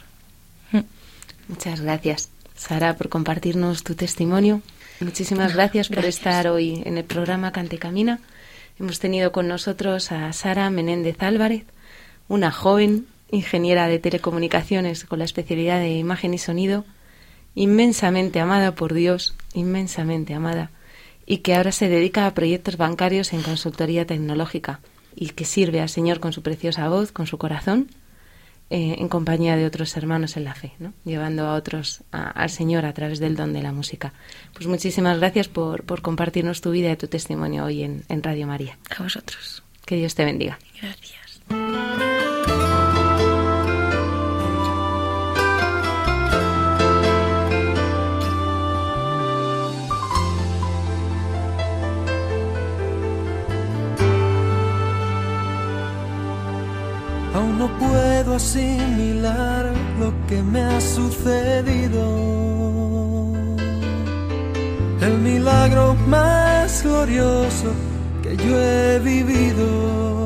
Muchas 1.48 1.80
gracias, 1.80 2.28
Sara, 2.54 2.98
por 2.98 3.08
compartirnos 3.08 3.82
tu 3.82 3.94
testimonio. 3.94 4.60
Muchísimas 5.00 5.54
gracias, 5.54 5.88
por 5.88 6.04
estar 6.04 6.46
hoy 6.46 6.82
en 6.84 6.96
el 6.98 7.04
programa 7.04 7.50
Cante 7.50 7.78
Camina. 7.78 8.20
Hemos 8.78 9.00
tenido 9.00 9.32
con 9.32 9.48
nosotros 9.48 10.12
a 10.12 10.32
Sara 10.32 10.70
Menéndez 10.70 11.20
Álvarez, 11.20 11.64
una 12.28 12.52
joven 12.52 13.06
ingeniera 13.30 13.88
de 13.88 13.98
telecomunicaciones 13.98 15.04
con 15.04 15.18
la 15.18 15.24
especialidad 15.24 15.80
de 15.80 15.90
imagen 15.90 16.32
y 16.32 16.38
sonido, 16.38 16.84
inmensamente 17.56 18.38
amada 18.38 18.76
por 18.76 18.94
Dios, 18.94 19.34
inmensamente 19.52 20.32
amada, 20.32 20.70
y 21.26 21.38
que 21.38 21.56
ahora 21.56 21.72
se 21.72 21.88
dedica 21.88 22.26
a 22.26 22.34
proyectos 22.34 22.76
bancarios 22.76 23.32
en 23.32 23.42
consultoría 23.42 24.06
tecnológica 24.06 24.80
y 25.16 25.30
que 25.30 25.44
sirve 25.44 25.80
al 25.80 25.88
Señor 25.88 26.20
con 26.20 26.32
su 26.32 26.42
preciosa 26.42 26.88
voz, 26.88 27.10
con 27.10 27.26
su 27.26 27.36
corazón, 27.36 27.88
eh, 28.70 28.96
en 28.98 29.08
compañía 29.08 29.56
de 29.56 29.66
otros 29.66 29.96
hermanos 29.96 30.36
en 30.36 30.44
la 30.44 30.54
fe, 30.54 30.72
¿no? 30.78 30.92
llevando 31.04 31.46
a 31.46 31.54
otros 31.54 32.02
a, 32.12 32.30
al 32.30 32.50
Señor 32.50 32.86
a 32.86 32.94
través 32.94 33.18
del 33.18 33.36
don 33.36 33.52
de 33.52 33.62
la 33.62 33.72
música. 33.72 34.12
Pues 34.54 34.66
muchísimas 34.66 35.18
gracias 35.18 35.48
por, 35.48 35.84
por 35.84 36.02
compartirnos 36.02 36.60
tu 36.60 36.70
vida 36.70 36.90
y 36.90 36.96
tu 36.96 37.06
testimonio 37.06 37.64
hoy 37.64 37.82
en, 37.82 38.04
en 38.08 38.22
Radio 38.22 38.46
María. 38.46 38.78
A 38.96 39.02
vosotros. 39.02 39.62
Que 39.84 39.96
Dios 39.96 40.14
te 40.14 40.24
bendiga. 40.24 40.58
Gracias. 40.80 42.13
Aún 57.34 57.58
no 57.58 57.68
puedo 57.78 58.36
asimilar 58.36 59.72
lo 59.98 60.12
que 60.26 60.42
me 60.42 60.62
ha 60.62 60.80
sucedido. 60.80 62.02
El 65.00 65.18
milagro 65.18 65.94
más 66.06 66.82
glorioso 66.82 67.72
que 68.22 68.36
yo 68.36 68.58
he 68.58 68.98
vivido. 69.00 70.24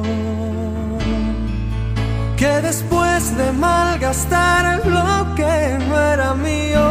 que 2.38 2.60
después 2.62 3.36
de 3.36 3.50
malgastar 3.50 4.86
lo 4.86 5.34
que 5.34 5.76
no 5.88 6.00
era 6.12 6.34
mío, 6.34 6.88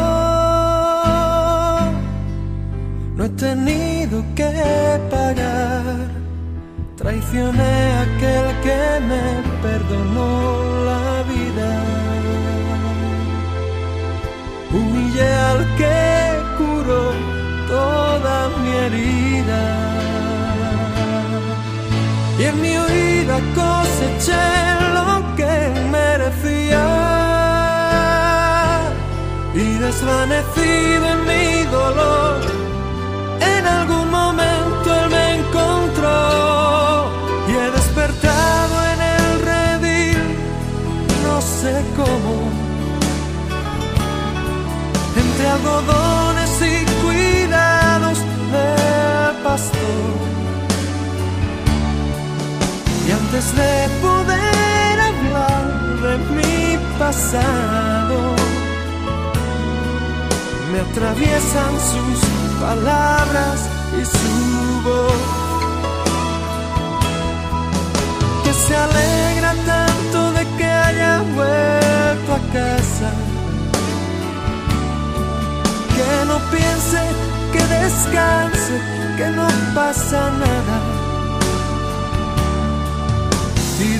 no 3.15 3.23
he 3.23 3.29
tenido 3.29 4.25
que 4.35 4.51
pagar. 5.09 6.09
Traicioné 6.97 7.75
a 7.93 8.01
aquel 8.01 8.47
que 8.65 8.81
me 9.09 9.23
perdonó 9.61 9.76
en 22.49 22.61
mi 22.61 22.77
huida 22.77 23.37
coseché 23.55 24.47
lo 24.95 25.35
que 25.35 25.53
merecía. 25.91 26.85
Y 29.53 29.67
desvanecido 29.85 31.05
en 31.15 31.21
mi 31.31 31.63
dolor, 31.77 32.39
en 33.55 33.63
algún 33.65 34.09
momento 34.11 34.85
él 34.99 35.09
me 35.09 35.25
encontró. 35.39 36.17
Y 37.49 37.51
he 37.61 37.71
despertado 37.79 38.75
en 38.93 38.99
el 39.15 39.25
redil, 39.51 40.23
no 41.25 41.41
sé 41.41 41.73
cómo. 41.99 42.33
Entre 45.21 45.47
algodones 45.49 46.06
de 53.37 53.87
poder 54.01 54.99
hablar 54.99 56.01
de 56.01 56.17
mi 56.33 56.77
pasado, 56.97 58.35
me 60.71 60.79
atraviesan 60.79 61.73
sus 61.91 62.19
palabras 62.59 63.69
y 63.93 64.03
su 64.05 64.81
voz. 64.83 65.21
Que 68.43 68.53
se 68.53 68.75
alegra 68.75 69.53
tanto 69.67 70.31
de 70.31 70.43
que 70.57 70.65
haya 70.65 71.21
vuelto 71.35 72.33
a 72.33 72.53
casa. 72.53 73.11
Que 75.95 76.25
no 76.25 76.39
piense, 76.49 77.01
que 77.53 77.63
descanse, 77.75 78.81
que 79.15 79.27
no 79.29 79.47
pasa 79.75 80.31
nada 80.31 80.96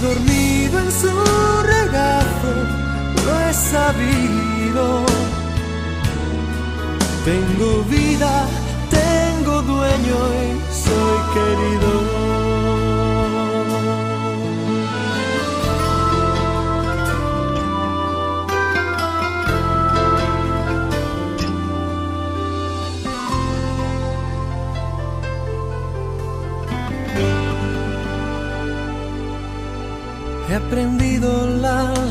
dormido 0.02 0.80
en 0.80 0.92
su 0.92 1.12
regazo 1.64 2.52
lo 3.26 3.40
he 3.42 3.54
sabido. 3.54 5.06
Tengo 7.26 7.84
vida, 7.84 8.46
tengo 8.90 9.62
dueño 9.62 10.18
y 10.44 10.74
soy 10.84 11.20
querido. 11.34 12.37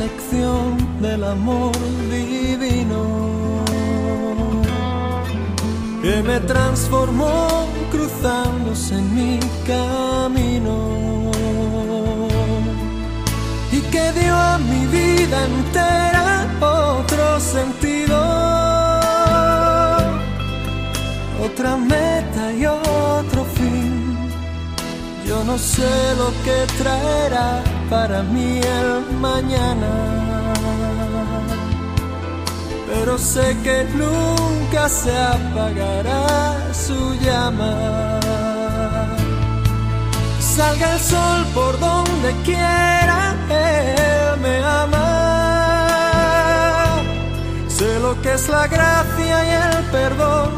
Lección 0.07 0.77
del 1.01 1.25
amor 1.25 1.75
divino 2.11 3.03
que 6.03 6.23
me 6.23 6.39
transformó 6.41 7.67
cruzándose 7.91 8.95
en 8.95 9.07
mi 9.19 9.41
camino 9.67 10.77
y 13.73 13.81
que 13.93 14.05
dio 14.21 14.35
a 14.35 14.59
mi 14.59 14.83
vida 14.99 15.37
entera 15.53 16.27
otro 16.61 17.41
sentido, 17.41 18.17
otra 21.47 21.77
meta 21.77 22.53
y 22.61 22.65
otro 22.67 23.45
fin. 23.57 24.17
Yo 25.27 25.43
no 25.45 25.59
sé 25.59 25.93
lo 26.21 26.29
que 26.45 26.59
traerá 26.79 27.76
para 27.91 28.22
mí 28.22 28.61
el 28.61 29.16
mañana, 29.20 29.91
pero 32.89 33.16
sé 33.18 33.57
que 33.62 33.84
nunca 33.95 34.89
se 34.89 35.16
apagará 35.16 36.74
su 36.74 37.14
llama. 37.24 38.20
Salga 40.41 40.95
el 40.95 41.01
sol 41.01 41.47
por 41.55 41.78
donde 41.78 42.32
quiera, 42.45 43.34
Él 43.51 44.41
me 44.41 44.57
ama. 44.64 45.07
Sé 47.68 48.01
lo 48.01 48.20
que 48.22 48.32
es 48.32 48.49
la 48.49 48.66
gracia 48.66 49.45
y 49.45 49.51
el 49.76 49.84
perdón, 49.91 50.51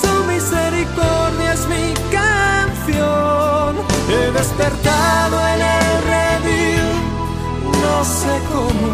su 0.00 0.24
misericordia 0.24 1.52
es 1.52 1.66
mi 1.68 1.94
canción. 2.10 3.95
He 4.08 4.30
despertado 4.30 5.36
en 5.48 5.60
el 5.60 6.02
redil, 6.12 6.86
no 7.64 8.04
sé 8.04 8.34
cómo. 8.52 8.90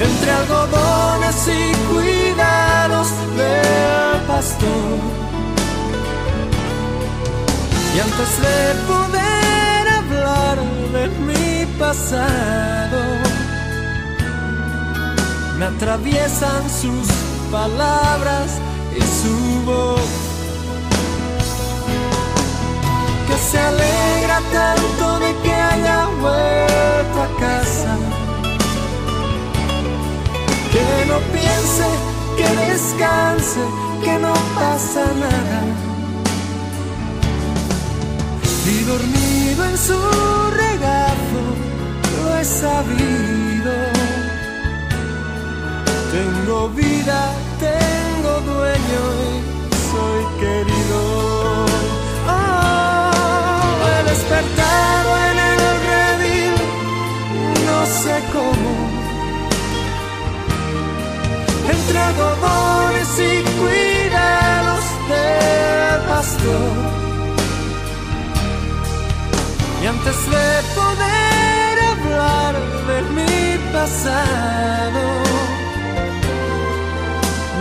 Entre 0.00 0.30
algodones 0.30 1.48
y 1.48 1.74
cuidados 1.92 3.08
del 3.36 4.20
pastor. 4.28 5.20
Y 7.96 7.98
antes 7.98 8.30
de 8.46 8.74
poder 8.86 9.88
hablar 9.98 10.58
de 10.92 11.08
mi 11.26 11.66
pasado, 11.80 13.00
me 15.58 15.64
atraviesan 15.64 16.62
sus 16.70 17.08
palabras 17.50 18.50
y 18.96 19.00
su 19.00 19.64
voz. 19.66 20.29
Se 23.40 23.58
alegra 23.58 24.40
tanto 24.52 25.18
de 25.18 25.34
que 25.42 25.52
haya 25.52 26.06
vuelto 26.20 27.16
a 27.22 27.28
casa. 27.40 27.96
Que 30.72 31.06
no 31.06 31.18
piense, 31.32 31.86
que 32.36 32.48
descanse, 32.66 33.60
que 34.04 34.18
no 34.18 34.34
pasa 34.54 35.04
nada. 35.26 35.60
Y 38.66 38.84
dormido 38.84 39.64
en 39.64 39.78
su 39.78 40.00
regazo, 40.64 41.42
lo 42.16 42.38
he 42.38 42.44
sabido. 42.44 43.72
Tengo 46.12 46.68
vida, 46.70 47.32
tengo 47.58 48.32
dueño 48.52 49.02
y 49.26 49.74
soy 49.90 50.40
querido. 50.40 50.69
Algodones 61.96 63.18
y 63.18 63.42
cuidados 63.58 64.84
del 65.08 66.00
pastor. 66.08 66.72
Y 69.82 69.86
antes 69.86 70.30
de 70.30 70.62
poder 70.74 71.78
hablar 71.92 72.54
de 72.86 73.02
mi 73.16 73.72
pasado, 73.72 75.02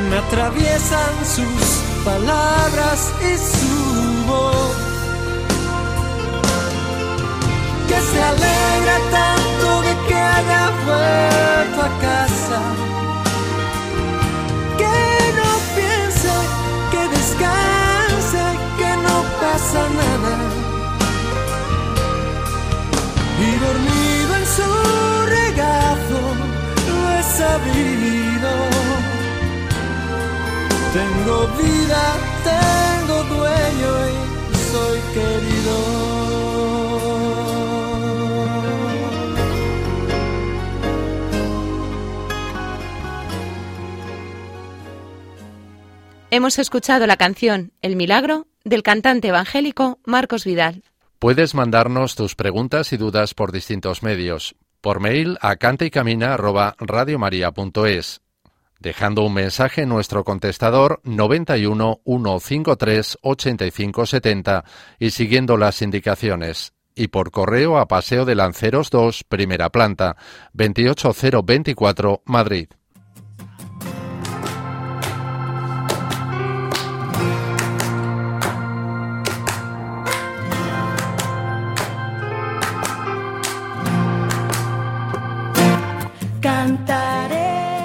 me 0.09 0.17
atraviesan 0.17 1.13
sus 1.25 1.63
palabras 2.05 3.11
y 3.21 3.37
su 3.37 4.25
voz. 4.27 4.75
Que 7.87 7.99
se 7.99 8.23
alegra 8.23 8.97
tanto 9.11 9.81
de 9.81 10.07
que 10.07 10.15
haya 10.15 10.71
vuelto 10.85 11.81
a 11.81 11.89
casa. 11.99 12.88
pasa 19.69 19.89
nada. 19.89 20.35
Y 23.39 23.49
dormido 23.65 24.35
en 24.35 24.45
su 24.57 24.69
regazo 25.37 26.21
lo 26.87 26.97
he 27.11 27.23
sabido. 27.23 28.51
Tengo 30.93 31.37
vida, 31.61 32.03
tengo 32.49 33.17
dueño 33.35 33.91
y 34.09 34.55
soy 34.71 34.99
querido. 35.13 35.77
Hemos 46.31 46.59
escuchado 46.59 47.07
la 47.07 47.17
canción 47.17 47.71
El 47.81 47.95
Milagro 47.95 48.45
del 48.69 48.83
cantante 48.83 49.27
evangélico 49.27 49.99
Marcos 50.05 50.45
Vidal. 50.45 50.85
Puedes 51.19 51.55
mandarnos 51.55 52.15
tus 52.15 52.35
preguntas 52.35 52.93
y 52.93 52.97
dudas 52.97 53.33
por 53.33 53.51
distintos 53.51 54.03
medios. 54.03 54.55
Por 54.79 55.01
mail 55.01 55.37
a 55.41 55.57
cantaycamina@radiomaria.es, 55.57 58.21
dejando 58.79 59.23
un 59.23 59.33
mensaje 59.33 59.81
en 59.81 59.89
nuestro 59.89 60.23
contestador 60.23 61.01
91 61.03 61.99
153 62.05 63.17
85 63.21 64.05
70 64.05 64.63
y 64.99 65.09
siguiendo 65.09 65.57
las 65.57 65.81
indicaciones 65.81 66.71
y 66.99 67.07
por 67.07 67.31
correo 67.31 67.77
a 67.77 67.87
Paseo 67.87 68.25
de 68.25 68.35
Lanceros 68.35 68.89
2, 68.89 69.23
primera 69.23 69.69
planta, 69.69 70.17
28024, 70.53 72.23
Madrid. 72.25 72.67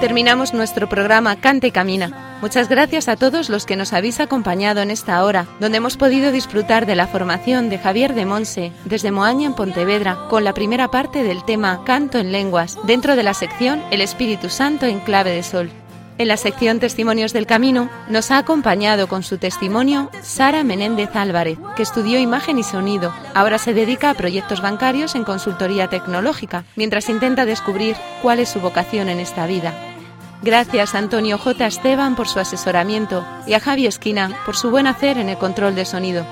Terminamos 0.05 0.53
nuestro 0.53 0.87
programa 0.87 1.35
Cante 1.35 1.65
y 1.65 1.71
Camina. 1.71 2.37
Muchas 2.39 2.69
gracias 2.69 3.07
a 3.07 3.15
todos 3.15 3.49
los 3.49 3.65
que 3.65 3.75
nos 3.75 3.91
habéis 3.91 4.19
acompañado 4.19 4.83
en 4.83 4.91
esta 4.91 5.23
hora, 5.25 5.47
donde 5.59 5.79
hemos 5.79 5.97
podido 5.97 6.31
disfrutar 6.31 6.85
de 6.85 6.93
la 6.93 7.07
formación 7.07 7.71
de 7.71 7.79
Javier 7.79 8.13
de 8.13 8.27
Monse 8.27 8.71
desde 8.85 9.09
Moaña 9.09 9.47
en 9.47 9.55
Pontevedra, 9.55 10.27
con 10.29 10.43
la 10.43 10.53
primera 10.53 10.91
parte 10.91 11.23
del 11.23 11.43
tema 11.43 11.83
Canto 11.85 12.19
en 12.19 12.31
Lenguas, 12.31 12.77
dentro 12.83 13.15
de 13.15 13.23
la 13.23 13.33
sección 13.33 13.81
El 13.89 13.99
Espíritu 13.99 14.51
Santo 14.51 14.85
en 14.85 14.99
clave 14.99 15.31
de 15.31 15.41
sol. 15.41 15.71
En 16.19 16.27
la 16.27 16.37
sección 16.37 16.79
Testimonios 16.79 17.33
del 17.33 17.47
Camino 17.47 17.89
nos 18.07 18.29
ha 18.29 18.37
acompañado 18.37 19.07
con 19.07 19.23
su 19.23 19.39
testimonio 19.39 20.11
Sara 20.21 20.63
Menéndez 20.63 21.15
Álvarez, 21.15 21.57
que 21.75 21.81
estudió 21.81 22.19
imagen 22.19 22.59
y 22.59 22.63
sonido. 22.63 23.11
Ahora 23.33 23.57
se 23.57 23.73
dedica 23.73 24.11
a 24.11 24.13
proyectos 24.13 24.61
bancarios 24.61 25.15
en 25.15 25.23
consultoría 25.23 25.89
tecnológica, 25.89 26.63
mientras 26.75 27.09
intenta 27.09 27.45
descubrir 27.45 27.95
cuál 28.21 28.37
es 28.37 28.49
su 28.49 28.59
vocación 28.59 29.09
en 29.09 29.19
esta 29.19 29.47
vida. 29.47 29.73
Gracias 30.45 30.93
a 30.93 30.99
Antonio 30.99 31.39
J. 31.39 31.65
Esteban 31.65 32.15
por 32.15 32.27
su 32.27 32.39
asesoramiento 32.39 33.25
y 33.47 33.55
a 33.55 33.59
Javi 33.59 33.87
Esquina 33.87 34.29
por 34.45 34.55
su 34.55 34.69
buen 34.69 34.85
hacer 34.85 35.17
en 35.17 35.27
el 35.27 35.39
control 35.39 35.73
de 35.73 35.85
sonido. 35.85 36.23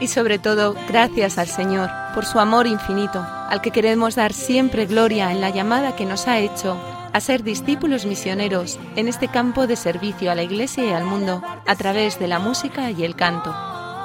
Y 0.00 0.08
sobre 0.08 0.40
todo, 0.40 0.74
gracias 0.88 1.38
al 1.38 1.46
Señor 1.46 1.88
por 2.12 2.26
su 2.26 2.40
amor 2.40 2.66
infinito, 2.66 3.24
al 3.48 3.60
que 3.62 3.70
queremos 3.70 4.16
dar 4.16 4.32
siempre 4.32 4.86
gloria 4.86 5.30
en 5.30 5.40
la 5.40 5.50
llamada 5.50 5.94
que 5.94 6.06
nos 6.06 6.26
ha 6.26 6.40
hecho 6.40 6.76
a 7.12 7.20
ser 7.20 7.44
discípulos 7.44 8.04
misioneros 8.04 8.80
en 8.96 9.06
este 9.06 9.28
campo 9.28 9.68
de 9.68 9.76
servicio 9.76 10.32
a 10.32 10.34
la 10.34 10.42
Iglesia 10.42 10.84
y 10.84 10.90
al 10.90 11.04
mundo 11.04 11.40
a 11.68 11.76
través 11.76 12.18
de 12.18 12.26
la 12.26 12.40
música 12.40 12.90
y 12.90 13.04
el 13.04 13.14
canto. 13.14 13.54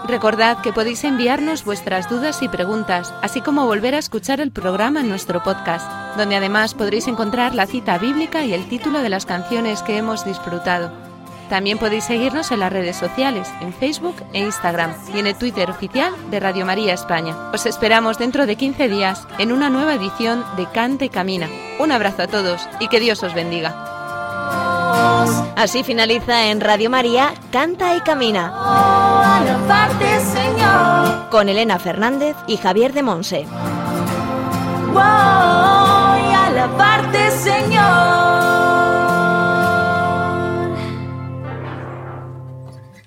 Recordad 0.08 0.62
que 0.62 0.72
podéis 0.72 1.04
enviarnos 1.04 1.66
vuestras 1.66 2.08
dudas 2.10 2.44
y 2.44 2.48
preguntas, 2.48 3.12
así 3.24 3.42
como 3.42 3.66
volver 3.66 3.96
a 3.96 3.98
escuchar 3.98 4.40
el 4.40 4.52
programa 4.52 5.00
en 5.00 5.10
nuestro 5.10 5.42
podcast, 5.42 5.90
donde 6.16 6.36
además 6.36 6.76
podréis 6.76 7.08
encontrar 7.08 7.56
la 7.56 7.66
cita 7.66 7.98
bíblica 7.98 8.46
y 8.46 8.54
el 8.54 8.70
título 8.70 9.02
de 9.02 9.10
las 9.10 9.26
canciones 9.26 9.82
que 9.82 9.98
hemos 9.98 10.24
disfrutado. 10.24 10.92
También 11.50 11.80
podéis 11.80 12.04
seguirnos 12.04 12.52
en 12.52 12.60
las 12.60 12.72
redes 12.72 12.98
sociales, 12.98 13.52
en 13.62 13.74
Facebook 13.74 14.16
e 14.34 14.40
Instagram 14.40 14.94
y 15.14 15.20
en 15.20 15.28
el 15.28 15.36
Twitter 15.36 15.70
oficial 15.72 16.14
de 16.30 16.40
Radio 16.40 16.66
María 16.68 16.94
España. 16.94 17.36
Os 17.52 17.66
esperamos 17.66 18.20
dentro 18.20 18.46
de 18.46 18.56
15 18.56 18.88
días 18.90 19.28
en 19.40 19.52
una 19.52 19.70
nueva 19.70 19.96
edición 19.96 20.44
de 20.56 20.68
Cante 20.68 21.06
y 21.06 21.10
Camina. 21.10 21.50
Un 21.80 21.92
abrazo 21.92 22.24
a 22.24 22.28
todos 22.28 22.68
y 22.80 22.90
que 22.90 23.00
Dios 23.00 23.24
os 23.24 23.34
bendiga. 23.34 23.95
Así 25.56 25.84
finaliza 25.84 26.48
en 26.48 26.62
Radio 26.62 26.90
María 26.90 27.34
Canta 27.52 27.96
y 27.96 28.02
Camina. 28.02 28.54
Con 31.32 31.50
Elena 31.50 31.80
Fernández 31.80 32.36
y 32.48 32.58
Javier 32.58 32.94
de 32.94 33.04
Monse. 33.04 33.46
A 34.96 36.50
la 36.52 36.68
parte, 36.78 37.32
Señor. 37.32 38.65